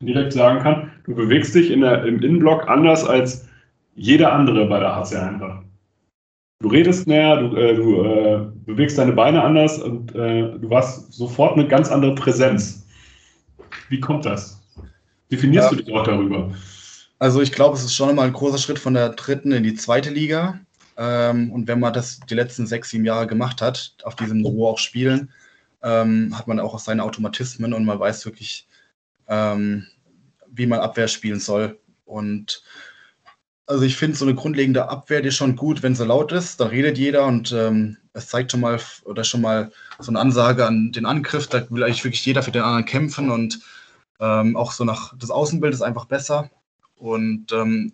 direkt 0.00 0.32
sagen 0.32 0.60
kann. 0.60 0.90
Du 1.04 1.14
bewegst 1.14 1.54
dich 1.54 1.70
in 1.70 1.82
der, 1.82 2.04
im 2.04 2.22
Innenblock 2.22 2.68
anders 2.68 3.06
als 3.06 3.46
jeder 3.94 4.32
andere 4.32 4.66
bei 4.66 4.80
der 4.80 4.96
HC 4.96 5.16
Eintracht. 5.16 5.64
Du 6.62 6.68
redest 6.68 7.08
mehr, 7.08 7.36
du, 7.36 7.56
äh, 7.56 7.74
du 7.74 8.04
äh, 8.04 8.46
bewegst 8.66 8.96
deine 8.96 9.12
Beine 9.12 9.42
anders 9.42 9.78
und 9.80 10.14
äh, 10.14 10.58
du 10.58 10.70
hast 10.70 11.12
sofort 11.12 11.54
eine 11.54 11.66
ganz 11.66 11.90
andere 11.90 12.14
Präsenz. 12.14 12.86
Wie 13.88 13.98
kommt 13.98 14.24
das? 14.24 14.62
Definierst 15.30 15.72
Ja. 15.72 15.76
du 15.76 15.82
dich 15.82 15.92
auch 15.94 16.04
darüber? 16.04 16.52
Also 17.18 17.40
ich 17.40 17.50
glaube, 17.50 17.76
es 17.76 17.84
ist 17.84 17.94
schon 17.94 18.14
mal 18.14 18.26
ein 18.26 18.32
großer 18.32 18.58
Schritt 18.58 18.78
von 18.78 18.94
der 18.94 19.10
dritten 19.10 19.50
in 19.50 19.64
die 19.64 19.74
zweite 19.74 20.10
Liga. 20.10 20.60
Ähm, 20.96 21.50
und 21.50 21.66
wenn 21.66 21.80
man 21.80 21.92
das 21.92 22.20
die 22.20 22.34
letzten 22.34 22.66
sechs, 22.66 22.90
sieben 22.90 23.04
Jahre 23.04 23.26
gemacht 23.26 23.60
hat, 23.60 23.96
auf 24.04 24.14
diesem 24.14 24.38
Niveau 24.38 24.68
auch 24.68 24.78
spielen, 24.78 25.30
ähm, 25.82 26.36
hat 26.36 26.46
man 26.46 26.60
auch 26.60 26.78
seine 26.78 27.02
Automatismen 27.02 27.74
und 27.74 27.84
man 27.84 27.98
weiß 27.98 28.24
wirklich, 28.24 28.68
ähm, 29.26 29.86
wie 30.48 30.66
man 30.66 30.78
Abwehr 30.78 31.08
spielen 31.08 31.40
soll. 31.40 31.78
Und 32.04 32.62
also 33.66 33.84
ich 33.84 33.96
finde 33.96 34.16
so 34.16 34.24
eine 34.24 34.34
grundlegende 34.34 34.88
Abwehr, 34.88 35.22
die 35.22 35.30
schon 35.30 35.56
gut, 35.56 35.82
wenn 35.82 35.94
sie 35.94 36.04
laut 36.04 36.32
ist, 36.32 36.60
dann 36.60 36.68
redet 36.68 36.98
jeder 36.98 37.26
und 37.26 37.52
ähm, 37.52 37.96
es 38.12 38.28
zeigt 38.28 38.50
schon 38.50 38.60
mal 38.60 38.80
oder 39.04 39.24
schon 39.24 39.40
mal 39.40 39.70
so 39.98 40.10
eine 40.10 40.20
Ansage 40.20 40.66
an 40.66 40.92
den 40.92 41.06
Angriff, 41.06 41.46
da 41.46 41.64
will 41.70 41.84
eigentlich 41.84 42.04
wirklich 42.04 42.24
jeder 42.26 42.42
für 42.42 42.50
den 42.50 42.62
anderen 42.62 42.84
kämpfen 42.84 43.30
und 43.30 43.60
ähm, 44.20 44.56
auch 44.56 44.72
so 44.72 44.84
nach 44.84 45.16
das 45.18 45.30
Außenbild 45.30 45.74
ist 45.74 45.82
einfach 45.82 46.06
besser. 46.06 46.50
Und 46.96 47.52
ähm, 47.52 47.92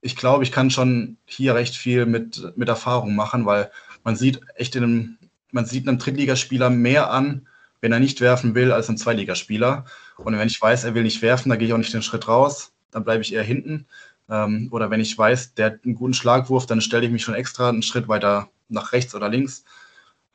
ich 0.00 0.16
glaube, 0.16 0.44
ich 0.44 0.52
kann 0.52 0.70
schon 0.70 1.18
hier 1.24 1.54
recht 1.54 1.76
viel 1.76 2.06
mit, 2.06 2.56
mit 2.56 2.68
Erfahrung 2.68 3.14
machen, 3.14 3.46
weil 3.46 3.70
man 4.04 4.16
sieht 4.16 4.40
echt 4.54 4.76
in 4.76 4.84
einem, 4.84 5.18
man 5.50 5.66
sieht 5.66 5.88
einem 5.88 5.98
Drittligaspieler 5.98 6.70
mehr 6.70 7.10
an, 7.10 7.48
wenn 7.80 7.92
er 7.92 8.00
nicht 8.00 8.20
werfen 8.20 8.54
will, 8.54 8.72
als 8.72 8.88
einem 8.88 8.98
Zweitligaspieler. 8.98 9.84
Und 10.16 10.38
wenn 10.38 10.48
ich 10.48 10.60
weiß, 10.60 10.84
er 10.84 10.94
will 10.94 11.02
nicht 11.02 11.22
werfen, 11.22 11.48
dann 11.48 11.58
gehe 11.58 11.68
ich 11.68 11.74
auch 11.74 11.78
nicht 11.78 11.92
den 11.92 12.02
Schritt 12.02 12.28
raus, 12.28 12.72
dann 12.90 13.04
bleibe 13.04 13.22
ich 13.22 13.32
eher 13.32 13.42
hinten. 13.42 13.86
Ähm, 14.30 14.68
oder 14.70 14.90
wenn 14.90 15.00
ich 15.00 15.18
weiß, 15.18 15.54
der 15.54 15.66
hat 15.66 15.84
einen 15.84 15.96
guten 15.96 16.14
Schlagwurf, 16.14 16.66
dann 16.66 16.80
stelle 16.80 17.04
ich 17.04 17.12
mich 17.12 17.22
schon 17.22 17.34
extra 17.34 17.68
einen 17.68 17.82
Schritt 17.82 18.06
weiter 18.06 18.48
nach 18.68 18.92
rechts 18.92 19.14
oder 19.14 19.28
links. 19.28 19.64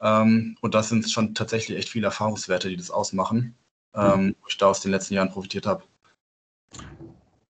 Ähm, 0.01 0.57
und 0.59 0.75
das 0.75 0.89
sind 0.89 1.09
schon 1.09 1.33
tatsächlich 1.33 1.77
echt 1.77 1.89
viele 1.89 2.07
Erfahrungswerte, 2.07 2.67
die 2.67 2.75
das 2.75 2.91
ausmachen, 2.91 3.55
ähm, 3.95 4.35
wo 4.41 4.47
ich 4.49 4.57
da 4.57 4.67
aus 4.67 4.81
den 4.81 4.91
letzten 4.91 5.13
Jahren 5.13 5.31
profitiert 5.31 5.65
habe. 5.65 5.83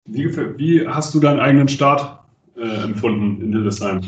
Wie, 0.05 0.37
wie 0.57 0.87
hast 0.87 1.15
du 1.15 1.19
deinen 1.19 1.39
eigenen 1.39 1.67
Start 1.67 2.23
äh, 2.55 2.83
empfunden 2.83 3.41
in 3.41 3.51
Hildesheim? 3.51 4.01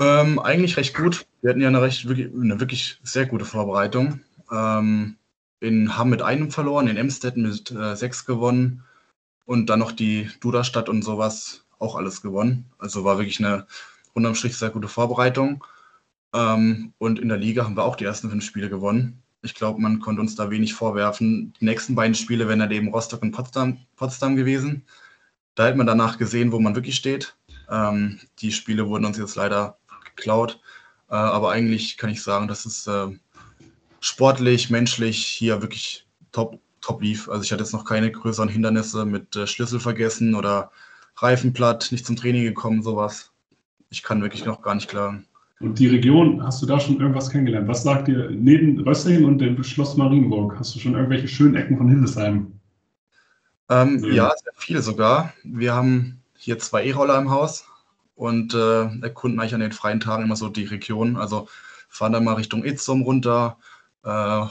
Ähm, 0.00 0.40
eigentlich 0.40 0.76
recht 0.76 0.96
gut. 0.96 1.24
Wir 1.40 1.50
hatten 1.50 1.60
ja 1.60 1.68
eine, 1.68 1.82
recht, 1.82 2.08
wirklich, 2.08 2.32
eine 2.34 2.58
wirklich 2.58 2.98
sehr 3.04 3.26
gute 3.26 3.44
Vorbereitung. 3.44 4.20
Ähm, 4.50 5.16
in 5.60 5.96
Hamm 5.96 6.10
mit 6.10 6.22
einem 6.22 6.50
verloren, 6.50 6.88
in 6.88 6.96
Emstetten 6.96 7.42
mit 7.42 7.70
äh, 7.70 7.94
sechs 7.94 8.24
gewonnen 8.24 8.84
und 9.48 9.70
dann 9.70 9.78
noch 9.78 9.92
die 9.92 10.28
Duderstadt 10.40 10.90
und 10.90 11.00
sowas 11.00 11.64
auch 11.78 11.96
alles 11.96 12.20
gewonnen. 12.20 12.66
Also 12.76 13.04
war 13.04 13.16
wirklich 13.16 13.38
eine 13.38 13.66
unterm 14.12 14.34
Strich 14.34 14.58
sehr 14.58 14.68
gute 14.68 14.88
Vorbereitung. 14.88 15.64
Ähm, 16.34 16.92
und 16.98 17.18
in 17.18 17.30
der 17.30 17.38
Liga 17.38 17.64
haben 17.64 17.74
wir 17.74 17.84
auch 17.84 17.96
die 17.96 18.04
ersten 18.04 18.28
fünf 18.28 18.44
Spiele 18.44 18.68
gewonnen. 18.68 19.22
Ich 19.40 19.54
glaube, 19.54 19.80
man 19.80 20.00
konnte 20.00 20.20
uns 20.20 20.34
da 20.36 20.50
wenig 20.50 20.74
vorwerfen. 20.74 21.54
Die 21.58 21.64
nächsten 21.64 21.94
beiden 21.94 22.14
Spiele 22.14 22.46
wären 22.46 22.58
dann 22.58 22.70
eben 22.70 22.88
Rostock 22.88 23.22
und 23.22 23.32
Potsdam, 23.32 23.78
Potsdam 23.96 24.36
gewesen. 24.36 24.84
Da 25.54 25.64
hätte 25.64 25.78
man 25.78 25.86
danach 25.86 26.18
gesehen, 26.18 26.52
wo 26.52 26.58
man 26.60 26.74
wirklich 26.74 26.96
steht. 26.96 27.34
Ähm, 27.70 28.20
die 28.40 28.52
Spiele 28.52 28.86
wurden 28.86 29.06
uns 29.06 29.16
jetzt 29.16 29.36
leider 29.36 29.78
geklaut. 30.04 30.60
Äh, 31.08 31.14
aber 31.14 31.52
eigentlich 31.52 31.96
kann 31.96 32.10
ich 32.10 32.22
sagen, 32.22 32.48
dass 32.48 32.66
es 32.66 32.86
äh, 32.86 33.08
sportlich, 34.00 34.68
menschlich 34.68 35.26
hier 35.26 35.62
wirklich 35.62 36.06
top, 36.32 36.60
top 36.80 37.02
lief. 37.02 37.28
Also 37.28 37.42
ich 37.42 37.52
hatte 37.52 37.62
jetzt 37.62 37.72
noch 37.72 37.84
keine 37.84 38.10
größeren 38.10 38.48
Hindernisse 38.48 39.04
mit 39.04 39.36
äh, 39.36 39.46
Schlüssel 39.46 39.80
vergessen 39.80 40.34
oder 40.34 40.70
Reifenplatt, 41.16 41.90
nicht 41.90 42.06
zum 42.06 42.16
Training 42.16 42.44
gekommen, 42.44 42.82
sowas. 42.82 43.32
Ich 43.90 44.02
kann 44.02 44.22
wirklich 44.22 44.44
noch 44.44 44.62
gar 44.62 44.74
nicht 44.74 44.88
klagen. 44.88 45.26
Und 45.60 45.78
die 45.78 45.88
Region, 45.88 46.42
hast 46.44 46.62
du 46.62 46.66
da 46.66 46.78
schon 46.78 47.00
irgendwas 47.00 47.30
kennengelernt? 47.30 47.66
Was 47.66 47.82
sagt 47.82 48.06
dir 48.06 48.30
neben 48.30 48.78
Rössing 48.80 49.24
und 49.24 49.38
dem 49.38 49.62
Schloss 49.64 49.96
Marienburg? 49.96 50.56
Hast 50.58 50.74
du 50.74 50.78
schon 50.78 50.94
irgendwelche 50.94 51.26
schönen 51.26 51.56
Ecken 51.56 51.76
von 51.76 51.88
Hildesheim? 51.88 52.52
Ähm, 53.68 53.98
ja. 54.04 54.12
ja, 54.12 54.32
sehr 54.42 54.52
viele 54.56 54.82
sogar. 54.82 55.32
Wir 55.42 55.74
haben 55.74 56.22
hier 56.36 56.58
zwei 56.58 56.84
E-Roller 56.84 57.18
im 57.18 57.30
Haus 57.30 57.66
und 58.14 58.54
äh, 58.54 58.84
erkunden 59.02 59.40
eigentlich 59.40 59.54
an 59.54 59.60
den 59.60 59.72
freien 59.72 60.00
Tagen 60.00 60.22
immer 60.22 60.36
so 60.36 60.48
die 60.48 60.64
Region. 60.64 61.16
Also 61.16 61.48
fahren 61.88 62.12
dann 62.12 62.24
mal 62.24 62.34
Richtung 62.34 62.64
Itzum 62.64 63.02
runter, 63.02 63.58
äh, 64.04 64.10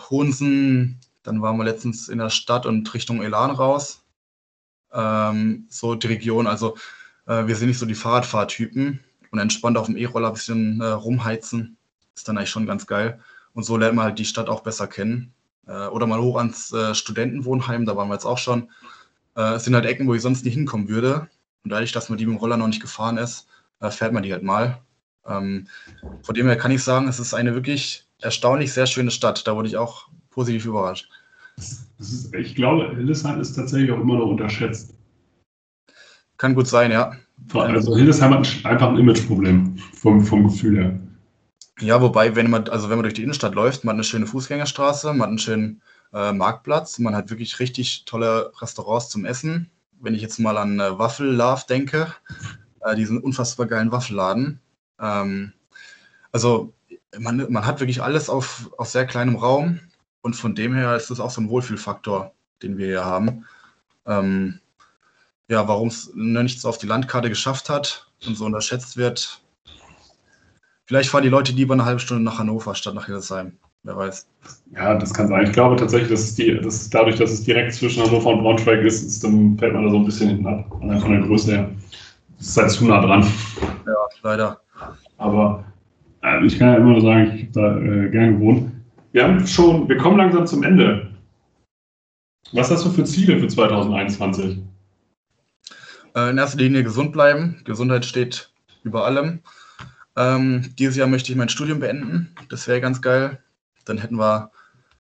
Hohensen, 0.10 1.00
dann 1.28 1.42
waren 1.42 1.58
wir 1.58 1.66
letztens 1.66 2.08
in 2.08 2.20
der 2.20 2.30
Stadt 2.30 2.66
und 2.66 2.94
Richtung 2.94 3.22
Elan 3.22 3.52
raus. 3.52 4.04
Ähm, 4.94 5.68
so 5.70 5.94
die 5.96 6.08
Region, 6.08 6.48
also 6.48 6.78
äh, 7.26 7.46
wir 7.48 7.56
sind 7.56 7.68
nicht 7.68 7.80
so 7.80 7.86
die 7.86 7.96
Fahrradfahrtypen 7.96 9.02
und 9.32 9.40
entspannt 9.40 9.78
auf 9.78 9.88
dem 9.88 9.98
E-Roller 9.98 10.30
ein 10.30 10.34
bisschen 10.34 10.80
äh, 10.80 10.86
rumheizen, 10.86 11.78
ist 12.16 12.28
dann 12.30 12.38
eigentlich 12.38 12.50
schon 12.50 12.66
ganz 12.66 12.88
geil. 12.88 13.20
Und 13.54 13.64
so 13.64 13.76
lernt 13.76 13.96
man 13.96 14.06
halt 14.06 14.20
die 14.20 14.26
Stadt 14.26 14.48
auch 14.48 14.62
besser 14.62 14.88
kennen. 14.88 15.34
Äh, 15.68 15.88
oder 15.88 16.08
mal 16.08 16.22
hoch 16.22 16.38
ans 16.38 16.72
äh, 16.72 16.96
Studentenwohnheim, 16.96 17.86
da 17.86 17.98
waren 17.98 18.08
wir 18.08 18.14
jetzt 18.14 18.26
auch 18.26 18.38
schon. 18.38 18.70
Äh, 19.36 19.56
es 19.56 19.66
sind 19.66 19.76
halt 19.76 19.86
Ecken, 19.86 20.08
wo 20.08 20.14
ich 20.14 20.22
sonst 20.22 20.46
nicht 20.46 20.54
hinkommen 20.54 20.88
würde. 20.88 21.28
Und 21.66 21.72
dadurch, 21.72 21.92
dass 21.92 22.08
man 22.08 22.18
die 22.18 22.26
mit 22.26 22.36
dem 22.36 22.40
Roller 22.40 22.56
noch 22.56 22.68
nicht 22.68 22.82
gefahren 22.82 23.18
ist, 23.18 23.48
äh, 23.82 23.92
fährt 23.92 24.14
man 24.14 24.24
die 24.24 24.32
halt 24.32 24.44
mal. 24.44 24.82
Ähm, 25.26 25.68
von 26.24 26.36
dem 26.36 26.48
her 26.48 26.58
kann 26.58 26.72
ich 26.72 26.84
sagen, 26.84 27.10
es 27.10 27.20
ist 27.20 27.34
eine 27.34 27.54
wirklich 27.54 28.08
erstaunlich 28.22 28.72
sehr 28.72 28.88
schöne 28.88 29.12
Stadt. 29.12 29.46
Da 29.46 29.56
wurde 29.58 29.68
ich 29.68 29.76
auch 29.76 30.08
positiv 30.30 30.66
überrascht. 30.66 31.10
Ist, 31.58 32.34
ich 32.34 32.56
glaube, 32.56 32.96
Hildesheim 32.96 33.40
ist 33.42 33.54
tatsächlich 33.54 33.92
auch 33.92 34.00
immer 34.00 34.18
noch 34.18 34.28
unterschätzt. 34.28 34.94
Kann 36.38 36.54
gut 36.54 36.68
sein, 36.68 36.92
ja. 36.92 37.14
Also 37.54 37.96
Hildesheim 37.96 38.34
hat 38.34 38.48
einfach 38.64 38.90
ein 38.90 38.98
Imageproblem 38.98 39.78
vom, 39.94 40.24
vom 40.24 40.44
Gefühl 40.44 40.78
her. 40.78 41.00
Ja, 41.80 42.02
wobei, 42.02 42.36
wenn 42.36 42.50
man, 42.50 42.68
also 42.70 42.90
wenn 42.90 42.98
man 42.98 43.04
durch 43.04 43.14
die 43.14 43.24
Innenstadt 43.24 43.56
läuft, 43.56 43.84
man 43.84 43.94
hat 43.94 43.98
eine 43.98 44.04
schöne 44.04 44.28
Fußgängerstraße, 44.28 45.14
man 45.14 45.22
hat 45.22 45.28
einen 45.30 45.40
schönen 45.40 45.82
äh, 46.14 46.32
Marktplatz, 46.34 46.98
man 47.00 47.16
hat 47.16 47.30
wirklich 47.30 47.60
richtig 47.60 48.06
tolle 48.06 48.52
Restaurants 48.62 49.10
zum 49.10 49.26
Essen. 49.26 49.70
Wenn 50.00 50.16
ich 50.16 50.22
jetzt 50.22 50.40
mal 50.40 50.58
an 50.58 50.80
äh, 50.80 50.98
Waffel 50.98 51.28
Love 51.28 51.64
denke, 51.70 52.14
äh, 52.82 52.96
diesen 52.96 53.20
unfassbar 53.20 53.68
geilen 53.68 53.92
Waffelladen. 53.92 54.60
Ähm, 55.00 55.54
also 56.32 56.74
man, 57.20 57.46
man 57.52 57.66
hat 57.66 57.80
wirklich 57.80 58.02
alles 58.02 58.30
auf, 58.30 58.72
auf 58.78 58.90
sehr 58.90 59.06
kleinem 59.06 59.36
Raum 59.36 59.80
und 60.22 60.36
von 60.36 60.56
dem 60.56 60.74
her 60.74 60.96
ist 60.96 61.10
das 61.10 61.20
auch 61.20 61.30
so 61.30 61.42
ein 61.42 61.50
Wohlfühlfaktor, 61.50 62.34
den 62.62 62.78
wir 62.78 62.88
hier 62.88 63.06
haben. 63.06 63.46
Ähm, 64.06 64.60
ja, 65.50 65.68
warum 65.68 65.88
es 65.88 66.12
nicht 66.16 66.62
so 66.62 66.70
auf 66.70 66.78
die 66.78 66.88
Landkarte 66.88 67.30
geschafft 67.30 67.70
hat 67.70 68.12
und 68.26 68.36
so 68.36 68.46
unterschätzt 68.46 68.98
wird. 68.98 69.42
Vielleicht 70.86 71.10
fahren 71.10 71.24
die 71.24 71.30
Leute 71.30 71.52
lieber 71.52 71.74
eine 71.74 71.86
halbe 71.86 72.00
Stunde 72.00 72.24
nach 72.24 72.40
Hannover 72.40 72.76
statt 72.76 72.96
nach 72.96 73.06
Hildesheim. 73.06 73.58
Wer 73.84 73.96
weiß. 73.96 74.28
Ja, 74.76 74.96
das 74.96 75.14
kann 75.14 75.28
sein. 75.28 75.46
Ich 75.46 75.54
glaube 75.54 75.76
tatsächlich, 75.76 76.10
dass 76.10 76.22
es 76.22 76.36
die, 76.36 76.60
dass 76.60 76.90
dadurch, 76.90 77.18
dass 77.18 77.32
es 77.32 77.44
direkt 77.44 77.74
zwischen 77.74 78.04
Hannover 78.04 78.32
und 78.32 78.42
Braunschweig 78.42 78.82
ist, 78.82 79.04
ist 79.04 79.24
dann 79.24 79.58
fällt 79.58 79.74
man 79.74 79.84
da 79.84 79.90
so 79.90 79.98
ein 79.98 80.06
bisschen 80.06 80.30
hinten 80.30 80.48
ab. 80.48 80.66
Allein 80.82 81.00
von 81.00 81.12
der 81.12 81.22
Größe 81.22 81.52
her. 81.52 81.70
Das 82.38 82.48
ist 82.48 82.58
halt 82.58 82.72
zu 82.72 82.86
nah 82.86 83.02
dran. 83.02 83.26
Ja, 83.86 83.94
leider. 84.24 84.62
Aber 85.18 85.64
äh, 86.24 86.46
ich 86.46 86.60
kann 86.60 86.68
ja 86.70 86.76
immer 86.76 86.92
nur 86.92 87.02
sagen, 87.02 87.32
ich 87.34 87.42
habe 87.44 87.52
da 87.54 87.78
äh, 87.80 88.10
gern 88.10 88.40
gewohnt. 88.40 88.72
Wir 89.12 89.24
haben 89.24 89.48
schon, 89.48 89.88
wir 89.88 89.98
kommen 89.98 90.18
langsam 90.18 90.46
zum 90.46 90.64
Ende. 90.64 91.14
Was 92.52 92.72
hast 92.72 92.86
du 92.86 92.90
für 92.92 93.04
Ziele 93.04 93.40
für 93.40 93.48
2021? 93.48 94.60
Äh, 96.16 96.30
in 96.30 96.38
erster 96.38 96.58
Linie 96.58 96.84
gesund 96.84 97.12
bleiben. 97.12 97.62
Gesundheit 97.64 98.06
steht 98.06 98.52
über 98.84 99.06
allem. 99.06 99.42
Ähm, 100.16 100.74
dieses 100.78 100.96
Jahr 100.96 101.08
möchte 101.08 101.32
ich 101.32 101.38
mein 101.38 101.50
Studium 101.50 101.80
beenden. 101.80 102.34
Das 102.50 102.68
wäre 102.68 102.82
ganz 102.82 103.02
geil. 103.02 103.42
Dann 103.86 103.98
hätten 103.98 104.18
wir, 104.18 104.52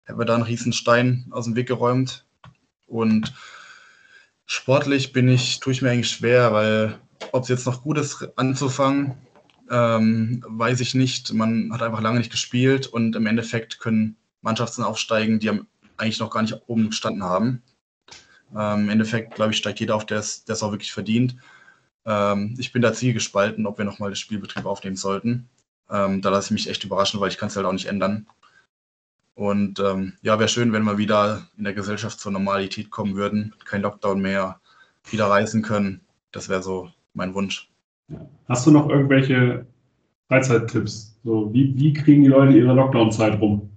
hätten 0.05 0.19
wir 0.19 0.25
da 0.25 0.35
einen 0.35 0.45
riesen 0.45 0.73
Stein 0.73 1.27
aus 1.31 1.47
dem 1.47 1.57
Weg 1.57 1.69
geräumt. 1.69 2.27
Und 2.87 3.35
sportlich 4.45 5.13
bin 5.13 5.29
ich, 5.29 5.61
tue 5.61 5.73
ich 5.73 5.83
mir 5.83 5.91
eigentlich 5.91 6.11
schwer, 6.11 6.53
weil 6.53 6.99
ob 7.33 7.45
es 7.45 7.49
jetzt 7.49 7.67
noch 7.67 7.83
gut 7.83 7.99
ist, 7.99 8.29
anzufangen, 8.37 9.15
ähm, 9.71 10.45
weiß 10.47 10.81
ich 10.81 10.95
nicht. 10.95 11.33
Man 11.33 11.73
hat 11.73 11.83
einfach 11.83 12.01
lange 12.01 12.19
nicht 12.19 12.31
gespielt 12.31 12.87
und 12.87 13.17
im 13.17 13.27
Endeffekt 13.27 13.81
können 13.81 14.17
Mannschaften 14.41 14.83
aufsteigen, 14.83 15.41
die 15.41 15.51
eigentlich 15.97 16.21
noch 16.21 16.31
gar 16.31 16.43
nicht 16.43 16.55
oben 16.67 16.87
gestanden 16.91 17.25
haben. 17.25 17.63
Ähm, 18.55 18.85
Im 18.85 18.89
Endeffekt, 18.91 19.35
glaube 19.35 19.53
ich, 19.53 19.59
steigt 19.59 19.81
jeder 19.81 19.97
auf, 19.97 20.07
der 20.07 20.19
es 20.19 20.63
auch 20.63 20.71
wirklich 20.71 20.93
verdient. 20.93 21.37
Ähm, 22.05 22.55
ich 22.59 22.73
bin 22.73 22.83
da 22.83 22.93
zielgespalten, 22.93 23.67
ob 23.67 23.79
wir 23.79 23.85
nochmal 23.85 24.11
den 24.11 24.17
Spielbetrieb 24.17 24.67
aufnehmen 24.67 24.97
sollten. 24.97 25.49
Ähm, 25.91 26.23
da 26.23 26.31
lasse 26.31 26.47
ich 26.47 26.53
mich 26.53 26.71
echt 26.71 26.85
überraschen, 26.85 27.21
weil 27.21 27.31
ich 27.31 27.39
kann 27.39 27.49
es 27.49 27.57
halt 27.57 27.67
auch 27.67 27.73
nicht 27.73 27.87
ändern. 27.87 28.27
Und 29.35 29.81
ähm, 29.81 30.15
ja, 30.23 30.39
wäre 30.39 30.49
schön, 30.49 30.73
wenn 30.73 30.85
wir 30.85 30.99
wieder 30.99 31.47
in 31.59 31.65
der 31.65 31.75
Gesellschaft 31.75 32.19
zur 32.21 32.33
Normalität 32.33 32.91
kommen 32.91 33.17
würden, 33.17 33.55
kein 33.65 33.83
Lockdown 33.83 34.21
mehr, 34.21 34.61
wieder 35.11 35.27
reisen 35.27 35.63
können. 35.63 36.01
Das 36.33 36.49
wäre 36.49 36.63
so 36.63 36.91
mein 37.13 37.35
Wunsch. 37.35 37.69
Hast 38.49 38.67
du 38.67 38.71
noch 38.71 38.89
irgendwelche 38.89 39.67
Freizeittipps? 40.29 41.19
So, 41.25 41.53
wie, 41.53 41.77
wie 41.77 41.93
kriegen 41.93 42.23
die 42.23 42.29
Leute 42.29 42.57
ihre 42.57 42.73
Lockdown-Zeit 42.73 43.41
rum? 43.41 43.71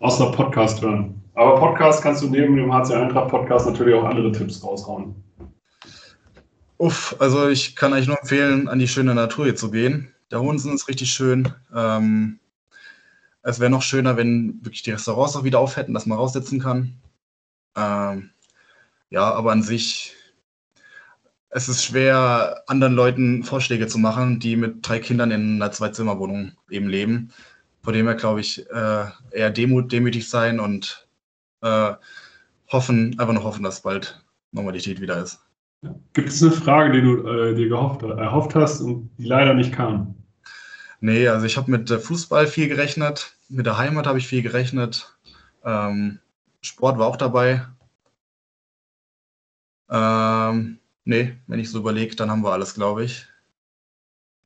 Außer 0.00 0.30
Podcast 0.30 0.80
hören. 0.80 1.20
Aber 1.34 1.56
Podcast 1.56 2.02
kannst 2.02 2.22
du 2.22 2.28
neben 2.28 2.56
dem 2.56 2.72
HC 2.72 2.94
Eintracht 2.94 3.30
Podcast 3.30 3.66
natürlich 3.66 3.94
auch 3.94 4.04
andere 4.04 4.32
Tipps 4.32 4.62
raushauen. 4.62 5.14
Uff, 6.78 7.16
also 7.18 7.48
ich 7.48 7.74
kann 7.74 7.92
euch 7.92 8.06
nur 8.06 8.18
empfehlen, 8.20 8.68
an 8.68 8.78
die 8.78 8.86
schöne 8.86 9.14
Natur 9.14 9.46
hier 9.46 9.56
zu 9.56 9.70
gehen. 9.70 10.12
Der 10.30 10.40
Hunsen 10.40 10.72
ist 10.74 10.88
richtig 10.88 11.10
schön. 11.10 11.52
Ähm, 11.74 12.38
es 13.42 13.58
wäre 13.58 13.70
noch 13.70 13.82
schöner, 13.82 14.16
wenn 14.16 14.60
wirklich 14.62 14.82
die 14.82 14.92
Restaurants 14.92 15.34
auch 15.36 15.44
wieder 15.44 15.58
auf 15.58 15.76
hätten, 15.76 15.94
dass 15.94 16.06
man 16.06 16.18
raussitzen 16.18 16.60
kann. 16.60 17.00
Ähm, 17.76 18.30
ja, 19.10 19.32
aber 19.32 19.52
an 19.52 19.62
sich 19.62 20.14
es 21.50 21.68
ist 21.68 21.84
schwer, 21.84 22.62
anderen 22.66 22.94
Leuten 22.94 23.42
Vorschläge 23.42 23.86
zu 23.86 23.98
machen, 23.98 24.38
die 24.38 24.56
mit 24.56 24.86
drei 24.86 24.98
Kindern 24.98 25.30
in 25.30 25.56
einer 25.56 25.72
Zwei-Zimmer-Wohnung 25.72 26.52
eben 26.70 26.88
leben. 26.88 27.30
Von 27.82 27.94
dem 27.94 28.06
her 28.06 28.16
glaube 28.16 28.40
ich, 28.40 28.68
äh, 28.70 29.04
eher 29.30 29.50
demut, 29.50 29.90
demütig 29.90 30.28
sein 30.28 30.60
und 30.60 31.08
äh, 31.62 31.92
hoffen, 32.68 33.18
einfach 33.18 33.32
noch 33.32 33.44
hoffen, 33.44 33.62
dass 33.62 33.82
bald 33.82 34.22
Normalität 34.52 35.00
wieder 35.00 35.22
ist. 35.22 35.40
Gibt 36.12 36.28
es 36.28 36.42
eine 36.42 36.52
Frage, 36.52 36.92
die 36.92 37.02
du 37.02 37.26
äh, 37.26 37.54
dir 37.54 37.68
gehofft, 37.68 38.02
erhofft 38.02 38.54
hast 38.54 38.80
und 38.80 39.10
die 39.16 39.24
leider 39.24 39.54
nicht 39.54 39.72
kam? 39.72 40.14
Nee, 41.00 41.28
also 41.28 41.46
ich 41.46 41.56
habe 41.56 41.70
mit 41.70 41.88
Fußball 41.88 42.46
viel 42.48 42.68
gerechnet, 42.68 43.36
mit 43.48 43.66
der 43.66 43.78
Heimat 43.78 44.06
habe 44.06 44.18
ich 44.18 44.26
viel 44.26 44.42
gerechnet. 44.42 45.16
Ähm, 45.64 46.18
Sport 46.60 46.98
war 46.98 47.06
auch 47.06 47.16
dabei. 47.16 47.64
Ähm, 49.88 50.78
Nee, 51.08 51.38
wenn 51.46 51.58
ich 51.58 51.70
so 51.70 51.78
überlege, 51.78 52.14
dann 52.16 52.30
haben 52.30 52.42
wir 52.44 52.52
alles, 52.52 52.74
glaube 52.74 53.02
ich. 53.02 53.26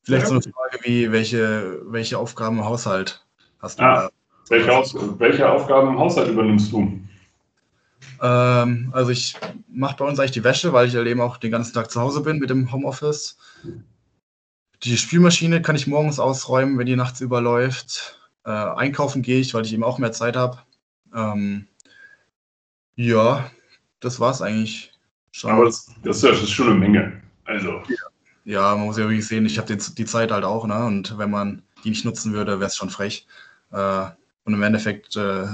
Vielleicht 0.04 0.28
so 0.28 0.34
eine 0.34 0.42
Frage 0.42 0.78
wie, 0.84 1.10
welche, 1.10 1.82
welche 1.86 2.16
Aufgaben 2.16 2.58
im 2.58 2.64
Haushalt 2.64 3.26
hast 3.58 3.80
du? 3.80 3.82
Ah, 3.82 4.08
welche, 4.48 4.72
Aus 4.72 4.94
welche 5.18 5.50
Aufgaben 5.50 5.88
im 5.88 5.98
Haushalt 5.98 6.28
übernimmst 6.28 6.70
du? 6.70 7.00
Ähm, 8.20 8.90
also 8.92 9.10
ich 9.10 9.34
mache 9.66 9.96
bei 9.96 10.04
uns 10.04 10.20
eigentlich 10.20 10.30
die 10.30 10.44
Wäsche, 10.44 10.72
weil 10.72 10.86
ich 10.86 10.94
halt 10.94 11.08
eben 11.08 11.20
auch 11.20 11.36
den 11.36 11.50
ganzen 11.50 11.74
Tag 11.74 11.90
zu 11.90 12.00
Hause 12.00 12.20
bin 12.20 12.38
mit 12.38 12.50
dem 12.50 12.70
Homeoffice. 12.70 13.38
Die 14.84 14.96
Spülmaschine 14.96 15.62
kann 15.62 15.74
ich 15.74 15.88
morgens 15.88 16.20
ausräumen, 16.20 16.78
wenn 16.78 16.86
die 16.86 16.94
nachts 16.94 17.20
überläuft. 17.20 18.20
Äh, 18.44 18.50
einkaufen 18.50 19.22
gehe 19.22 19.40
ich, 19.40 19.52
weil 19.52 19.64
ich 19.64 19.72
eben 19.72 19.82
auch 19.82 19.98
mehr 19.98 20.12
Zeit 20.12 20.36
habe. 20.36 20.58
Ähm, 21.12 21.66
ja, 22.94 23.50
das 23.98 24.20
war 24.20 24.30
es 24.30 24.40
eigentlich. 24.40 24.91
Schon. 25.32 25.50
Aber 25.50 25.64
das, 25.64 25.92
das, 26.02 26.22
ist 26.22 26.50
schon 26.50 26.68
eine 26.68 26.78
Menge. 26.78 27.20
Also. 27.44 27.82
Ja, 28.44 28.74
man 28.76 28.86
muss 28.86 28.98
ja 28.98 29.04
wirklich 29.04 29.26
sehen, 29.26 29.46
ich 29.46 29.58
habe 29.58 29.76
die 29.76 30.04
Zeit 30.04 30.30
halt 30.30 30.44
auch, 30.44 30.66
ne? 30.66 30.84
Und 30.84 31.16
wenn 31.18 31.30
man 31.30 31.62
die 31.84 31.90
nicht 31.90 32.04
nutzen 32.04 32.32
würde, 32.32 32.60
wäre 32.60 32.68
es 32.68 32.76
schon 32.76 32.90
frech. 32.90 33.26
Äh, 33.72 34.04
und 34.44 34.54
im 34.54 34.62
Endeffekt, 34.62 35.16
äh, 35.16 35.46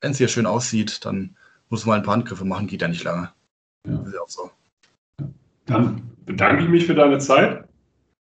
wenn 0.00 0.10
es 0.10 0.18
hier 0.18 0.28
schön 0.28 0.46
aussieht, 0.46 1.04
dann 1.04 1.36
muss 1.68 1.86
man 1.86 2.00
ein 2.00 2.02
paar 2.02 2.14
Handgriffe 2.14 2.44
machen, 2.44 2.66
geht 2.66 2.82
ja 2.82 2.88
nicht 2.88 3.04
lange. 3.04 3.30
Ja. 3.86 4.00
Ist 4.02 4.14
ja 4.14 4.20
auch 4.20 4.28
so. 4.28 4.50
Dann 5.66 6.02
bedanke 6.26 6.64
ich 6.64 6.68
mich 6.68 6.86
für 6.86 6.94
deine 6.94 7.18
Zeit. 7.18 7.64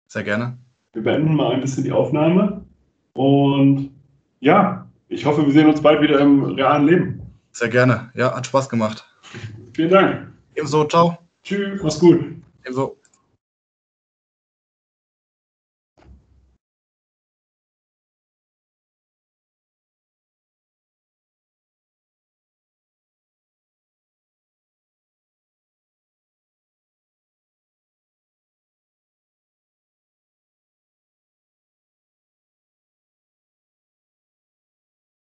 Sehr 0.08 0.24
gerne. 0.24 0.58
Wir 0.94 1.04
beenden 1.04 1.36
mal 1.36 1.54
ein 1.54 1.62
bisschen 1.62 1.84
die 1.84 1.92
Aufnahme. 1.92 2.66
Und 3.14 3.92
ja, 4.40 4.88
ich 5.10 5.26
hoffe, 5.26 5.46
wir 5.46 5.54
sehen 5.54 5.68
uns 5.68 5.82
bald 5.82 6.02
wieder 6.02 6.20
im 6.20 6.44
realen 6.44 6.86
Leben. 6.86 7.22
Sehr 7.52 7.70
gerne. 7.70 8.12
Ja, 8.14 8.36
hat 8.36 8.48
Spaß 8.48 8.70
gemacht. 8.70 9.06
Vielen 9.74 9.90
Dank. 9.90 10.37
Ebenso, 10.58 10.86
ciao. 10.86 11.20
Tschüss, 11.44 11.84
mach's 11.84 12.00
gut. 12.00 12.20
Ebenso. 12.64 12.98